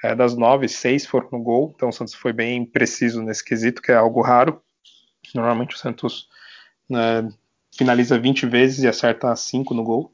É, 0.01 0.15
das 0.15 0.35
nove, 0.35 0.69
seis 0.69 1.05
foram 1.05 1.27
no 1.33 1.43
gol, 1.43 1.73
então 1.75 1.89
o 1.89 1.93
Santos 1.93 2.13
foi 2.13 2.31
bem 2.31 2.65
preciso 2.65 3.21
nesse 3.21 3.43
quesito, 3.43 3.81
que 3.81 3.91
é 3.91 3.95
algo 3.95 4.21
raro. 4.21 4.61
Normalmente 5.33 5.75
o 5.75 5.77
Santos 5.77 6.29
né, 6.89 7.29
finaliza 7.77 8.17
20 8.17 8.45
vezes 8.45 8.83
e 8.83 8.87
acerta 8.87 9.35
5 9.35 9.73
no 9.73 9.83
gol. 9.83 10.13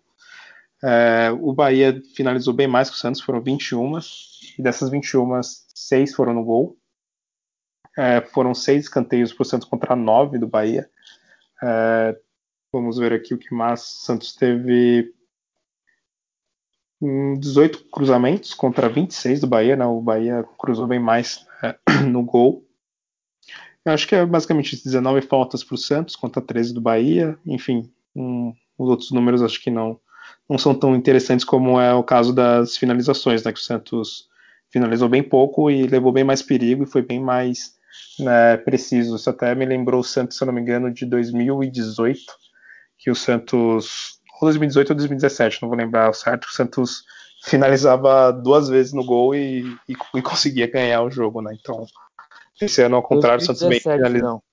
É, 0.83 1.29
o 1.39 1.53
Bahia 1.53 2.01
finalizou 2.15 2.53
bem 2.53 2.67
mais 2.67 2.89
que 2.89 2.95
o 2.95 2.99
Santos, 2.99 3.21
foram 3.21 3.41
21, 3.41 3.97
e 4.57 4.61
dessas 4.61 4.89
21, 4.89 5.41
6 5.43 6.15
foram 6.15 6.33
no 6.33 6.43
gol. 6.43 6.77
É, 7.97 8.21
foram 8.21 8.53
6 8.53 8.83
escanteios 8.83 9.33
para 9.33 9.43
o 9.43 9.45
Santos 9.45 9.67
contra 9.67 9.95
9 9.95 10.37
do 10.37 10.47
Bahia. 10.47 10.89
É, 11.61 12.17
vamos 12.71 12.97
ver 12.97 13.13
aqui 13.13 13.33
o 13.33 13.37
que 13.37 13.53
mais. 13.53 13.81
Santos 13.81 14.35
teve 14.35 15.13
18 17.01 17.89
cruzamentos 17.89 18.53
contra 18.53 18.87
26 18.87 19.41
do 19.41 19.47
Bahia, 19.47 19.75
né? 19.75 19.85
O 19.85 20.01
Bahia 20.01 20.45
cruzou 20.57 20.87
bem 20.87 20.99
mais 20.99 21.45
é, 21.63 21.75
no 22.07 22.23
gol. 22.23 22.65
Eu 23.83 23.93
acho 23.93 24.07
que 24.07 24.15
é 24.15 24.25
basicamente 24.25 24.81
19 24.83 25.21
faltas 25.21 25.63
para 25.63 25.75
o 25.75 25.77
Santos 25.77 26.15
contra 26.15 26.41
13 26.41 26.73
do 26.73 26.81
Bahia. 26.81 27.37
Enfim, 27.45 27.91
um, 28.15 28.53
os 28.77 28.89
outros 28.89 29.11
números 29.11 29.41
acho 29.41 29.61
que 29.61 29.71
não 29.71 29.99
não 30.47 30.57
são 30.57 30.75
tão 30.75 30.95
interessantes 30.95 31.45
como 31.45 31.79
é 31.79 31.93
o 31.93 32.03
caso 32.03 32.33
das 32.33 32.77
finalizações, 32.77 33.43
né? 33.43 33.51
Que 33.51 33.59
o 33.59 33.63
Santos 33.63 34.29
finalizou 34.71 35.09
bem 35.09 35.21
pouco 35.21 35.69
e 35.69 35.85
levou 35.85 36.11
bem 36.11 36.23
mais 36.23 36.41
perigo 36.41 36.83
e 36.83 36.87
foi 36.87 37.01
bem 37.01 37.19
mais 37.19 37.75
né, 38.19 38.57
preciso. 38.57 39.15
Isso 39.15 39.29
até 39.29 39.53
me 39.53 39.65
lembrou 39.65 39.99
o 39.99 40.03
Santos, 40.03 40.37
se 40.37 40.43
eu 40.43 40.45
não 40.47 40.53
me 40.53 40.61
engano, 40.61 40.91
de 40.91 41.05
2018, 41.05 42.21
que 42.97 43.11
o 43.11 43.15
Santos, 43.15 44.19
ou 44.41 44.47
2018 44.47 44.89
ou 44.91 44.95
2017, 44.95 45.61
não 45.61 45.69
vou 45.69 45.77
lembrar 45.77 46.09
o 46.09 46.13
certo, 46.13 46.45
o 46.45 46.51
Santos 46.51 47.03
finalizava 47.43 48.31
duas 48.31 48.69
vezes 48.69 48.93
no 48.93 49.05
gol 49.05 49.35
e, 49.35 49.61
e, 49.89 49.95
e 50.15 50.21
conseguia 50.21 50.69
ganhar 50.69 51.01
o 51.01 51.11
jogo, 51.11 51.41
né? 51.41 51.55
Então, 51.59 51.85
esse 52.61 52.81
ano 52.81 52.95
ao 52.95 53.03
contrário, 53.03 53.45
2017, 53.45 53.51
o 53.51 53.55
Santos 53.55 53.69
bem 53.69 53.79
finalizou. 53.79 54.43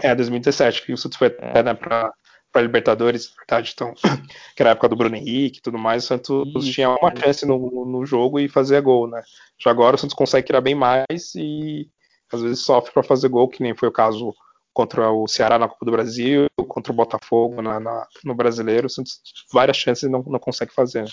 É, 0.00 0.14
2017, 0.14 0.86
que 0.86 0.92
o 0.92 0.96
Santos 0.96 1.18
foi 1.18 1.28
é. 1.28 1.30
até 1.30 1.62
né, 1.62 1.74
para 1.74 2.12
para 2.52 2.62
Libertadores, 2.62 3.34
verdade, 3.36 3.72
então, 3.74 3.94
que 4.54 4.62
era 4.62 4.70
a 4.70 4.72
época 4.72 4.88
do 4.88 4.96
Bruno 4.96 5.16
Henrique 5.16 5.58
e 5.58 5.62
tudo 5.62 5.78
mais, 5.78 6.04
o 6.04 6.06
Santos 6.06 6.48
Isso. 6.56 6.72
tinha 6.72 6.90
uma 6.90 7.16
chance 7.16 7.46
no, 7.46 7.86
no 7.86 8.04
jogo 8.04 8.38
e 8.38 8.48
fazia 8.48 8.80
gol, 8.80 9.08
né? 9.08 9.22
Já 9.58 9.70
agora 9.70 9.96
o 9.96 9.98
Santos 9.98 10.14
consegue 10.14 10.46
criar 10.46 10.60
bem 10.60 10.74
mais 10.74 11.34
e 11.34 11.88
às 12.30 12.42
vezes 12.42 12.60
sofre 12.60 12.92
para 12.92 13.02
fazer 13.02 13.28
gol, 13.28 13.48
que 13.48 13.62
nem 13.62 13.74
foi 13.74 13.88
o 13.88 13.92
caso 13.92 14.34
contra 14.72 15.10
o 15.10 15.26
Ceará 15.26 15.58
na 15.58 15.68
Copa 15.68 15.84
do 15.84 15.92
Brasil, 15.92 16.46
contra 16.68 16.92
o 16.92 16.96
Botafogo 16.96 17.60
na, 17.60 17.78
na, 17.78 18.06
no 18.24 18.34
Brasileiro, 18.34 18.86
o 18.86 18.90
Santos 18.90 19.20
várias 19.52 19.76
chances 19.76 20.04
e 20.04 20.08
não, 20.08 20.22
não 20.22 20.38
consegue 20.38 20.72
fazer. 20.72 21.04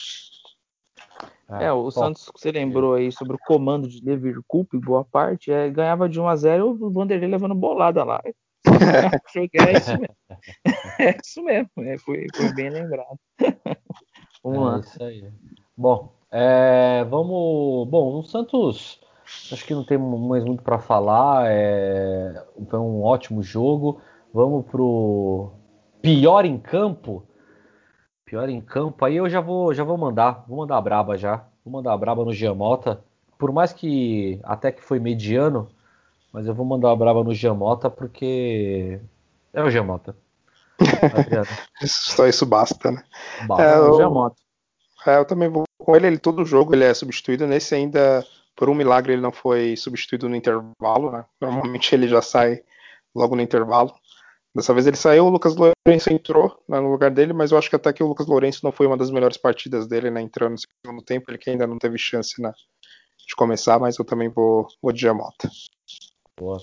Né? 1.49 1.65
É, 1.65 1.73
o 1.73 1.89
Santos, 1.91 2.29
você 2.33 2.51
lembrou 2.51 2.93
aí 2.93 3.11
sobre 3.11 3.35
o 3.35 3.39
comando 3.39 3.87
de 3.87 4.03
Levi 4.03 4.33
Coupe, 4.47 4.77
boa 4.77 5.03
parte, 5.03 5.51
é, 5.51 5.69
ganhava 5.69 6.07
de 6.07 6.19
1 6.19 6.27
a 6.27 6.35
0 6.35 6.77
o 6.79 6.91
Vanderlei 6.91 7.29
levando 7.29 7.55
bolada 7.55 8.03
lá. 8.03 8.21
é 9.53 9.77
isso 9.77 9.91
mesmo. 9.91 10.15
É 10.99 11.17
isso 11.23 11.43
mesmo, 11.43 11.69
é, 11.79 11.97
foi, 11.97 12.27
foi 12.35 12.53
bem 12.53 12.69
lembrado. 12.69 13.17
vamos 14.43 14.57
é 14.57 14.61
lá. 14.61 14.79
Isso 14.79 15.03
aí. 15.03 15.31
Bom, 15.75 16.13
é, 16.31 17.05
vamos. 17.09 17.87
Bom, 17.89 18.19
o 18.19 18.23
Santos, 18.23 18.99
acho 19.51 19.65
que 19.65 19.73
não 19.73 19.83
tem 19.83 19.97
mais 19.97 20.43
muito 20.43 20.61
para 20.61 20.79
falar. 20.79 21.45
É, 21.47 22.45
foi 22.69 22.79
um 22.79 23.01
ótimo 23.01 23.41
jogo. 23.41 24.01
Vamos 24.33 24.65
pro 24.65 25.51
pior 26.01 26.45
em 26.45 26.57
campo. 26.57 27.25
Pior 28.25 28.47
em 28.49 28.61
campo. 28.61 29.03
Aí 29.05 29.15
eu 29.15 29.29
já 29.29 29.41
vou, 29.41 29.73
já 29.73 29.83
vou 29.83 29.97
mandar, 29.97 30.45
vou 30.47 30.57
mandar 30.57 30.77
a 30.77 30.81
braba 30.81 31.17
já. 31.17 31.47
Vou 31.65 31.73
mandar 31.73 31.93
a 31.93 31.97
braba 31.97 32.23
no 32.23 32.33
Giamota. 32.33 33.03
Por 33.37 33.51
mais 33.51 33.73
que 33.73 34.39
até 34.43 34.71
que 34.71 34.83
foi 34.83 34.99
mediano, 34.99 35.69
mas 36.31 36.45
eu 36.47 36.53
vou 36.53 36.65
mandar 36.65 36.89
uma 36.89 36.97
brava 36.97 37.23
no 37.23 37.33
Giamota 37.33 37.89
porque 37.89 38.99
é 39.53 39.63
o 39.63 39.69
Giamota. 39.69 40.15
Só 41.85 42.27
isso 42.27 42.45
basta, 42.45 42.91
né? 42.91 43.03
Basta, 43.47 43.63
é, 43.63 43.79
o 43.79 43.95
Giamota. 43.95 44.35
É, 45.05 45.17
eu 45.17 45.25
também 45.25 45.49
vou 45.49 45.63
com 45.77 45.95
ele, 45.95 46.07
ele 46.07 46.17
todo 46.19 46.45
jogo 46.45 46.75
ele 46.75 46.83
é 46.83 46.93
substituído. 46.93 47.47
Nesse 47.47 47.73
ainda, 47.73 48.25
por 48.55 48.69
um 48.69 48.75
milagre, 48.75 49.13
ele 49.13 49.21
não 49.21 49.31
foi 49.31 49.75
substituído 49.75 50.29
no 50.29 50.35
intervalo, 50.35 51.11
né? 51.11 51.25
Normalmente 51.41 51.93
ele 51.95 52.07
já 52.07 52.21
sai 52.21 52.61
logo 53.15 53.35
no 53.35 53.41
intervalo. 53.41 53.93
Dessa 54.53 54.73
vez 54.73 54.87
ele 54.87 54.97
saiu, 54.97 55.25
o 55.25 55.29
Lucas 55.29 55.55
Lourenço 55.55 56.11
entrou 56.11 56.59
né, 56.67 56.79
no 56.79 56.91
lugar 56.91 57.11
dele, 57.11 57.33
mas 57.33 57.51
eu 57.51 57.57
acho 57.57 57.69
que 57.69 57.75
até 57.75 57.93
que 57.93 58.03
o 58.03 58.07
Lucas 58.07 58.27
Lourenço 58.27 58.61
não 58.63 58.71
foi 58.71 58.87
uma 58.87 58.97
das 58.97 59.11
melhores 59.11 59.37
partidas 59.37 59.87
dele, 59.87 60.09
né? 60.09 60.21
Entrando 60.21 60.51
no 60.51 60.57
segundo 60.57 61.03
tempo, 61.03 61.29
ele 61.29 61.37
que 61.37 61.49
ainda 61.49 61.67
não 61.67 61.77
teve 61.77 61.97
chance 61.97 62.41
né, 62.41 62.51
de 63.27 63.35
começar, 63.35 63.79
mas 63.79 63.97
eu 63.97 64.05
também 64.05 64.29
vou, 64.29 64.67
vou 64.81 64.91
de 64.91 65.01
Giamota. 65.01 65.49
Boa. 66.39 66.57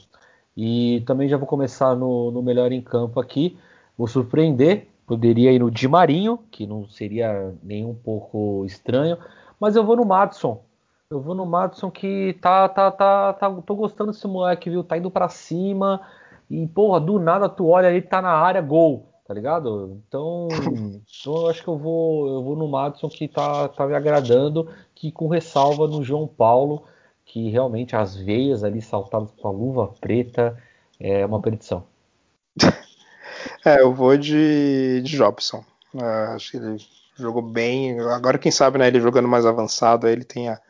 E 0.57 1.03
também 1.07 1.29
já 1.29 1.37
vou 1.37 1.47
começar 1.47 1.95
no, 1.95 2.31
no 2.31 2.43
melhor 2.43 2.73
em 2.73 2.81
campo 2.81 3.21
aqui. 3.21 3.59
Vou 3.97 4.09
surpreender. 4.09 4.89
Poderia 5.07 5.53
ir 5.53 5.59
no 5.59 5.71
Di 5.71 5.87
Marinho, 5.87 6.39
que 6.51 6.67
não 6.67 6.89
seria 6.89 7.55
nem 7.63 7.85
um 7.85 7.95
pouco 7.95 8.65
estranho. 8.65 9.19
Mas 9.61 9.77
eu 9.77 9.85
vou 9.85 9.97
no 9.97 10.05
Madison. 10.05 10.63
Eu 11.11 11.21
vou 11.21 11.35
no 11.35 11.47
Madison 11.47 11.91
que 11.91 12.37
tá, 12.41 12.69
tá, 12.69 12.91
tá, 12.91 13.35
tá. 13.35 13.51
Tô 13.67 13.77
gostando 13.77 14.11
desse 14.11 14.27
moleque, 14.27 14.71
viu? 14.71 14.83
Tá 14.83 14.97
indo 14.97 15.11
para 15.11 15.29
cima. 15.29 16.01
E, 16.51 16.67
porra, 16.67 16.99
do 16.99 17.19
nada 17.19 17.49
tu 17.49 17.69
olha 17.69 17.89
aí, 17.89 18.01
tá 18.01 18.23
na 18.23 18.33
área, 18.33 18.61
gol. 18.61 19.07
Tá 19.27 19.35
ligado? 19.35 20.01
Então, 20.09 20.49
então 21.05 21.37
eu 21.37 21.51
acho 21.51 21.63
que 21.63 21.69
eu 21.69 21.77
vou, 21.77 22.27
eu 22.29 22.43
vou 22.43 22.57
no 22.57 22.67
Madison 22.67 23.09
que 23.09 23.29
tá, 23.29 23.69
tá 23.69 23.87
me 23.87 23.95
agradando. 23.95 24.69
Que 24.95 25.13
com 25.13 25.29
ressalva 25.29 25.87
no 25.87 26.03
João 26.03 26.27
Paulo 26.27 26.85
que 27.27 27.51
realmente 27.51 27.95
as 27.95 28.17
veias 28.17 28.65
ali 28.65 28.81
saltadas 28.81 29.31
com 29.33 29.49
a 29.49 29.51
luva 29.51 29.93
preta 30.01 30.57
é 30.99 31.27
uma 31.27 31.43
perdição. 31.43 31.87
É, 33.65 33.81
eu 33.81 33.93
vou 33.93 34.17
de, 34.17 35.03
de 35.03 35.17
Jobson. 35.17 35.65
Uh, 35.95 36.35
acho 36.35 36.53
que 36.53 36.57
ele 36.57 36.77
jogou 37.17 37.43
bem. 37.43 37.99
Agora, 38.01 38.39
quem 38.39 38.51
sabe, 38.51 38.79
né, 38.79 38.87
ele 38.89 39.01
jogando 39.01 39.29
mais 39.29 39.45
avançado, 39.45 40.09
ele 40.09 40.25
tenha 40.25 40.61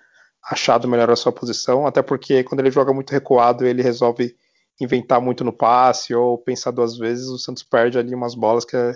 achado 0.42 0.88
melhor 0.88 1.10
a 1.10 1.16
sua 1.16 1.32
posição. 1.32 1.86
Até 1.86 2.02
porque 2.02 2.42
quando 2.42 2.60
ele 2.60 2.70
joga 2.70 2.92
muito 2.92 3.10
recuado, 3.10 3.66
ele 3.66 3.82
resolve 3.82 4.34
inventar 4.80 5.20
muito 5.20 5.44
no 5.44 5.52
passe 5.52 6.14
ou 6.14 6.38
pensar 6.38 6.70
duas 6.70 6.96
vezes. 6.96 7.26
O 7.28 7.38
Santos 7.38 7.62
perde 7.62 7.98
ali 7.98 8.14
umas 8.14 8.34
bolas 8.34 8.64
que 8.64 8.76
é 8.76 8.94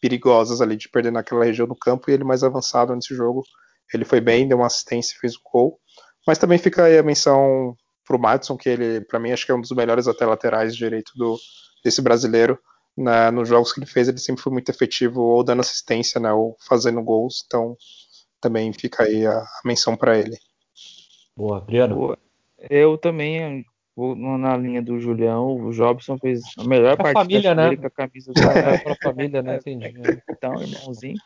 perigosas 0.00 0.60
ali 0.60 0.76
de 0.76 0.88
perder 0.88 1.12
naquela 1.12 1.44
região 1.44 1.66
do 1.66 1.76
campo. 1.76 2.10
E 2.10 2.14
ele 2.14 2.24
mais 2.24 2.42
avançado 2.42 2.94
nesse 2.94 3.14
jogo, 3.14 3.44
ele 3.92 4.04
foi 4.04 4.20
bem, 4.20 4.48
deu 4.48 4.58
uma 4.58 4.66
assistência, 4.66 5.18
fez 5.20 5.34
o 5.34 5.38
um 5.38 5.50
gol. 5.50 5.80
Mas 6.26 6.38
também 6.38 6.58
fica 6.58 6.84
aí 6.84 6.98
a 6.98 7.02
menção 7.02 7.76
pro 8.04 8.18
Madison, 8.18 8.56
que 8.56 8.68
ele, 8.68 9.00
para 9.00 9.18
mim, 9.18 9.32
acho 9.32 9.46
que 9.46 9.52
é 9.52 9.54
um 9.54 9.60
dos 9.60 9.72
melhores 9.72 10.06
até 10.06 10.26
laterais 10.26 10.76
direito 10.76 11.12
do, 11.16 11.36
desse 11.84 12.02
brasileiro. 12.02 12.58
Na, 12.96 13.32
nos 13.32 13.48
jogos 13.48 13.72
que 13.72 13.80
ele 13.80 13.86
fez, 13.86 14.08
ele 14.08 14.18
sempre 14.18 14.42
foi 14.42 14.52
muito 14.52 14.68
efetivo, 14.68 15.22
ou 15.22 15.42
dando 15.42 15.60
assistência, 15.60 16.20
né, 16.20 16.32
ou 16.32 16.56
fazendo 16.60 17.02
gols. 17.02 17.42
Então, 17.46 17.76
também 18.40 18.72
fica 18.72 19.04
aí 19.04 19.26
a, 19.26 19.38
a 19.38 19.60
menção 19.64 19.96
para 19.96 20.18
ele. 20.18 20.36
Boa, 21.36 21.58
Adriano. 21.58 22.16
Eu 22.68 22.98
também 22.98 23.64
vou 23.96 24.14
na 24.14 24.56
linha 24.56 24.82
do 24.82 24.98
Julião. 25.00 25.56
O 25.56 25.72
Jobson 25.72 26.18
fez 26.18 26.42
a 26.58 26.64
melhor 26.64 26.96
pra 26.96 27.12
partida 27.12 27.22
família, 27.22 27.54
né? 27.54 27.76
com 27.76 27.86
a 27.86 27.90
camisa 27.90 28.32
do 28.32 28.40
para 28.82 28.92
a 28.92 28.96
família, 29.02 29.42
né? 29.42 29.56
Entendi. 29.56 29.94
Então, 30.30 30.62
irmãozinho. 30.62 31.16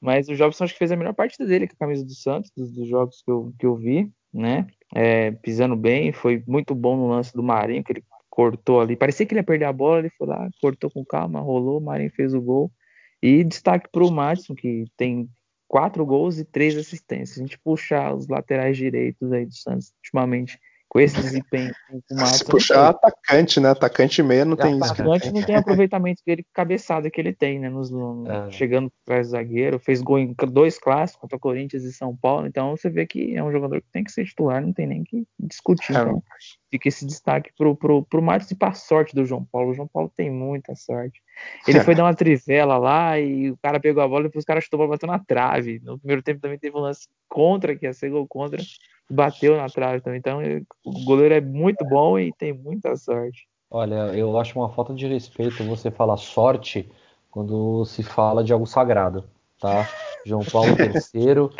Mas 0.00 0.28
o 0.28 0.34
Jobson 0.34 0.64
acho 0.64 0.72
que 0.72 0.78
fez 0.78 0.92
a 0.92 0.96
melhor 0.96 1.14
partida 1.14 1.46
dele 1.46 1.66
com 1.68 1.74
a 1.74 1.86
camisa 1.86 2.04
do 2.04 2.14
Santos, 2.14 2.50
dos, 2.56 2.72
dos 2.72 2.88
jogos 2.88 3.22
que 3.22 3.30
eu, 3.30 3.52
que 3.58 3.66
eu 3.66 3.76
vi 3.76 4.10
né? 4.34 4.66
É, 4.94 5.30
pisando 5.30 5.76
bem, 5.76 6.12
foi 6.12 6.42
muito 6.46 6.74
bom 6.74 6.96
no 6.96 7.08
lance 7.08 7.32
do 7.32 7.42
Marinho, 7.42 7.82
que 7.84 7.92
ele 7.92 8.04
cortou 8.28 8.80
ali. 8.80 8.96
Parecia 8.96 9.24
que 9.24 9.32
ele 9.32 9.40
ia 9.40 9.44
perder 9.44 9.66
a 9.66 9.72
bola, 9.72 10.00
ele 10.00 10.10
foi 10.10 10.26
lá, 10.26 10.48
cortou 10.60 10.90
com 10.90 11.04
calma, 11.04 11.40
rolou, 11.40 11.78
o 11.78 11.84
Marinho 11.84 12.10
fez 12.10 12.34
o 12.34 12.40
gol. 12.40 12.70
E 13.22 13.42
destaque 13.44 13.88
para 13.90 14.04
o 14.04 14.10
Madison, 14.10 14.54
que 14.54 14.84
tem 14.96 15.28
quatro 15.68 16.04
gols 16.04 16.38
e 16.38 16.44
três 16.44 16.76
assistências. 16.76 17.38
A 17.38 17.40
gente 17.40 17.58
puxar 17.58 18.14
os 18.14 18.28
laterais 18.28 18.76
direitos 18.76 19.32
aí 19.32 19.46
do 19.46 19.54
Santos 19.54 19.92
ultimamente, 19.98 20.58
com 20.88 21.00
esse 21.00 21.20
desempenho 21.20 21.72
com 21.88 21.96
o 21.96 22.16
Marcos. 22.16 22.38
Se 22.38 22.44
puxar 22.44 22.88
atacante, 22.90 23.58
né? 23.58 23.70
Atacante 23.70 24.22
meio 24.22 24.44
não 24.44 24.56
tem 24.56 24.76
atacante 24.76 24.92
isso. 24.92 25.02
Atacante 25.02 25.32
não 25.32 25.42
tem 25.42 25.56
aproveitamento 25.56 26.22
dele, 26.24 26.46
cabeçada 26.52 27.10
que 27.10 27.20
ele 27.20 27.32
tem, 27.32 27.58
né? 27.58 27.68
Nos, 27.68 27.90
é. 27.90 28.50
Chegando 28.52 28.92
atrás 29.02 29.26
do 29.26 29.30
zagueiro, 29.32 29.78
fez 29.78 30.00
gol 30.00 30.18
em 30.18 30.34
dois 30.48 30.78
clássicos 30.78 31.20
contra 31.20 31.38
Corinthians 31.38 31.82
e 31.82 31.92
São 31.92 32.16
Paulo. 32.16 32.46
Então 32.46 32.76
você 32.76 32.88
vê 32.88 33.06
que 33.06 33.34
é 33.36 33.42
um 33.42 33.50
jogador 33.50 33.80
que 33.80 33.90
tem 33.90 34.04
que 34.04 34.12
ser 34.12 34.24
titular, 34.24 34.62
não 34.62 34.72
tem 34.72 34.86
nem 34.86 35.02
que 35.02 35.26
discutir. 35.38 35.96
É. 35.96 36.00
Então, 36.00 36.22
fica 36.70 36.88
esse 36.88 37.06
destaque 37.06 37.50
pro, 37.56 37.74
pro, 37.76 38.04
pro 38.04 38.22
Marcos 38.22 38.50
e 38.50 38.54
pra 38.54 38.72
sorte 38.72 39.14
do 39.14 39.24
João 39.24 39.44
Paulo. 39.44 39.70
O 39.70 39.74
João 39.74 39.88
Paulo 39.88 40.12
tem 40.16 40.30
muita 40.30 40.74
sorte. 40.74 41.20
Ele 41.66 41.80
foi 41.80 41.94
dar 41.96 42.04
uma 42.04 42.14
trivela 42.14 42.78
lá 42.78 43.18
e 43.18 43.50
o 43.50 43.56
cara 43.56 43.80
pegou 43.80 44.02
a 44.02 44.08
bola 44.08 44.30
e 44.32 44.38
os 44.38 44.44
caras 44.44 44.64
chutou 44.64 44.78
a 44.78 44.86
bola 44.86 44.90
bateu 44.90 45.08
na 45.08 45.18
trave. 45.18 45.80
No 45.82 45.98
primeiro 45.98 46.22
tempo 46.22 46.40
também 46.40 46.58
teve 46.58 46.76
um 46.76 46.80
lance 46.80 47.08
contra, 47.28 47.76
que 47.76 47.86
ia 47.86 47.92
ser 47.92 48.10
gol 48.10 48.26
contra 48.28 48.62
bateu 49.10 49.56
na 49.56 49.68
trave 49.68 50.00
também. 50.00 50.18
Então, 50.18 50.40
o 50.84 51.04
goleiro 51.04 51.34
é 51.34 51.40
muito 51.40 51.84
bom 51.84 52.18
e 52.18 52.32
tem 52.32 52.52
muita 52.52 52.96
sorte. 52.96 53.46
Olha, 53.70 54.14
eu 54.14 54.38
acho 54.38 54.58
uma 54.58 54.68
falta 54.68 54.94
de 54.94 55.06
respeito 55.06 55.64
você 55.64 55.90
falar 55.90 56.16
sorte 56.16 56.90
quando 57.30 57.84
se 57.84 58.02
fala 58.02 58.44
de 58.44 58.52
algo 58.52 58.66
sagrado, 58.66 59.24
tá? 59.60 59.88
João 60.24 60.44
Paulo 60.44 60.70
III. 61.14 61.50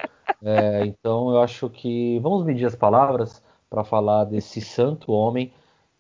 É, 0.43 0.85
então, 0.87 1.31
eu 1.31 1.41
acho 1.41 1.69
que 1.71 2.19
vamos 2.21 2.45
medir 2.45 2.67
as 2.67 2.77
palavras 2.77 3.43
para 3.69 3.83
falar 3.83 4.25
desse 4.25 4.61
santo 4.61 5.11
homem 5.13 5.53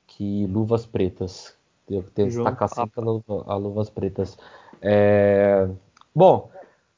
que 0.07 0.47
luvas 0.47 0.87
pretas. 0.87 1.57
Tenho 1.87 2.03
que 2.03 2.25
destacar 2.25 2.69
sempre 2.69 3.01
a, 3.47 3.57
Luvas 3.57 3.91
Pretas. 3.91 4.39
É... 4.81 5.69
Bom, 6.15 6.51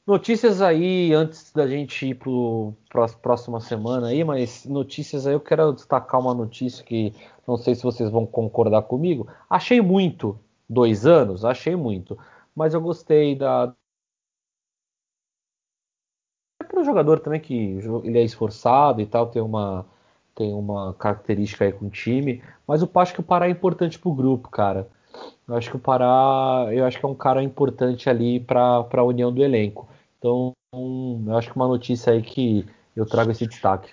notícias 0.07 0.61
aí 0.61 1.13
antes 1.13 1.51
da 1.51 1.67
gente 1.67 2.07
ir 2.07 2.15
para 2.89 3.05
a 3.05 3.09
próxima 3.09 3.59
semana 3.59 4.07
aí, 4.07 4.23
mas 4.23 4.65
notícias 4.65 5.27
aí 5.27 5.33
eu 5.33 5.39
quero 5.41 5.73
destacar 5.73 6.21
uma 6.21 6.33
notícia 6.33 6.83
que 6.83 7.13
não 7.45 7.57
sei 7.57 7.75
se 7.75 7.83
vocês 7.83 8.09
vão 8.09 8.25
concordar 8.25 8.83
comigo. 8.83 9.27
Achei 9.49 9.81
muito 9.81 10.39
dois 10.69 11.05
anos, 11.05 11.43
achei 11.43 11.75
muito, 11.75 12.17
mas 12.55 12.73
eu 12.73 12.81
gostei 12.81 13.35
da 13.35 13.73
é 16.61 16.63
para 16.65 16.79
o 16.81 16.83
jogador 16.83 17.19
também 17.19 17.39
que 17.39 17.53
ele 18.03 18.17
é 18.19 18.23
esforçado 18.23 19.01
e 19.01 19.05
tal, 19.05 19.27
tem 19.27 19.41
uma 19.41 19.85
tem 20.35 20.53
uma 20.53 20.93
característica 20.93 21.65
aí 21.65 21.73
com 21.73 21.87
o 21.87 21.89
time, 21.89 22.43
mas 22.67 22.81
eu 22.81 22.89
acho 22.95 23.13
que 23.13 23.19
o 23.19 23.23
Pará 23.23 23.47
é 23.47 23.49
importante 23.49 23.97
pro 23.97 24.13
grupo, 24.13 24.49
cara. 24.49 24.87
Eu 25.47 25.55
acho 25.55 25.71
que 25.71 25.77
o 25.77 25.79
Pará, 25.79 26.67
eu 26.71 26.85
acho 26.85 26.99
que 26.99 27.05
é 27.05 27.09
um 27.09 27.15
cara 27.15 27.41
importante 27.41 28.07
ali 28.09 28.39
para 28.39 28.85
a 28.91 29.03
união 29.03 29.33
do 29.33 29.43
elenco. 29.43 29.87
Então, 30.17 30.53
eu 30.73 31.37
acho 31.37 31.51
que 31.51 31.55
uma 31.55 31.67
notícia 31.67 32.13
aí 32.13 32.21
que 32.21 32.65
eu 32.95 33.05
trago 33.05 33.31
esse 33.31 33.45
destaque. 33.45 33.91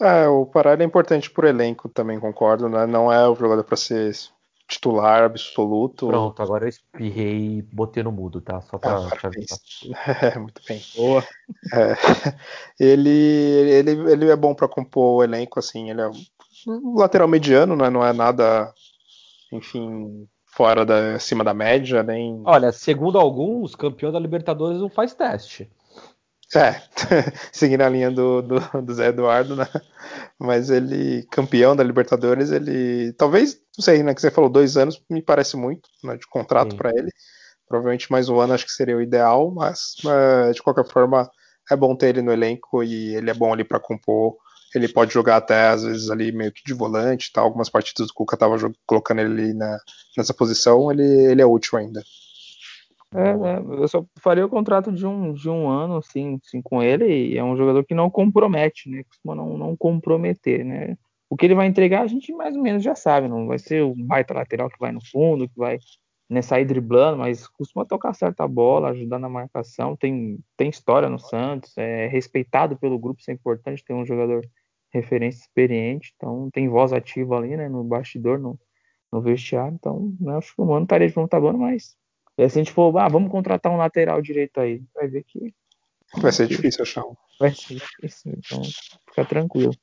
É, 0.00 0.26
o 0.26 0.46
Pará 0.46 0.74
é 0.74 0.84
importante 0.84 1.30
pro 1.30 1.46
elenco 1.46 1.88
também, 1.88 2.18
concordo, 2.18 2.68
né? 2.68 2.86
Não 2.86 3.12
é 3.12 3.28
o 3.28 3.34
jogador 3.34 3.62
para 3.62 3.76
ser 3.76 4.14
titular 4.66 5.24
absoluto. 5.24 6.06
Pronto, 6.06 6.42
agora 6.42 6.64
eu 6.64 6.68
espirrei 6.68 7.58
e 7.58 7.62
botei 7.62 8.02
no 8.02 8.12
mudo, 8.12 8.40
tá? 8.40 8.62
Só 8.62 8.78
pra 8.78 8.96
ah, 8.96 9.10
te 9.10 9.26
avisar. 9.26 9.58
É, 10.22 10.38
muito 10.38 10.62
bem. 10.66 10.80
Boa. 10.96 11.24
É, 11.74 11.94
ele, 12.80 13.10
ele, 13.10 13.90
ele 14.10 14.30
é 14.30 14.36
bom 14.36 14.54
para 14.54 14.68
compor 14.68 15.18
o 15.18 15.24
elenco, 15.24 15.58
assim, 15.58 15.90
ele 15.90 16.00
é 16.00 16.08
um 16.66 16.94
lateral 16.94 17.28
mediano, 17.28 17.76
né? 17.76 17.90
Não 17.90 18.06
é 18.06 18.12
nada, 18.12 18.72
enfim, 19.52 20.26
fora 20.60 20.84
da 20.84 21.14
acima 21.14 21.42
da 21.42 21.54
média, 21.54 22.02
nem. 22.02 22.42
Olha, 22.44 22.70
segundo 22.70 23.18
alguns, 23.18 23.74
campeão 23.74 24.12
da 24.12 24.18
Libertadores 24.18 24.78
não 24.78 24.90
faz 24.90 25.14
teste. 25.14 25.70
É, 26.54 26.82
seguindo 27.50 27.80
a 27.80 27.88
linha 27.88 28.10
do, 28.10 28.42
do, 28.42 28.60
do, 28.82 28.92
Zé 28.92 29.06
Eduardo, 29.06 29.56
né? 29.56 29.66
Mas 30.38 30.68
ele, 30.68 31.22
campeão 31.30 31.74
da 31.74 31.82
Libertadores, 31.82 32.50
ele. 32.50 33.14
Talvez, 33.14 33.58
não 33.78 33.82
sei, 33.82 34.02
né? 34.02 34.12
Que 34.14 34.20
você 34.20 34.30
falou 34.30 34.50
dois 34.50 34.76
anos, 34.76 35.02
me 35.08 35.22
parece 35.22 35.56
muito, 35.56 35.88
né, 36.04 36.18
de 36.18 36.26
contrato 36.26 36.76
para 36.76 36.90
ele. 36.90 37.10
Provavelmente 37.66 38.12
mais 38.12 38.28
um 38.28 38.38
ano 38.38 38.52
acho 38.52 38.66
que 38.66 38.72
seria 38.72 38.98
o 38.98 39.00
ideal, 39.00 39.50
mas 39.50 39.94
uh, 40.04 40.52
de 40.52 40.60
qualquer 40.60 40.84
forma 40.84 41.30
é 41.70 41.76
bom 41.76 41.96
ter 41.96 42.08
ele 42.08 42.20
no 42.20 42.32
elenco 42.32 42.82
e 42.82 43.14
ele 43.14 43.30
é 43.30 43.34
bom 43.34 43.50
ali 43.50 43.64
para 43.64 43.80
compor. 43.80 44.36
Ele 44.74 44.88
pode 44.88 45.12
jogar 45.12 45.36
até 45.36 45.68
às 45.68 45.82
vezes 45.82 46.10
ali 46.10 46.30
meio 46.30 46.52
que 46.52 46.62
de 46.64 46.74
volante, 46.74 47.32
tá? 47.32 47.40
Algumas 47.40 47.68
partidas 47.68 48.06
do 48.06 48.14
Cuca 48.14 48.36
tava 48.36 48.56
colocando 48.86 49.20
ele 49.20 49.52
na, 49.52 49.78
nessa 50.16 50.32
posição, 50.32 50.90
ele, 50.90 51.02
ele 51.02 51.42
é 51.42 51.46
útil 51.46 51.78
ainda. 51.78 52.02
É, 53.12 53.30
é, 53.30 53.82
eu 53.82 53.88
só 53.88 54.04
faria 54.20 54.46
o 54.46 54.48
contrato 54.48 54.92
de 54.92 55.04
um, 55.04 55.32
de 55.32 55.48
um 55.50 55.68
ano, 55.68 55.96
assim, 55.96 56.38
assim, 56.46 56.62
com 56.62 56.80
ele, 56.80 57.06
e 57.06 57.36
é 57.36 57.42
um 57.42 57.56
jogador 57.56 57.84
que 57.84 57.94
não 57.94 58.08
compromete, 58.08 58.88
né? 58.88 59.02
Costuma 59.02 59.34
não, 59.34 59.58
não 59.58 59.76
comprometer, 59.76 60.64
né? 60.64 60.96
O 61.28 61.36
que 61.36 61.46
ele 61.46 61.54
vai 61.54 61.66
entregar, 61.66 62.02
a 62.02 62.06
gente 62.06 62.32
mais 62.32 62.56
ou 62.56 62.62
menos 62.62 62.82
já 62.82 62.94
sabe, 62.94 63.28
não 63.28 63.46
vai 63.46 63.58
ser 63.58 63.82
o 63.82 63.94
baita 63.94 64.34
lateral 64.34 64.68
que 64.68 64.78
vai 64.78 64.92
no 64.92 65.04
fundo, 65.04 65.48
que 65.48 65.56
vai 65.56 65.78
né, 66.28 66.42
sair 66.42 66.64
driblando, 66.64 67.18
mas 67.18 67.48
costuma 67.48 67.84
tocar 67.84 68.14
certa 68.14 68.46
bola, 68.46 68.90
ajudar 68.90 69.18
na 69.18 69.28
marcação, 69.28 69.96
tem, 69.96 70.38
tem 70.56 70.68
história 70.68 71.08
no 71.08 71.18
Santos, 71.18 71.76
é 71.76 72.06
respeitado 72.06 72.76
pelo 72.76 72.98
grupo, 72.98 73.20
isso 73.20 73.30
é 73.30 73.34
importante, 73.34 73.84
tem 73.84 73.96
um 73.96 74.06
jogador 74.06 74.44
referência 74.92 75.40
experiente, 75.40 76.12
então 76.16 76.50
tem 76.52 76.68
voz 76.68 76.92
ativa 76.92 77.36
ali, 77.36 77.56
né, 77.56 77.68
no 77.68 77.84
bastidor, 77.84 78.38
no, 78.38 78.58
no 79.12 79.20
vestiário, 79.20 79.74
então 79.74 80.14
né, 80.20 80.36
acho 80.36 80.54
que 80.54 80.60
o 80.60 80.66
mano 80.66 80.84
estaria 80.84 81.06
de 81.06 81.14
pronto 81.14 81.30
tá 81.30 81.40
bom, 81.40 81.52
mas 81.52 81.96
e 82.40 82.48
se 82.48 82.58
a 82.58 82.62
gente 82.62 82.72
for, 82.72 82.96
ah, 82.98 83.06
vamos 83.06 83.30
contratar 83.30 83.70
um 83.70 83.76
lateral 83.76 84.22
direito 84.22 84.58
aí, 84.60 84.82
vai 84.94 85.06
ver 85.08 85.24
que. 85.24 85.54
Vai 86.16 86.32
ser 86.32 86.46
difícil 86.46 86.82
achar 86.82 87.04
um. 87.04 87.14
Vai 87.38 87.50
ser 87.52 87.74
difícil, 87.74 88.32
então 88.32 88.62
fica 89.08 89.24
tranquilo. 89.26 89.74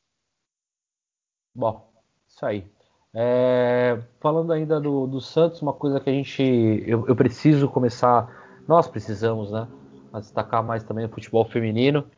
Bom, 1.53 1.88
isso 2.28 2.43
aí. 2.43 2.68
É, 3.14 4.01
falando 4.20 4.51
ainda 4.51 4.82
do, 4.82 5.05
do, 5.05 5.22
Santos, 5.22 5.62
uma 5.62 5.74
coisa 5.74 5.99
que 5.99 6.10
a 6.10 6.14
gente. 6.14 6.41
Eu, 6.88 7.08
eu, 7.08 7.16
preciso 7.16 7.70
começar. 7.70 8.62
Nós 8.68 8.88
precisamos, 8.88 9.51
né? 9.51 9.68
A 10.12 10.20
destacar 10.20 10.64
mais 10.64 10.84
também 10.84 11.05
o 11.05 11.10
futebol 11.10 11.45
feminino. 11.45 12.10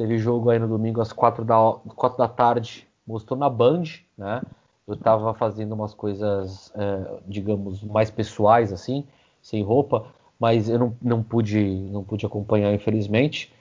Teve 0.00 0.16
jogo 0.16 0.48
aí 0.48 0.58
no 0.58 0.66
domingo 0.66 1.02
às 1.02 1.12
quatro 1.12 1.44
da, 1.44 1.56
quatro 1.94 2.16
da 2.16 2.26
tarde. 2.26 2.88
Mostrou 3.06 3.38
na 3.38 3.50
Band, 3.50 3.82
né? 4.16 4.40
Eu 4.88 4.96
tava 4.96 5.34
fazendo 5.34 5.74
umas 5.74 5.92
coisas, 5.92 6.72
é, 6.74 7.18
digamos, 7.28 7.82
mais 7.82 8.10
pessoais, 8.10 8.72
assim 8.72 9.06
sem 9.42 9.62
roupa, 9.62 10.06
mas 10.38 10.70
eu 10.70 10.78
não, 10.78 10.96
não 11.02 11.22
pude 11.22 11.60
não 11.92 12.02
pude 12.02 12.24
acompanhar, 12.24 12.72
infelizmente. 12.72 13.52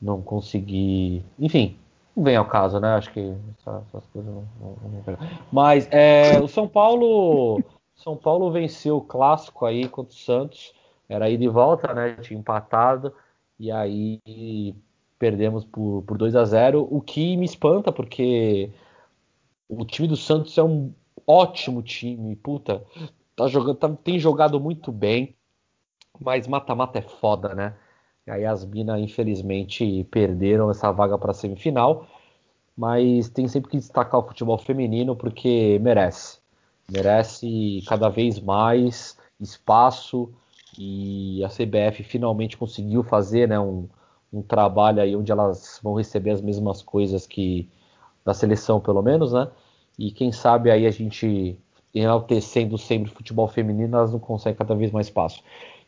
Não 0.00 0.22
consegui. 0.22 1.24
Enfim, 1.36 1.76
não 2.14 2.22
vem 2.22 2.36
ao 2.36 2.44
caso, 2.44 2.78
né? 2.78 2.94
Acho 2.94 3.12
que 3.12 3.34
essas, 3.58 4.06
coisas 4.12 4.32
não, 4.32 4.44
não, 4.60 4.76
não 4.88 5.18
Mas 5.50 5.88
é, 5.90 6.38
o 6.40 6.46
São 6.46 6.68
Paulo. 6.68 7.60
São 7.96 8.16
Paulo 8.16 8.52
venceu 8.52 8.98
o 8.98 9.02
clássico 9.02 9.66
aí 9.66 9.88
contra 9.88 10.14
o 10.14 10.16
Santos. 10.16 10.72
Era 11.08 11.24
aí 11.24 11.36
de 11.36 11.48
volta, 11.48 11.92
né? 11.92 12.14
Tinha 12.20 12.38
empatado. 12.38 13.12
E 13.58 13.72
aí 13.72 14.20
perdemos 15.18 15.64
por, 15.64 16.02
por 16.02 16.16
2 16.16 16.36
a 16.36 16.44
0 16.44 16.86
o 16.90 17.00
que 17.00 17.36
me 17.36 17.44
espanta, 17.44 17.90
porque 17.90 18.70
o 19.68 19.84
time 19.84 20.08
do 20.08 20.16
Santos 20.16 20.56
é 20.56 20.62
um 20.62 20.92
ótimo 21.26 21.82
time. 21.82 22.36
Puta, 22.36 22.84
tá 23.36 23.46
jogando, 23.48 23.76
tá, 23.76 23.88
tem 23.88 24.18
jogado 24.18 24.60
muito 24.60 24.92
bem, 24.92 25.36
mas 26.18 26.46
mata-mata 26.46 26.98
é 26.98 27.02
foda, 27.02 27.54
né? 27.54 27.74
E 28.26 28.30
aí 28.30 28.44
as 28.44 28.64
Minas, 28.64 29.00
infelizmente, 29.00 30.04
perderam 30.10 30.70
essa 30.70 30.92
vaga 30.92 31.18
para 31.18 31.32
semifinal, 31.32 32.06
mas 32.76 33.28
tem 33.28 33.48
sempre 33.48 33.70
que 33.70 33.78
destacar 33.78 34.20
o 34.20 34.26
futebol 34.26 34.58
feminino 34.58 35.16
porque 35.16 35.78
merece. 35.80 36.38
Merece 36.90 37.82
cada 37.86 38.08
vez 38.08 38.40
mais 38.40 39.16
espaço 39.40 40.32
e 40.78 41.42
a 41.44 41.48
CBF 41.48 42.02
finalmente 42.02 42.56
conseguiu 42.56 43.02
fazer 43.02 43.48
né, 43.48 43.58
um, 43.58 43.88
um 44.32 44.42
trabalho 44.42 45.00
aí 45.00 45.16
onde 45.16 45.32
elas 45.32 45.80
vão 45.82 45.94
receber 45.94 46.30
as 46.30 46.40
mesmas 46.40 46.82
coisas 46.82 47.26
que 47.26 47.68
da 48.24 48.34
seleção, 48.34 48.80
pelo 48.80 49.02
menos, 49.02 49.32
né? 49.32 49.48
E 49.98 50.12
quem 50.12 50.30
sabe 50.30 50.70
aí 50.70 50.86
a 50.86 50.90
gente 50.90 51.58
enaltecendo 51.94 52.76
sempre 52.76 53.10
o 53.10 53.14
futebol 53.14 53.48
feminino, 53.48 53.96
elas 53.96 54.12
não 54.12 54.18
conseguem 54.18 54.56
cada 54.56 54.74
vez 54.74 54.92
mais 54.92 55.06
espaço. 55.06 55.42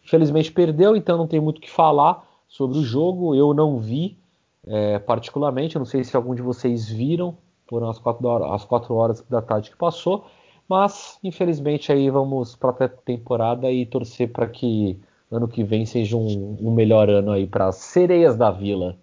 Infelizmente 0.05 0.51
perdeu, 0.51 0.97
então 0.97 1.19
não 1.19 1.27
tem 1.27 1.41
muito 1.41 1.59
o 1.59 1.61
que 1.61 1.71
falar 1.71 2.27
sobre 2.49 2.79
o 2.79 2.83
jogo. 2.83 3.35
Eu 3.35 3.53
não 3.53 3.79
vi 3.79 4.19
é, 4.67 4.99
particularmente, 4.99 5.79
não 5.79 5.85
sei 5.85 6.05
se 6.05 6.17
algum 6.17 6.35
de 6.35 6.43
vocês 6.43 6.89
viram, 6.89 7.37
foram 7.69 7.89
as 7.89 7.99
quatro, 7.99 8.27
horas, 8.27 8.51
as 8.51 8.65
quatro 8.65 8.95
horas 8.95 9.23
da 9.29 9.41
tarde 9.41 9.71
que 9.71 9.77
passou, 9.77 10.27
mas 10.69 11.19
infelizmente 11.23 11.93
aí 11.93 12.11
vamos 12.11 12.57
para 12.57 12.87
a 12.87 12.89
temporada 12.89 13.71
e 13.71 13.87
torcer 13.87 14.33
para 14.33 14.49
que 14.49 14.99
ano 15.31 15.49
que 15.49 15.63
vem 15.63 15.87
seja 15.87 16.17
um, 16.17 16.57
um 16.61 16.73
melhor 16.73 17.09
ano 17.09 17.33
aí 17.33 17.47
para 17.47 17.69
as 17.69 17.77
sereias 17.77 18.37
da 18.37 18.51
Vila. 18.51 18.99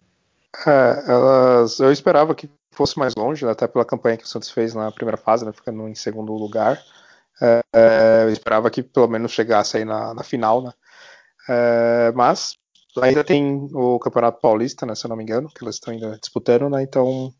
É, 0.65 1.03
elas, 1.11 1.79
eu 1.79 1.91
esperava 1.91 2.35
que 2.35 2.49
fosse 2.71 2.97
mais 2.97 3.15
longe, 3.15 3.45
né, 3.45 3.51
até 3.51 3.67
pela 3.67 3.85
campanha 3.85 4.17
que 4.17 4.23
o 4.23 4.27
Santos 4.27 4.51
fez 4.51 4.73
na 4.73 4.91
primeira 4.91 5.17
fase, 5.17 5.45
né, 5.45 5.51
ficando 5.51 5.87
em 5.87 5.95
segundo 5.95 6.33
lugar. 6.33 6.81
É, 7.41 7.61
é, 7.73 8.23
eu 8.23 8.29
esperava 8.29 8.69
que 8.69 8.83
pelo 8.83 9.07
menos 9.07 9.31
chegasse 9.31 9.77
aí 9.77 9.85
na, 9.85 10.13
na 10.13 10.23
final, 10.23 10.61
né? 10.61 10.71
É, 11.49 12.11
mas 12.15 12.55
ainda 13.01 13.23
tem 13.23 13.69
o 13.73 13.99
Campeonato 13.99 14.41
Paulista, 14.41 14.85
né, 14.85 14.95
se 14.95 15.05
eu 15.05 15.09
não 15.09 15.15
me 15.15 15.23
engano, 15.23 15.49
que 15.49 15.63
eles 15.63 15.75
estão 15.75 15.93
ainda 15.93 16.17
disputando, 16.19 16.69
né? 16.69 16.81
Então, 16.83 17.31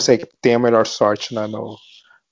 sei 0.00 0.18
que 0.18 0.28
tenha 0.40 0.56
a 0.56 0.60
melhor 0.60 0.86
sorte 0.86 1.34
né, 1.34 1.46
no, 1.46 1.76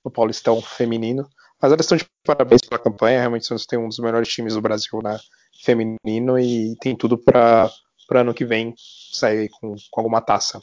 no 0.04 0.10
Paulistão 0.10 0.60
feminino. 0.60 1.28
Mas 1.60 1.72
eles 1.72 1.84
estão 1.84 1.96
de 1.96 2.04
parabéns 2.24 2.62
pela 2.62 2.80
campanha. 2.80 3.20
Realmente 3.20 3.42
o 3.42 3.46
Santos 3.46 3.66
tem 3.66 3.78
um 3.78 3.88
dos 3.88 3.98
melhores 3.98 4.28
times 4.28 4.54
do 4.54 4.60
Brasil 4.60 5.00
né, 5.02 5.18
feminino 5.64 6.38
e 6.38 6.76
tem 6.80 6.96
tudo 6.96 7.18
para 7.18 7.70
ano 8.12 8.34
que 8.34 8.44
vem 8.44 8.74
sair 9.12 9.48
com, 9.48 9.74
com 9.90 10.00
alguma 10.00 10.20
taça. 10.20 10.60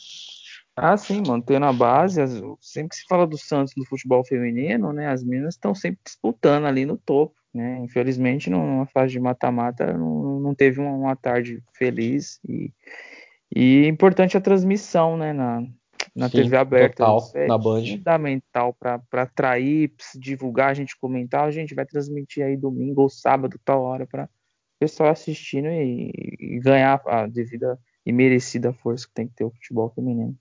Ah, 0.75 0.95
sim, 0.95 1.21
mantendo 1.27 1.65
a 1.65 1.73
base. 1.73 2.21
As, 2.21 2.41
sempre 2.59 2.89
que 2.89 2.95
se 2.95 3.05
fala 3.07 3.27
do 3.27 3.37
Santos 3.37 3.73
no 3.75 3.85
futebol 3.85 4.23
feminino, 4.23 4.93
né, 4.93 5.07
as 5.07 5.23
meninas 5.23 5.55
estão 5.55 5.75
sempre 5.75 5.99
disputando 6.03 6.65
ali 6.65 6.85
no 6.85 6.97
topo. 6.97 7.35
Né? 7.53 7.79
Infelizmente, 7.83 8.49
numa 8.49 8.85
fase 8.85 9.11
de 9.11 9.19
mata-mata, 9.19 9.93
não, 9.93 10.39
não 10.39 10.55
teve 10.55 10.79
uma, 10.79 10.91
uma, 10.91 11.15
tarde 11.15 11.61
feliz. 11.73 12.39
E, 12.47 12.73
e 13.53 13.83
é 13.83 13.87
importante 13.87 14.37
a 14.37 14.41
transmissão 14.41 15.17
né, 15.17 15.33
na, 15.33 15.61
na 16.15 16.29
sim, 16.29 16.37
TV 16.37 16.55
aberta. 16.55 17.03
Total, 17.03 17.31
é 17.35 17.47
na 17.47 17.57
Band. 17.57 17.85
fundamental 17.85 18.73
para 18.73 19.01
atrair, 19.11 19.93
divulgar, 20.15 20.69
a 20.69 20.73
gente 20.73 20.97
comentar. 20.97 21.43
A 21.43 21.51
gente 21.51 21.75
vai 21.75 21.85
transmitir 21.85 22.45
aí 22.45 22.55
domingo 22.55 23.01
ou 23.01 23.09
sábado, 23.09 23.59
tal 23.65 23.83
hora, 23.83 24.07
para 24.07 24.29
pessoal 24.81 25.11
assistindo 25.11 25.67
e, 25.67 26.11
e 26.39 26.59
ganhar 26.59 26.99
a 27.05 27.27
devida 27.27 27.79
e 28.03 28.11
merecida 28.11 28.73
força 28.73 29.05
que 29.07 29.13
tem 29.13 29.27
que 29.27 29.35
ter 29.35 29.43
o 29.43 29.51
futebol 29.51 29.91
feminino. 29.91 30.35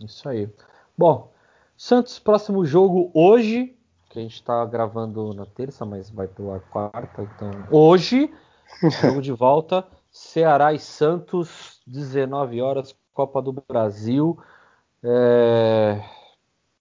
Isso 0.00 0.28
aí. 0.28 0.48
Bom, 0.96 1.32
Santos, 1.76 2.20
próximo 2.20 2.64
jogo 2.64 3.10
hoje, 3.12 3.76
que 4.08 4.20
a 4.20 4.22
gente 4.22 4.34
está 4.34 4.64
gravando 4.66 5.34
na 5.34 5.44
terça, 5.46 5.84
mas 5.84 6.08
vai 6.10 6.28
pela 6.28 6.60
quarta. 6.60 7.22
Então, 7.22 7.50
hoje, 7.72 8.32
jogo 9.02 9.20
de 9.20 9.32
volta, 9.32 9.84
Ceará 10.12 10.72
e 10.72 10.78
Santos, 10.78 11.82
19 11.84 12.62
horas, 12.62 12.94
Copa 13.12 13.42
do 13.42 13.52
Brasil. 13.52 14.38
É... 15.02 16.00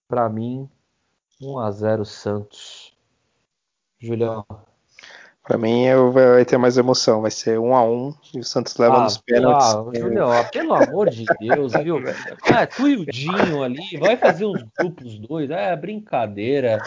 Para 0.08 0.30
mim, 0.30 0.70
1 1.42 1.58
a 1.58 1.72
0 1.72 2.06
Santos. 2.06 2.96
Julião. 4.00 4.46
Para 5.52 5.58
mim 5.58 5.84
vai 6.14 6.46
ter 6.46 6.58
mais 6.58 6.78
emoção, 6.78 7.22
vai 7.22 7.30
ser 7.30 7.60
um 7.60 7.76
a 7.76 7.84
um 7.84 8.14
e 8.34 8.40
o 8.40 8.44
Santos 8.44 8.78
leva 8.78 9.00
ah, 9.00 9.04
nos 9.04 9.18
pênaltis. 9.18 9.68
Ah, 9.68 9.84
Julião, 10.00 10.32
pelo 10.50 10.74
amor 10.74 11.10
de 11.10 11.26
Deus, 11.42 11.74
viu? 11.74 11.98
Ah, 12.44 12.66
tu 12.66 12.88
e 12.88 12.96
o 12.96 13.06
Dinho 13.06 13.62
ali, 13.62 13.98
vai 14.00 14.16
fazer 14.16 14.46
uns 14.46 14.64
grupos 14.80 15.20
dois, 15.20 15.50
é 15.50 15.76
brincadeira. 15.76 16.78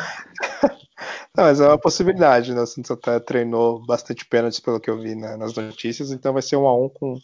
Não, 1.36 1.44
mas 1.44 1.60
é 1.60 1.68
uma 1.68 1.76
possibilidade, 1.76 2.54
né? 2.54 2.62
O 2.62 2.66
Santos 2.66 2.90
até 2.90 3.20
treinou 3.20 3.84
bastante 3.84 4.24
pênaltis 4.24 4.60
pelo 4.60 4.80
que 4.80 4.88
eu 4.88 4.98
vi 4.98 5.14
né, 5.14 5.36
nas 5.36 5.54
notícias, 5.54 6.10
então 6.10 6.32
vai 6.32 6.40
ser 6.40 6.56
um 6.56 6.66
a 6.66 6.74
um 6.74 6.88
com 6.88 7.18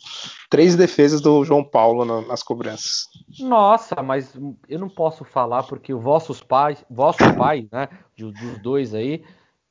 três 0.50 0.76
defesas 0.76 1.22
do 1.22 1.42
João 1.42 1.64
Paulo 1.64 2.04
no, 2.04 2.20
nas 2.28 2.42
cobranças. 2.42 3.08
Nossa, 3.38 4.02
mas 4.02 4.30
eu 4.68 4.78
não 4.78 4.90
posso 4.90 5.24
falar 5.24 5.62
porque 5.62 5.94
os 5.94 6.02
vossos 6.02 6.42
pais, 6.42 6.84
vosso 6.90 7.18
pai, 7.34 7.66
né, 7.72 7.88
dos 8.18 8.58
dois 8.58 8.92
aí, 8.92 9.24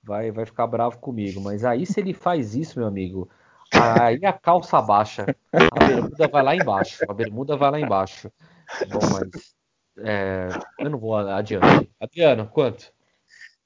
vai, 0.10 0.32
vai 0.32 0.46
ficar 0.46 0.66
bravo 0.66 0.98
comigo. 0.98 1.40
Mas 1.40 1.64
aí 1.64 1.86
se 1.86 2.00
ele 2.00 2.14
faz 2.14 2.56
isso, 2.56 2.80
meu 2.80 2.88
amigo, 2.88 3.30
aí 3.72 4.26
a 4.26 4.34
calça 4.34 4.82
baixa, 4.82 5.26
a 5.54 5.86
bermuda 5.86 6.28
vai 6.28 6.44
lá 6.44 6.56
embaixo, 6.56 7.06
a 7.08 7.14
bermuda 7.14 7.56
vai 7.56 7.72
lá 7.72 7.80
embaixo. 7.80 8.32
Bom, 8.92 9.00
mas 9.14 9.54
é, 10.00 10.50
eu 10.80 10.90
não 10.90 10.98
vou 10.98 11.16
adiante. 11.16 11.90
Adriano, 12.00 12.48
quanto? 12.48 12.92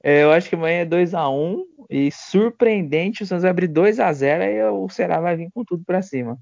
É, 0.02 0.22
eu 0.22 0.30
acho 0.32 0.50
que 0.50 0.54
amanhã 0.54 0.82
é 0.82 0.86
2x1 0.86 1.64
e 1.88 2.10
surpreendente 2.12 3.22
o 3.22 3.26
Santos 3.26 3.42
vai 3.42 3.50
abrir 3.50 3.68
2x0 3.68 4.42
e 4.42 4.62
o 4.64 4.88
Ceará 4.90 5.18
vai 5.18 5.34
vir 5.34 5.50
com 5.50 5.64
tudo 5.64 5.82
para 5.82 6.02
cima, 6.02 6.38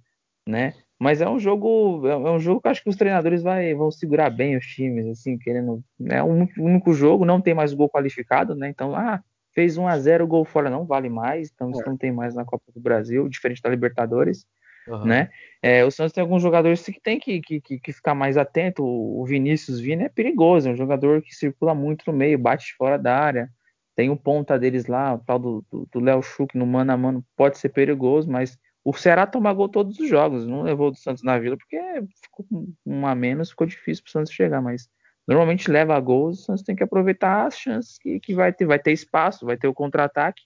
né? 0.46 0.74
Mas 0.98 1.20
é 1.20 1.28
um 1.28 1.38
jogo, 1.38 2.06
é 2.06 2.30
um 2.30 2.38
jogo 2.38 2.60
que 2.60 2.68
acho 2.68 2.82
que 2.82 2.88
os 2.88 2.96
treinadores 2.96 3.42
vai, 3.42 3.74
vão 3.74 3.90
segurar 3.90 4.30
bem 4.30 4.56
os 4.56 4.64
times, 4.66 5.06
assim, 5.06 5.36
querendo. 5.36 5.82
É 6.08 6.22
um 6.22 6.46
único 6.58 6.92
jogo, 6.92 7.24
não 7.24 7.40
tem 7.40 7.54
mais 7.54 7.74
gol 7.74 7.88
qualificado, 7.88 8.54
né? 8.54 8.68
Então, 8.68 8.94
ah, 8.94 9.20
fez 9.54 9.76
1 9.76 9.86
a 9.86 9.98
0 9.98 10.26
gol 10.26 10.44
fora 10.44 10.70
não 10.70 10.84
vale 10.84 11.08
mais, 11.08 11.50
então 11.52 11.70
isso 11.70 11.82
é. 11.82 11.86
não 11.86 11.96
tem 11.96 12.12
mais 12.12 12.34
na 12.34 12.44
Copa 12.44 12.64
do 12.74 12.80
Brasil, 12.80 13.28
diferente 13.28 13.62
da 13.62 13.70
Libertadores, 13.70 14.46
uhum. 14.88 15.04
né? 15.04 15.30
É, 15.62 15.84
o 15.84 15.90
Santos 15.90 16.12
tem 16.12 16.22
alguns 16.22 16.42
jogadores 16.42 16.82
que 16.82 17.00
tem 17.00 17.18
que, 17.18 17.40
que, 17.40 17.60
que, 17.60 17.92
ficar 17.92 18.14
mais 18.14 18.36
atento. 18.36 18.84
O 18.84 19.24
Vinícius 19.24 19.78
Vini 19.78 20.04
é 20.04 20.08
perigoso, 20.08 20.68
é 20.68 20.72
um 20.72 20.76
jogador 20.76 21.22
que 21.22 21.34
circula 21.34 21.74
muito 21.74 22.10
no 22.10 22.16
meio, 22.16 22.38
bate 22.38 22.74
fora 22.74 22.98
da 22.98 23.16
área. 23.16 23.48
Tem 23.94 24.10
o 24.10 24.16
ponta 24.16 24.58
deles 24.58 24.86
lá, 24.86 25.14
o 25.14 25.18
tal 25.18 25.38
do 25.38 25.64
Léo 25.94 26.22
Schuch 26.22 26.56
no 26.56 26.66
mano 26.66 26.92
a 26.92 26.96
mano, 26.96 27.24
pode 27.36 27.58
ser 27.58 27.68
perigoso, 27.68 28.28
mas 28.30 28.58
o 28.84 28.92
Ceará 28.92 29.26
toma 29.26 29.52
gol 29.52 29.68
todos 29.68 29.98
os 29.98 30.08
jogos, 30.08 30.46
não 30.46 30.62
levou 30.62 30.90
do 30.90 30.96
Santos 30.96 31.22
na 31.22 31.38
vila 31.38 31.56
porque 31.56 31.78
ficou 32.22 32.46
um 32.84 33.06
a 33.06 33.14
menos, 33.14 33.50
ficou 33.50 33.66
difícil 33.66 34.02
para 34.02 34.08
o 34.08 34.12
Santos 34.12 34.32
chegar, 34.32 34.60
mas 34.60 34.88
normalmente 35.26 35.70
leva 35.70 35.94
a 35.94 36.00
gols, 36.00 36.40
o 36.40 36.42
Santos 36.44 36.62
tem 36.62 36.74
que 36.74 36.82
aproveitar 36.82 37.46
as 37.46 37.56
chances 37.56 37.98
que, 37.98 38.18
que 38.20 38.34
vai 38.34 38.52
ter, 38.52 38.66
vai 38.66 38.78
ter 38.78 38.92
espaço, 38.92 39.46
vai 39.46 39.56
ter 39.56 39.68
o 39.68 39.74
contra-ataque, 39.74 40.42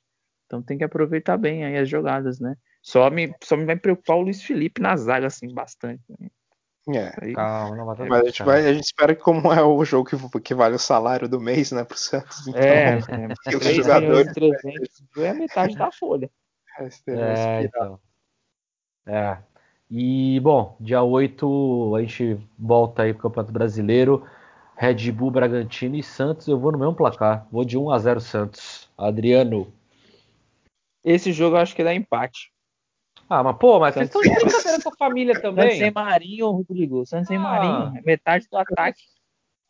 então 0.47 0.63
tem 0.63 0.79
que 0.79 0.85
aproveitar 0.85 1.37
bem 1.37 1.65
aí 1.65 1.77
as 1.77 1.89
jogadas, 1.89 2.39
né? 2.39 2.57
Só 2.83 3.11
me, 3.11 3.35
só 3.43 3.57
me 3.57 3.65
vai 3.65 3.77
preocupar 3.77 4.17
o 4.17 4.23
Luiz 4.23 4.43
Felipe 4.43 4.81
na 4.81 4.97
zaga, 4.97 5.27
assim, 5.27 5.53
bastante. 5.53 6.03
Né? 6.09 6.29
É, 6.89 7.33
calma, 7.33 7.75
não 7.75 7.85
vai 7.85 8.09
mas 8.09 8.21
a 8.21 8.25
gente, 8.27 8.43
vai, 8.45 8.65
a 8.65 8.73
gente 8.73 8.85
espera 8.85 9.13
que 9.13 9.21
como 9.21 9.53
é 9.53 9.61
o 9.61 9.85
jogo 9.85 10.09
que, 10.09 10.41
que 10.41 10.55
vale 10.55 10.77
o 10.77 10.79
salário 10.79 11.29
do 11.29 11.41
mês, 11.41 11.73
né, 11.73 11.83
pro 11.83 11.99
Santos, 11.99 12.47
então, 12.47 12.63
é, 12.63 12.99
é, 12.99 13.57
os 13.57 13.75
jogadores... 13.75 14.33
300 14.33 15.03
é 15.17 15.33
metade 15.33 15.77
da 15.77 15.91
folha. 15.91 16.31
É, 17.09 17.63
então. 17.65 17.99
é, 19.05 19.39
e, 19.91 20.39
bom, 20.41 20.77
dia 20.81 21.03
8 21.03 21.97
a 21.97 22.01
gente 22.03 22.39
volta 22.59 23.03
aí 23.03 23.13
pro 23.13 23.23
Campeonato 23.23 23.53
Brasileiro, 23.53 24.25
Red 24.77 25.11
Bull, 25.11 25.31
Bragantino 25.31 25.97
e 25.97 26.03
Santos, 26.03 26.47
eu 26.47 26.59
vou 26.59 26.71
no 26.71 26.79
mesmo 26.79 26.95
placar, 26.95 27.47
vou 27.51 27.65
de 27.65 27.79
1 27.79 27.91
a 27.91 27.99
0 27.99 28.21
Santos. 28.21 28.91
Adriano. 28.97 29.73
Esse 31.03 31.33
jogo 31.33 31.57
eu 31.57 31.61
acho 31.61 31.75
que 31.75 31.83
dá 31.83 31.95
empate. 31.95 32.53
Ah, 33.29 33.43
mas 33.43 33.57
pô, 33.57 33.81
mas 33.81 33.95
vocês 33.95 34.07
estão 34.07 34.21
de 34.21 34.29
brincadeira 34.37 34.83
com 34.83 34.89
a 34.91 34.97
família 34.97 35.41
também. 35.41 35.65
Santos 35.65 35.79
sem 35.79 35.91
Marinho, 35.91 36.51
Rodrigo. 36.51 37.07
Santos 37.07 37.29
sem 37.29 37.37
ah, 37.39 37.41
Marinho. 37.41 38.03
Metade 38.05 38.47
do 38.51 38.57
ataque. 38.57 39.03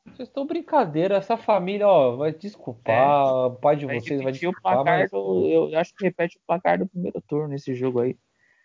Vocês 0.07 0.29
estão 0.29 0.47
brincadeira. 0.47 1.17
Essa 1.17 1.37
família, 1.37 1.87
ó, 1.87 2.17
vai 2.17 2.33
desculpar. 2.33 2.95
É, 2.95 3.47
o 3.47 3.51
pai 3.53 3.77
de 3.77 3.87
vocês 3.87 4.23
vai 4.23 4.33
desculpar. 4.33 4.81
O 4.81 4.85
placar 4.85 4.99
mas... 5.01 5.11
do, 5.11 5.49
eu 5.49 5.79
acho 5.79 5.95
que 5.95 6.05
repete 6.05 6.37
o 6.37 6.41
placar 6.47 6.79
do 6.79 6.87
primeiro 6.87 7.21
turno 7.23 7.49
nesse 7.49 7.75
jogo 7.75 8.01
aí. 8.01 8.17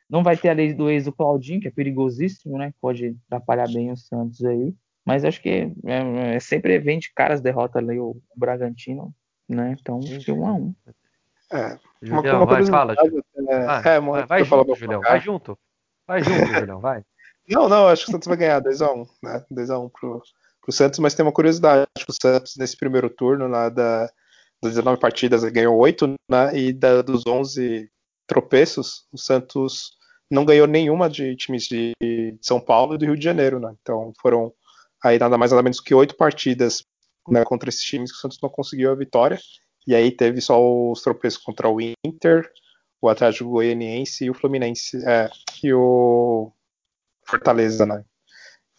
Não 0.10 0.24
vai 0.24 0.36
ter 0.36 0.50
a 0.50 0.54
lei 0.54 0.74
do 0.74 0.90
ex 0.90 1.06
do 1.06 1.14
Claudinho, 1.14 1.62
que 1.62 1.68
é 1.68 1.72
perigosíssimo, 1.72 2.58
né? 2.58 2.74
Pode 2.82 3.16
atrapalhar 3.28 3.68
bem 3.72 3.92
o 3.92 3.98
Santos 3.98 4.44
aí. 4.44 4.74
Mas 5.06 5.26
acho 5.26 5.42
que 5.42 5.72
é, 5.86 6.36
é 6.36 6.40
sempre 6.40 6.78
vem 6.80 7.00
de 7.00 7.12
caras 7.14 7.42
derrota 7.42 7.80
ali 7.80 8.00
o, 8.00 8.16
Bragantino, 8.36 9.14
né? 9.50 9.76
Então, 9.80 10.00
acho 10.00 10.20
que 10.20 10.32
um 10.32 10.46
a 10.46 10.54
um. 10.54 10.76
É. 11.52 11.78
Julião, 12.02 12.38
uma, 12.38 12.46
vai, 12.46 12.66
fala. 12.66 12.94
É, 12.94 13.66
vai, 13.82 13.96
é, 13.96 14.00
vai, 14.00 14.26
vai 14.26 14.44
junto, 14.46 14.76
Julião. 14.76 15.02
Vai 15.02 15.20
junto. 15.20 15.60
Vai 16.08 16.24
junto, 16.24 16.46
Julião, 16.54 16.80
vai. 16.80 17.04
Não, 17.50 17.68
não, 17.68 17.88
acho 17.88 18.06
que 18.06 18.10
o 18.10 18.14
Santos 18.14 18.28
vai 18.28 18.38
ganhar 18.38 18.62
2x1, 18.62 19.08
né? 19.24 19.46
2x1 19.52 19.92
pro, 19.92 20.22
pro 20.62 20.72
Santos, 20.72 21.00
mas 21.00 21.14
tem 21.14 21.26
uma 21.26 21.34
curiosidade. 21.34 21.86
Acho 21.98 22.06
que 22.06 22.12
o 22.12 22.16
Santos, 22.22 22.56
nesse 22.58 22.78
primeiro 22.78 23.10
turno, 23.10 23.48
lá 23.48 23.70
da, 23.70 24.10
das 24.62 24.74
19 24.74 25.00
partidas, 25.00 25.44
ganhou 25.46 25.78
8, 25.78 26.14
né? 26.30 26.58
E 26.58 26.72
da, 26.72 27.02
dos 27.02 27.26
11 27.26 27.90
tropeços, 28.28 29.06
o 29.12 29.18
Santos 29.18 29.92
não 30.30 30.46
ganhou 30.46 30.66
nenhuma 30.66 31.10
de 31.10 31.36
times 31.36 31.64
de, 31.64 31.92
de 32.02 32.38
São 32.42 32.62
Paulo 32.62 32.96
e 32.96 32.98
do 32.98 33.06
Rio 33.06 33.18
de 33.18 33.24
Janeiro, 33.24 33.60
né? 33.60 33.76
Então 33.82 34.14
foram 34.22 34.54
aí 35.04 35.18
nada 35.20 35.38
mais 35.38 35.52
nada 35.52 35.64
menos 35.64 35.80
que 35.80 35.94
oito 35.94 36.16
partidas 36.16 36.84
né, 37.28 37.44
contra 37.44 37.70
esses 37.70 37.82
times 37.82 38.12
que 38.12 38.18
o 38.18 38.22
Santos 38.22 38.40
não 38.42 38.50
conseguiu 38.50 38.92
a 38.92 38.96
vitória. 38.96 39.40
E 39.88 39.96
aí 39.96 40.12
teve 40.12 40.42
só 40.42 40.60
os 40.62 41.02
tropeços 41.02 41.42
contra 41.42 41.70
o 41.70 41.80
Inter, 42.06 42.50
o 43.02 43.10
Atlético 43.10 43.50
Goianiense 43.50 44.26
e 44.26 44.30
o 44.30 44.34
Fluminense 44.34 45.04
é, 45.06 45.30
e 45.64 45.74
o 45.74 46.52
Fortaleza, 47.26 47.86
né? 47.86 48.04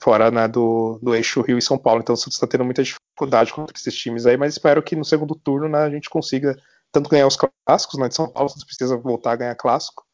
Fora 0.00 0.30
né, 0.30 0.48
do, 0.48 0.98
do 1.02 1.14
eixo 1.14 1.42
Rio 1.42 1.58
e 1.58 1.62
São 1.62 1.78
Paulo. 1.78 2.00
Então 2.00 2.14
o 2.14 2.16
Santos 2.16 2.34
está 2.34 2.46
tendo 2.46 2.64
muita 2.64 2.82
dificuldade 2.82 3.52
contra 3.52 3.76
esses 3.76 3.94
times 3.94 4.26
aí, 4.26 4.36
mas 4.36 4.54
espero 4.54 4.82
que 4.82 4.96
no 4.96 5.04
segundo 5.04 5.34
turno 5.34 5.68
né, 5.68 5.78
a 5.78 5.90
gente 5.90 6.10
consiga 6.10 6.56
tanto 6.90 7.08
ganhar 7.08 7.26
os 7.26 7.36
clássicos 7.36 7.98
né, 7.98 8.08
de 8.08 8.14
São 8.14 8.28
Paulo, 8.28 8.46
o 8.46 8.50
Santos 8.50 8.64
precisa 8.64 8.96
voltar 8.96 9.32
a 9.32 9.36
ganhar 9.36 9.54
clássico, 9.54 10.04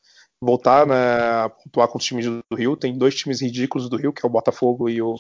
voltar 0.41 0.87
né, 0.87 1.21
a 1.45 1.49
pontuar 1.51 1.89
com 1.89 1.99
os 1.99 2.05
times 2.05 2.27
do 2.27 2.57
Rio. 2.57 2.77
Tem 2.77 2.97
dois 2.97 3.15
times 3.15 3.43
ridículos 3.43 3.89
do 3.89 3.97
Rio, 3.97 4.13
que 4.13 4.25
é 4.25 4.29
o 4.29 4.31
Botafogo 4.31 4.89
e 4.89 5.03
o, 5.03 5.17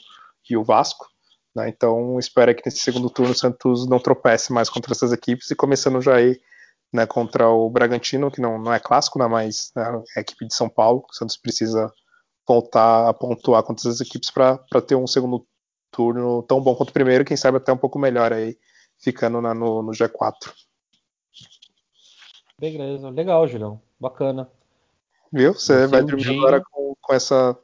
e 0.49 0.57
o 0.57 0.64
Vasco. 0.64 1.07
Né? 1.55 1.68
Então, 1.68 2.18
espero 2.18 2.55
que 2.55 2.62
nesse 2.64 2.78
segundo 2.78 3.11
turno 3.11 3.32
o 3.32 3.36
Santos 3.36 3.89
não 3.89 3.99
tropece 3.99 4.53
mais 4.53 4.68
contra 4.68 4.93
essas 4.93 5.12
equipes 5.12 5.51
e 5.51 5.57
começando 5.57 6.01
já 6.01 6.16
aí 6.16 6.41
né, 6.93 7.07
contra 7.07 7.49
o 7.49 7.68
Bragantino, 7.68 8.30
que 8.30 8.41
não, 8.41 8.59
não 8.59 8.72
é 8.72 8.80
clássico, 8.80 9.18
né, 9.18 9.26
mas 9.26 9.70
né, 9.76 10.03
é 10.16 10.20
a 10.20 10.22
equipe 10.22 10.47
de 10.47 10.55
São 10.55 10.68
Paulo. 10.68 11.05
O 11.09 11.14
Santos 11.14 11.36
precisa 11.36 11.93
voltar 12.47 13.09
a 13.09 13.14
pontuar 13.14 13.62
contra 13.62 13.89
essas 13.89 14.01
equipes 14.01 14.30
para 14.30 14.59
ter 14.86 14.95
um 14.95 15.07
segundo 15.07 15.47
turno 15.91 16.43
tão 16.43 16.61
bom 16.61 16.74
quanto 16.74 16.91
o 16.91 16.93
primeiro, 16.95 17.24
quem 17.24 17.36
sabe 17.36 17.59
até 17.59 17.72
um 17.72 17.76
pouco 17.76 17.99
melhor 17.99 18.32
aí, 18.32 18.57
ficando 18.99 19.41
na, 19.41 19.53
no, 19.55 19.82
no 19.82 19.93
G4. 19.93 20.53
Beleza, 22.59 23.11
legal, 23.11 23.47
Julião. 23.47 23.80
Bacana. 24.01 24.51
Viu? 25.32 25.53
Você, 25.53 25.86
vai 25.86 26.03
dormir 26.03 26.36
agora 26.39 26.62
com, 26.70 26.95
com 27.01 27.14
essa. 27.14 27.57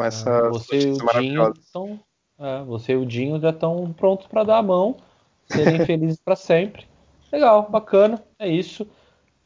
Com 0.00 0.04
essa. 0.04 0.46
Ah, 0.46 0.48
você 0.48 0.78
e 0.78 0.92
o 0.92 1.20
Dinho 1.20 1.52
estão 1.58 2.00
é, 2.40 2.62
você 2.64 2.92
e 2.92 2.96
o 2.96 3.04
Dinho 3.04 3.38
já 3.38 3.50
estão 3.50 3.92
prontos 3.92 4.26
para 4.26 4.44
dar 4.44 4.56
a 4.56 4.62
mão, 4.62 4.96
serem 5.46 5.84
felizes 5.84 6.18
para 6.18 6.34
sempre. 6.34 6.86
Legal, 7.30 7.68
bacana, 7.70 8.22
é 8.38 8.48
isso. 8.48 8.88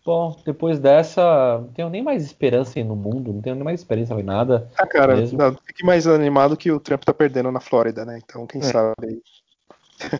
Bom, 0.06 0.36
depois 0.44 0.78
dessa, 0.78 1.58
não 1.58 1.72
tenho 1.72 1.90
nem 1.90 2.02
mais 2.02 2.22
esperança 2.22 2.82
no 2.84 2.94
mundo, 2.94 3.32
não 3.32 3.40
tenho 3.40 3.56
nem 3.56 3.64
mais 3.64 3.80
esperança 3.80 4.14
em 4.14 4.22
nada. 4.22 4.70
Ah, 4.78 4.86
cara, 4.86 5.16
não, 5.16 5.56
fique 5.66 5.84
mais 5.84 6.06
animado 6.06 6.56
que 6.56 6.70
o 6.70 6.78
Trump 6.78 7.02
tá 7.02 7.12
perdendo 7.12 7.50
na 7.50 7.58
Flórida, 7.58 8.04
né? 8.04 8.20
Então, 8.22 8.46
quem 8.46 8.60
é. 8.60 8.64
sabe 8.64 8.94
aí. 9.02 9.22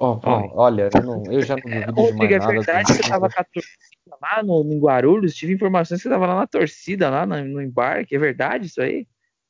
Oh, 0.00 0.18
oh, 0.24 0.50
olha, 0.54 0.88
eu, 0.94 1.02
não, 1.02 1.24
eu, 1.30 1.42
já 1.42 1.56
não 1.56 1.62
duvido 1.62 1.92
de 1.92 2.12
mais 2.14 2.30
é 2.30 2.38
nada. 2.38 2.52
É 2.52 2.56
verdade 2.56 2.86
que 2.86 3.02
você 3.02 3.08
tava 3.08 3.28
com 3.28 3.40
a 3.40 3.44
torcida 3.44 4.16
lá 4.22 4.42
no, 4.42 4.64
no 4.64 4.78
Guarulhos, 4.78 5.34
tive 5.34 5.52
informações 5.52 5.98
que 5.98 6.08
você 6.08 6.14
tava 6.14 6.26
lá 6.26 6.36
na 6.36 6.46
torcida, 6.46 7.10
lá 7.10 7.26
no, 7.26 7.44
no 7.44 7.62
embarque, 7.62 8.16
é 8.16 8.18
verdade 8.18 8.66
isso 8.66 8.80
aí? 8.80 9.06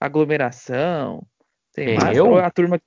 Aglomeração, 0.06 1.26
tem 1.72 1.96
mais? 1.96 2.16
Eu? 2.16 2.36
a 2.36 2.50
turma 2.50 2.80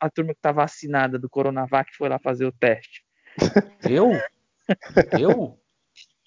a 0.00 0.10
turma 0.10 0.34
que 0.34 0.40
tá 0.40 0.52
vacinada 0.52 1.18
do 1.18 1.30
Coronavac 1.30 1.94
foi 1.96 2.08
lá 2.08 2.18
fazer 2.18 2.44
o 2.44 2.52
teste. 2.52 3.04
Eu? 3.88 4.12
Eu? 5.18 5.58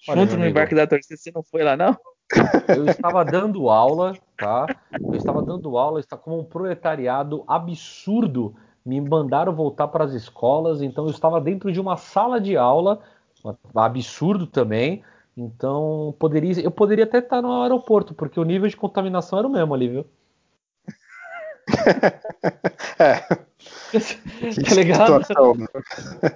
Junto 0.14 0.36
no 0.36 0.46
embarque 0.46 0.74
da 0.74 0.86
torcida, 0.86 1.16
você 1.16 1.30
não 1.30 1.42
foi 1.42 1.62
lá, 1.62 1.76
não? 1.76 1.96
Eu 2.68 2.86
estava 2.86 3.22
dando 3.22 3.68
aula, 3.68 4.16
tá? 4.36 4.66
Eu 5.02 5.14
estava 5.14 5.42
dando 5.42 5.76
aula, 5.76 6.00
está 6.00 6.16
como 6.16 6.40
um 6.40 6.44
proletariado 6.44 7.44
absurdo 7.46 8.56
me 8.84 9.00
mandaram 9.00 9.54
voltar 9.54 9.88
para 9.88 10.04
as 10.04 10.12
escolas, 10.12 10.82
então 10.82 11.04
eu 11.04 11.10
estava 11.10 11.40
dentro 11.40 11.70
de 11.70 11.80
uma 11.80 11.96
sala 11.96 12.40
de 12.40 12.56
aula, 12.56 13.00
absurdo 13.74 14.46
também. 14.46 15.02
Então 15.36 16.14
poderia, 16.18 16.60
eu 16.60 16.70
poderia 16.70 17.04
até 17.04 17.18
estar 17.18 17.40
no 17.40 17.62
aeroporto, 17.62 18.14
porque 18.14 18.40
o 18.40 18.44
nível 18.44 18.68
de 18.68 18.76
contaminação 18.76 19.38
era 19.38 19.48
o 19.48 19.50
mesmo 19.50 19.74
ali, 19.74 19.88
viu? 19.88 20.06
é. 22.98 23.50
tá 24.68 24.74
ligado? 24.74 25.22
Situação. 25.22 25.54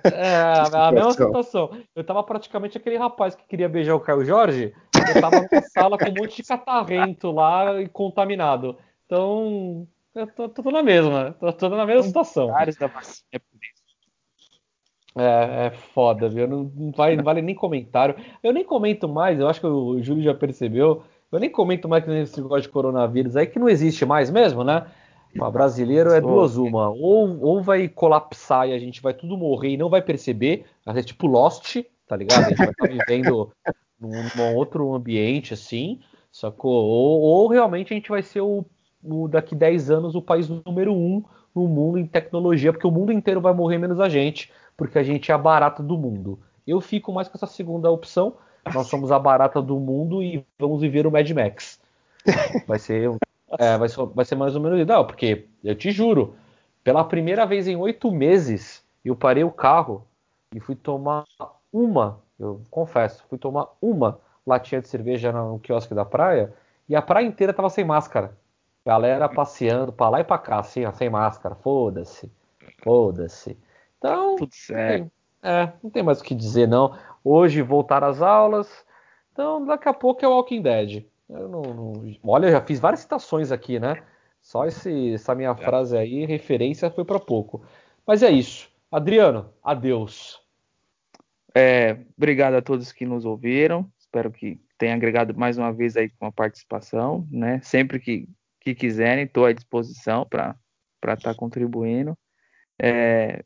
É, 0.04 0.36
a, 0.76 0.92
mesma 0.92 1.12
situação. 1.12 1.70
Eu 1.94 2.04
tava 2.04 2.22
praticamente 2.22 2.76
aquele 2.76 2.96
rapaz 2.96 3.34
que 3.34 3.46
queria 3.46 3.68
beijar 3.68 3.94
o 3.94 4.00
Caio 4.00 4.24
Jorge. 4.24 4.74
Eu 4.94 5.20
tava 5.20 5.40
numa 5.40 5.62
sala 5.62 5.98
com 5.98 6.08
um 6.08 6.14
monte 6.14 6.36
de 6.36 6.48
catarrento 6.48 7.30
lá 7.30 7.80
e 7.80 7.88
contaminado. 7.88 8.76
Então, 9.06 9.86
eu 10.14 10.26
tô, 10.26 10.48
tô 10.48 10.70
na 10.70 10.82
mesma. 10.82 11.36
Tô, 11.38 11.52
tô 11.52 11.68
na 11.68 11.86
mesma 11.86 12.02
situação. 12.02 12.50
É, 15.16 15.66
é 15.66 15.70
foda, 15.70 16.28
viu? 16.28 16.48
Não, 16.48 16.64
não, 16.74 16.90
vai, 16.90 17.14
não 17.14 17.22
vale 17.22 17.40
nem 17.40 17.54
comentário. 17.54 18.16
Eu 18.42 18.52
nem 18.52 18.64
comento 18.64 19.08
mais, 19.08 19.38
eu 19.38 19.48
acho 19.48 19.60
que 19.60 19.66
o 19.66 20.02
Júlio 20.02 20.24
já 20.24 20.34
percebeu. 20.34 21.04
Eu 21.30 21.38
nem 21.38 21.50
comento 21.50 21.88
mais 21.88 22.04
que 22.04 22.10
nesse 22.10 22.40
negócio 22.40 22.62
de 22.62 22.68
coronavírus 22.68 23.36
aí, 23.36 23.46
que 23.46 23.58
não 23.58 23.68
existe 23.68 24.04
mais 24.04 24.30
mesmo, 24.30 24.64
né? 24.64 24.86
O 25.38 25.50
brasileiro 25.50 26.12
é 26.12 26.20
duas 26.20 26.56
uma. 26.56 26.88
Ou, 26.90 27.40
ou 27.40 27.62
vai 27.62 27.88
colapsar 27.88 28.68
e 28.68 28.72
a 28.72 28.78
gente 28.78 29.02
vai 29.02 29.12
tudo 29.12 29.36
morrer 29.36 29.70
e 29.70 29.76
não 29.76 29.88
vai 29.88 30.00
perceber. 30.00 30.64
É 30.86 31.02
tipo 31.02 31.26
Lost, 31.26 31.76
tá 32.06 32.16
ligado? 32.16 32.44
A 32.44 32.48
gente 32.48 32.58
vai 32.58 32.70
estar 32.70 32.86
tá 32.86 32.92
vivendo 32.92 33.50
num, 34.00 34.10
num, 34.36 34.54
outro 34.54 34.94
ambiente 34.94 35.54
assim, 35.54 36.00
sacou? 36.30 36.72
Ou, 36.72 37.20
ou 37.20 37.48
realmente 37.48 37.92
a 37.92 37.96
gente 37.96 38.08
vai 38.08 38.22
ser 38.22 38.40
o, 38.40 38.64
o, 39.02 39.28
daqui 39.28 39.54
10 39.54 39.90
anos 39.90 40.14
o 40.14 40.22
país 40.22 40.48
número 40.48 40.92
um 40.92 41.22
no 41.54 41.68
mundo 41.68 41.98
em 41.98 42.06
tecnologia, 42.06 42.72
porque 42.72 42.86
o 42.86 42.90
mundo 42.90 43.12
inteiro 43.12 43.40
vai 43.40 43.52
morrer 43.52 43.78
menos 43.78 44.00
a 44.00 44.08
gente, 44.08 44.52
porque 44.76 44.98
a 44.98 45.02
gente 45.02 45.30
é 45.30 45.34
a 45.34 45.38
barata 45.38 45.82
do 45.82 45.96
mundo. 45.96 46.38
Eu 46.66 46.80
fico 46.80 47.12
mais 47.12 47.28
com 47.28 47.36
essa 47.36 47.46
segunda 47.46 47.90
opção. 47.90 48.36
Nós 48.72 48.86
somos 48.86 49.12
a 49.12 49.18
barata 49.18 49.60
do 49.60 49.78
mundo 49.78 50.22
e 50.22 50.44
vamos 50.58 50.80
viver 50.80 51.06
o 51.06 51.12
Mad 51.12 51.30
Max. 51.30 51.78
Vai 52.66 52.78
ser 52.78 53.10
é, 53.58 53.78
vai, 53.78 53.88
ser, 53.88 54.06
vai 54.06 54.24
ser 54.24 54.34
mais 54.34 54.54
ou 54.54 54.62
menos 54.62 54.80
ideal, 54.80 55.06
porque 55.06 55.46
eu 55.62 55.74
te 55.74 55.90
juro, 55.90 56.34
pela 56.82 57.04
primeira 57.04 57.46
vez 57.46 57.66
em 57.66 57.76
oito 57.76 58.10
meses, 58.10 58.84
eu 59.04 59.16
parei 59.16 59.44
o 59.44 59.50
carro 59.50 60.06
e 60.54 60.60
fui 60.60 60.74
tomar 60.74 61.24
uma, 61.72 62.20
eu 62.38 62.60
confesso, 62.70 63.24
fui 63.28 63.38
tomar 63.38 63.68
uma 63.80 64.18
latinha 64.46 64.80
de 64.80 64.88
cerveja 64.88 65.32
no 65.32 65.58
quiosque 65.58 65.94
da 65.94 66.04
praia 66.04 66.52
e 66.88 66.94
a 66.94 67.02
praia 67.02 67.26
inteira 67.26 67.52
tava 67.52 67.70
sem 67.70 67.84
máscara. 67.84 68.36
Galera 68.86 69.28
passeando 69.30 69.90
pra 69.90 70.10
lá 70.10 70.20
e 70.20 70.24
pra 70.24 70.36
cá, 70.36 70.58
assim, 70.58 70.84
ó, 70.84 70.92
sem 70.92 71.08
máscara. 71.08 71.54
Foda-se. 71.54 72.30
Foda-se. 72.82 73.58
Então. 73.96 74.36
Tudo 74.36 74.54
certo. 74.54 75.10
É, 75.42 75.72
não 75.82 75.90
tem 75.90 76.02
mais 76.02 76.20
o 76.20 76.24
que 76.24 76.34
dizer, 76.34 76.68
não. 76.68 76.94
Hoje 77.24 77.62
voltar 77.62 78.04
às 78.04 78.20
aulas. 78.20 78.84
Então, 79.32 79.64
daqui 79.64 79.88
a 79.88 79.94
pouco 79.94 80.22
é 80.24 80.28
o 80.28 80.32
Walking 80.32 80.60
Dead. 80.60 81.06
Eu 81.28 81.48
não, 81.48 81.62
não... 81.62 81.92
Olha, 82.22 82.50
já 82.50 82.60
fiz 82.60 82.78
várias 82.78 83.00
citações 83.00 83.50
aqui, 83.50 83.78
né? 83.80 84.02
Só 84.40 84.66
esse, 84.66 85.14
essa 85.14 85.34
minha 85.34 85.50
é. 85.50 85.56
frase 85.56 85.96
aí, 85.96 86.26
referência, 86.26 86.90
foi 86.90 87.04
para 87.04 87.18
pouco. 87.18 87.64
Mas 88.06 88.22
é 88.22 88.30
isso. 88.30 88.70
Adriano, 88.90 89.52
adeus. 89.62 90.40
É, 91.54 91.98
obrigado 92.16 92.54
a 92.54 92.62
todos 92.62 92.92
que 92.92 93.06
nos 93.06 93.24
ouviram. 93.24 93.90
Espero 93.98 94.30
que 94.30 94.60
tenha 94.76 94.94
agregado 94.94 95.34
mais 95.34 95.56
uma 95.56 95.72
vez 95.72 95.96
aí 95.96 96.10
com 96.10 96.26
a 96.26 96.32
participação, 96.32 97.26
né? 97.30 97.60
Sempre 97.62 97.98
que, 97.98 98.28
que 98.60 98.74
quiserem, 98.74 99.24
estou 99.24 99.46
à 99.46 99.52
disposição 99.52 100.26
para 100.26 100.56
estar 101.02 101.16
tá 101.16 101.34
contribuindo. 101.34 102.16
É, 102.80 103.44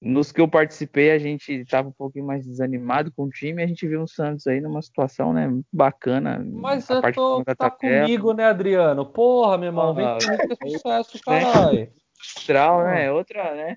nos 0.00 0.32
que 0.32 0.40
eu 0.40 0.48
participei, 0.48 1.10
a 1.10 1.18
gente 1.18 1.52
estava 1.52 1.88
um 1.88 1.92
pouquinho 1.92 2.26
mais 2.26 2.46
desanimado 2.46 3.12
com 3.12 3.24
o 3.24 3.30
time. 3.30 3.62
A 3.62 3.66
gente 3.66 3.86
viu 3.86 4.02
o 4.02 4.08
Santos 4.08 4.46
aí 4.46 4.60
numa 4.60 4.80
situação, 4.80 5.32
né, 5.32 5.48
bacana. 5.70 6.42
Mas 6.44 6.88
eu 6.88 7.02
tô, 7.12 7.44
tá 7.44 7.70
comigo, 7.70 8.32
né, 8.32 8.44
Adriano? 8.44 9.04
Porra, 9.04 9.58
meu 9.58 9.66
irmão, 9.68 9.94
vem 9.94 10.06
comigo 10.06 10.56
que 10.56 10.64
é 10.64 10.70
sucesso, 10.70 11.20
caralho. 11.22 11.88
Astral, 12.20 12.84
né? 12.84 13.12
Outra, 13.12 13.54
né? 13.54 13.76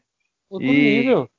Outro 0.49 0.67
e, 0.67 0.97
nível. 0.97 1.29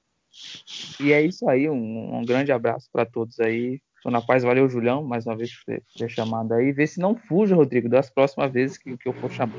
E 1.00 1.12
é 1.12 1.22
isso 1.22 1.48
aí. 1.48 1.68
Um, 1.68 2.16
um 2.18 2.24
grande 2.24 2.52
abraço 2.52 2.88
para 2.92 3.06
todos 3.06 3.40
aí. 3.40 3.80
Tô 4.02 4.10
na 4.10 4.20
paz, 4.20 4.42
valeu, 4.42 4.68
Julião, 4.68 5.02
mais 5.02 5.26
uma 5.26 5.34
vez 5.34 5.50
por 5.54 5.80
ter, 5.96 6.08
chamado 6.10 6.52
aí. 6.52 6.72
Vê 6.72 6.86
se 6.86 7.00
não 7.00 7.16
fuja, 7.16 7.54
Rodrigo, 7.56 7.88
das 7.88 8.10
próximas 8.10 8.52
vezes 8.52 8.76
que, 8.76 8.98
que 8.98 9.08
eu 9.08 9.14
for 9.14 9.30
chamar. 9.30 9.56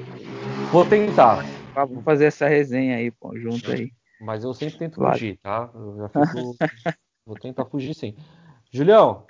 Vou 0.72 0.86
tentar. 0.86 1.44
Vamos 1.74 2.04
fazer 2.04 2.26
essa 2.26 2.48
resenha 2.48 2.98
aí, 2.98 3.10
pô, 3.10 3.36
junto 3.40 3.72
aí. 3.72 3.92
Mas 4.20 4.44
eu 4.44 4.54
sempre 4.54 4.78
tento 4.78 4.96
claro. 4.96 5.14
fugir, 5.14 5.38
tá? 5.38 5.70
Eu 5.74 5.98
já 5.98 6.10
fico. 6.10 6.56
vou 7.26 7.36
tentar 7.38 7.66
fugir 7.66 7.94
sim. 7.94 8.16
Julião, 8.72 9.26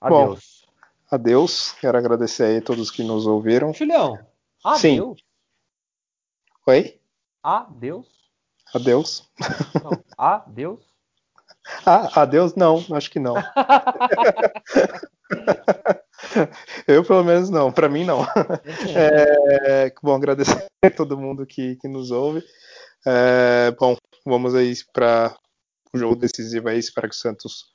adeus. 0.00 0.66
Bom, 0.66 1.16
adeus. 1.16 1.72
Quero 1.72 1.98
agradecer 1.98 2.44
aí 2.44 2.58
a 2.58 2.62
todos 2.62 2.90
que 2.90 3.02
nos 3.02 3.26
ouviram. 3.26 3.72
Julião, 3.72 4.18
adeus. 4.64 4.80
Sim. 4.80 5.16
Oi? 6.66 7.00
Adeus. 7.42 8.08
Adeus. 8.74 9.30
Não, 9.82 10.04
adeus. 10.16 10.80
Ah, 11.86 12.22
adeus? 12.22 12.56
Não, 12.56 12.84
acho 12.92 13.08
que 13.08 13.20
não. 13.20 13.34
Eu, 16.86 17.04
pelo 17.04 17.22
menos, 17.24 17.50
não. 17.50 17.70
Para 17.70 17.88
mim, 17.88 18.04
não. 18.04 18.24
É, 18.96 19.92
bom, 20.02 20.14
agradecer 20.14 20.66
a 20.84 20.90
todo 20.90 21.16
mundo 21.16 21.46
que, 21.46 21.76
que 21.76 21.86
nos 21.86 22.10
ouve. 22.10 22.42
É, 23.06 23.70
bom, 23.72 23.96
vamos 24.24 24.54
aí 24.54 24.72
para 24.92 25.36
o 25.92 25.98
jogo 25.98 26.16
decisivo 26.16 26.68
aí. 26.68 26.78
Espero 26.78 27.08
que 27.08 27.14
o 27.14 27.18
Santos 27.18 27.66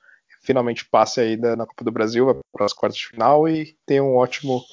finalmente 0.41 0.85
passe 0.85 1.19
aí 1.19 1.37
na 1.37 1.65
Copa 1.65 1.83
do 1.83 1.91
Brasil 1.91 2.41
para 2.53 2.65
as 2.65 2.73
quartas 2.73 2.97
de 2.97 3.07
final 3.07 3.47
e 3.47 3.77
tenha 3.85 4.03
um 4.03 4.15
ótimo 4.15 4.63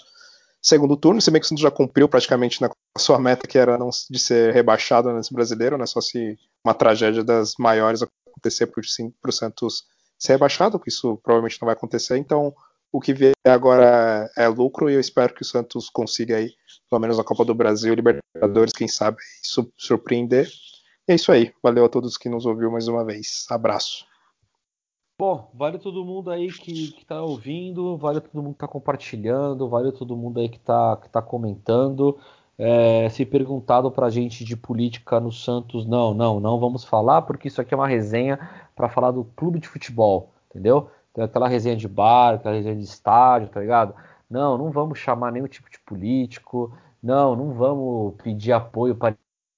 segundo 0.62 0.96
turno. 0.96 1.20
Se 1.20 1.30
bem 1.30 1.40
que 1.40 1.46
o 1.46 1.48
Santos 1.48 1.62
já 1.62 1.70
cumpriu 1.70 2.09
praticamente 2.09 2.61
na 2.61 2.70
sua 2.96 3.18
meta, 3.18 3.46
que 3.46 3.59
era 3.59 3.76
não 3.76 3.90
de 4.09 4.18
ser 4.18 4.55
rebaixado 4.55 5.12
nesse 5.12 5.34
brasileiro, 5.34 5.76
né? 5.76 5.86
Só 5.86 6.00
se 6.00 6.38
uma 6.64 6.74
tragédia 6.74 7.24
das 7.24 7.55
maiores 7.59 8.02
acontecer 8.02 8.66
para 8.66 8.80
o 9.28 9.32
Santos 9.32 9.84
ser 10.18 10.34
rebaixado, 10.34 10.78
que 10.78 10.88
isso 10.88 11.18
provavelmente 11.22 11.61
não 11.61 11.66
vai 11.66 11.74
acontecer. 11.74 12.16
Então, 12.16 12.55
o 12.92 13.00
que 13.00 13.12
vier 13.12 13.34
agora 13.44 14.30
é 14.36 14.46
lucro 14.46 14.88
e 14.88 14.94
eu 14.94 15.00
espero 15.00 15.34
que 15.34 15.42
o 15.42 15.44
Santos 15.44 15.90
consiga 15.90 16.36
aí, 16.36 16.55
pelo 16.89 17.01
menos 17.01 17.18
na 17.18 17.24
Copa 17.24 17.45
do 17.45 17.55
Brasil, 17.55 17.95
Libertadores, 17.95 18.72
quem 18.72 18.89
sabe, 18.89 19.18
surpreender. 19.76 20.49
E 21.09 21.12
é 21.12 21.14
isso 21.14 21.30
aí. 21.30 21.53
Valeu 21.62 21.85
a 21.85 21.89
todos 21.89 22.16
que 22.16 22.28
nos 22.28 22.47
ouviu 22.47 22.70
mais 22.70 22.89
uma 22.89 23.05
vez. 23.05 23.47
Abraço. 23.51 24.07
Bom, 25.16 25.49
vale 25.55 25.78
todo 25.78 26.05
mundo 26.05 26.30
aí 26.30 26.51
que, 26.51 26.91
que 26.93 27.07
tá 27.07 27.22
ouvindo, 27.22 27.97
vale 27.97 28.20
todo 28.20 28.43
mundo 28.43 28.55
que 28.55 28.59
tá 28.59 28.66
compartilhando, 28.66 29.68
vale 29.68 29.93
todo 29.93 30.16
mundo 30.16 30.41
aí 30.41 30.49
que 30.49 30.59
tá, 30.59 30.97
que 30.97 31.09
tá 31.09 31.22
comentando. 31.22 32.18
É, 32.59 33.09
se 33.11 33.24
perguntado 33.24 33.91
pra 33.91 34.11
gente 34.11 34.45
de 34.45 34.57
política 34.57 35.20
no 35.20 35.30
Santos, 35.30 35.87
não, 35.87 36.14
não, 36.14 36.41
não 36.41 36.59
vamos 36.59 36.85
falar, 36.85 37.22
porque 37.22 37.49
isso 37.49 37.61
aqui 37.61 37.74
é 37.74 37.76
uma 37.76 37.87
resenha 37.87 38.39
para 38.74 38.89
falar 38.89 39.12
do 39.12 39.24
clube 39.37 39.61
de 39.61 39.68
futebol, 39.68 40.32
entendeu? 40.51 40.91
Tem 41.12 41.24
aquela 41.24 41.49
resenha 41.49 41.76
de 41.76 41.87
bar, 41.87 42.35
aquela 42.35 42.57
resenha 42.57 42.76
de 42.76 42.85
estádio, 42.85 43.49
tá 43.49 43.61
ligado? 43.61 43.95
Não, 44.35 44.59
não 44.59 44.72
vamos 44.72 44.99
chamar 44.99 45.30
nenhum 45.30 45.47
tipo 45.47 45.70
de 45.70 45.78
político. 45.78 46.76
Não, 47.01 47.37
não 47.37 47.53
vamos 47.53 48.16
pedir 48.20 48.51
apoio 48.51 48.97
para 48.97 49.14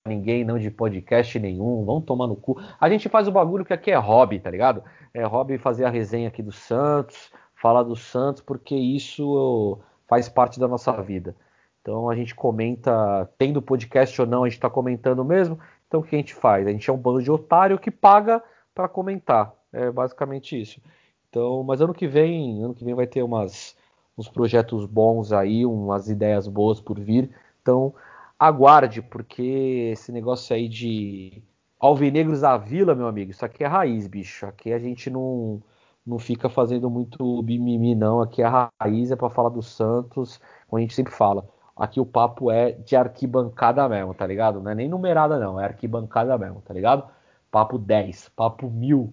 ninguém, 0.07 0.45
não 0.45 0.59
de 0.59 0.71
podcast 0.71 1.39
nenhum. 1.39 1.83
Vamos 1.83 2.05
tomar 2.05 2.27
no 2.27 2.37
cu. 2.37 2.61
A 2.79 2.87
gente 2.91 3.09
faz 3.09 3.27
o 3.27 3.33
bagulho 3.33 3.65
que 3.65 3.73
aqui 3.73 3.91
é 3.91 3.97
hobby, 3.97 4.39
tá 4.39 4.51
ligado? 4.51 4.85
É 5.15 5.25
hobby 5.25 5.57
fazer 5.57 5.87
a 5.87 5.89
resenha 5.89 6.29
aqui 6.29 6.43
do 6.43 6.53
Santos, 6.53 7.33
falar 7.55 7.85
do 7.85 7.97
Santos, 7.97 8.43
porque 8.43 8.75
isso 8.75 9.79
faz 10.07 10.29
parte 10.29 10.61
da 10.61 10.69
nossa 10.69 10.93
vida. 11.01 11.35
Então 11.81 12.11
a 12.11 12.15
gente 12.15 12.35
comenta, 12.35 13.27
tendo 13.39 13.63
podcast 13.63 14.21
ou 14.21 14.27
não, 14.27 14.45
a 14.45 14.47
gente 14.47 14.59
está 14.59 14.69
comentando 14.69 15.25
mesmo. 15.25 15.59
Então 15.89 16.01
o 16.01 16.03
que 16.03 16.15
a 16.15 16.19
gente 16.19 16.35
faz? 16.35 16.67
A 16.67 16.71
gente 16.71 16.91
é 16.91 16.93
um 16.93 16.99
bando 16.99 17.23
de 17.23 17.31
otário 17.31 17.79
que 17.79 17.91
paga 17.91 18.43
para 18.75 18.89
comentar. 18.89 19.55
É 19.73 19.91
basicamente 19.91 20.61
isso. 20.61 20.83
Então, 21.31 21.63
mas 21.63 21.81
ano 21.81 21.95
que 21.95 22.07
vem, 22.07 22.63
ano 22.63 22.75
que 22.75 22.85
vem 22.85 22.95
vai 22.95 23.07
ter 23.07 23.23
umas, 23.23 23.76
uns 24.17 24.29
projetos 24.29 24.87
bons 24.87 25.33
aí, 25.33 25.67
umas 25.67 26.09
ideias 26.09 26.49
boas 26.49 26.81
por 26.81 26.99
vir. 26.99 27.31
Então, 27.63 27.95
aguarde, 28.39 29.03
porque 29.03 29.91
esse 29.93 30.13
negócio 30.13 30.55
aí 30.55 30.69
de 30.69 31.43
Alvinegros 31.79 32.43
à 32.45 32.57
Vila, 32.57 32.95
meu 32.95 33.07
amigo, 33.07 33.31
isso 33.31 33.45
aqui 33.45 33.65
é 33.65 33.67
raiz, 33.67 34.07
bicho. 34.07 34.47
Aqui 34.47 34.73
a 34.73 34.79
gente 34.79 35.11
não, 35.11 35.63
não 36.07 36.19
fica 36.19 36.49
fazendo 36.49 36.89
muito 36.91 37.43
bimimi, 37.43 37.95
não. 37.95 38.21
Aqui 38.21 38.43
a 38.43 38.71
raiz 38.81 39.11
é 39.11 39.17
para 39.17 39.31
falar 39.31 39.51
do 39.51 39.63
Santos, 39.63 40.41
como 40.69 40.79
a 40.79 40.81
gente 40.81 40.95
sempre 40.95 41.13
fala. 41.13 41.47
Aqui 41.77 42.01
o 42.01 42.07
papo 42.07 42.51
é 42.51 42.73
de 42.73 42.97
arquibancada 42.97 43.87
mesmo, 43.89 44.15
tá 44.15 44.27
ligado? 44.27 44.63
Não 44.63 44.71
é 44.71 44.75
nem 44.75 44.89
numerada, 44.89 45.39
não, 45.39 45.61
é 45.61 45.65
arquibancada 45.65 46.37
mesmo, 46.39 46.63
tá 46.63 46.73
ligado? 46.73 47.07
Papo 47.51 47.79
10, 47.79 48.31
papo 48.31 48.71
mil. 48.71 49.13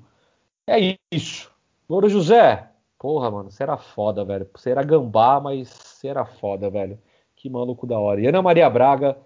É 0.65 0.97
isso. 1.11 1.51
Louro 1.89 2.07
José, 2.07 2.69
porra, 3.03 3.29
mano, 3.29 3.51
você 3.51 3.63
era 3.63 3.75
foda, 3.75 4.23
velho. 4.23 4.49
Você 4.55 4.69
era 4.69 4.81
gambá, 4.81 5.37
mas 5.37 5.67
você 5.67 6.07
era 6.07 6.23
foda, 6.23 6.69
velho. 6.69 6.97
Que 7.35 7.49
maluco 7.49 7.85
da 7.85 7.99
hora. 7.99 8.21
E 8.21 8.27
Ana 8.27 8.41
Maria 8.41 8.69
Braga, 8.69 9.17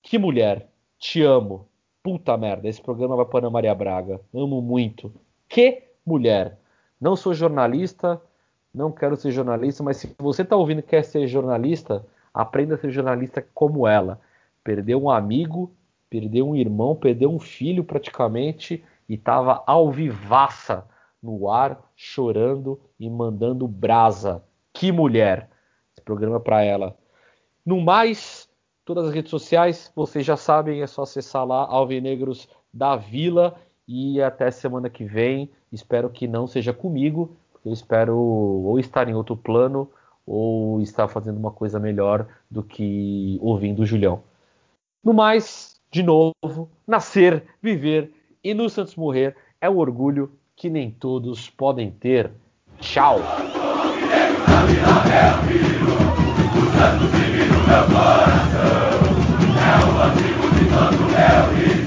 que 0.00 0.16
mulher. 0.18 0.70
Te 0.98 1.22
amo. 1.22 1.68
Puta 2.02 2.38
merda, 2.38 2.66
esse 2.66 2.80
programa 2.80 3.14
vai 3.14 3.26
para 3.26 3.40
Ana 3.40 3.50
Maria 3.50 3.74
Braga. 3.74 4.18
Amo 4.34 4.62
muito. 4.62 5.12
Que 5.46 5.82
mulher! 6.06 6.58
Não 6.98 7.14
sou 7.14 7.34
jornalista, 7.34 8.18
não 8.72 8.90
quero 8.90 9.14
ser 9.14 9.30
jornalista, 9.30 9.82
mas 9.82 9.98
se 9.98 10.16
você 10.18 10.40
está 10.40 10.56
ouvindo 10.56 10.78
e 10.78 10.82
quer 10.82 11.04
ser 11.04 11.26
jornalista, 11.26 12.06
aprenda 12.32 12.76
a 12.76 12.78
ser 12.78 12.90
jornalista 12.90 13.46
como 13.52 13.86
ela. 13.86 14.22
Perdeu 14.64 15.02
um 15.02 15.10
amigo, 15.10 15.70
perdeu 16.08 16.48
um 16.48 16.56
irmão, 16.56 16.96
perdeu 16.96 17.30
um 17.30 17.38
filho 17.38 17.84
praticamente 17.84 18.82
e 19.06 19.14
estava 19.14 19.62
alvivaça 19.66 20.86
no 21.22 21.48
ar, 21.48 21.80
chorando 21.94 22.80
e 22.98 23.08
mandando 23.08 23.68
brasa. 23.68 24.42
Que 24.72 24.90
mulher! 24.90 25.48
Esse 25.92 26.02
programa 26.02 26.36
é 26.36 26.40
para 26.40 26.62
ela. 26.62 26.96
No 27.64 27.80
mais, 27.80 28.48
todas 28.84 29.06
as 29.06 29.14
redes 29.14 29.30
sociais, 29.30 29.92
vocês 29.94 30.26
já 30.26 30.36
sabem, 30.36 30.82
é 30.82 30.86
só 30.86 31.02
acessar 31.02 31.46
lá 31.46 31.64
Alvinegros 31.66 32.48
da 32.72 32.96
Vila 32.96 33.54
e 33.86 34.20
até 34.20 34.50
semana 34.50 34.90
que 34.90 35.04
vem. 35.04 35.50
Espero 35.70 36.10
que 36.10 36.26
não 36.26 36.46
seja 36.46 36.72
comigo, 36.72 37.36
porque 37.52 37.68
eu 37.68 37.72
espero 37.72 38.16
ou 38.18 38.78
estar 38.78 39.08
em 39.08 39.14
outro 39.14 39.36
plano 39.36 39.88
ou 40.26 40.80
estar 40.80 41.08
fazendo 41.08 41.36
uma 41.36 41.50
coisa 41.50 41.78
melhor 41.78 42.26
do 42.50 42.62
que 42.62 43.38
ouvindo 43.40 43.82
o 43.82 43.86
Julião. 43.86 44.22
No 45.04 45.12
mais, 45.12 45.80
de 45.90 46.02
novo, 46.02 46.70
nascer, 46.86 47.44
viver 47.60 48.12
e 48.42 48.54
no 48.54 48.68
Santos 48.68 48.96
morrer 48.96 49.36
é 49.60 49.68
um 49.68 49.78
orgulho 49.78 50.32
que 50.56 50.70
nem 50.70 50.90
todos 50.90 51.48
podem 51.50 51.90
ter. 51.90 52.30
Tchau! 52.80 53.20
É 59.58 59.78
o 59.84 60.00
antigo 60.02 60.50
de 60.54 60.64
tanto 60.70 61.04
réu 61.14 61.81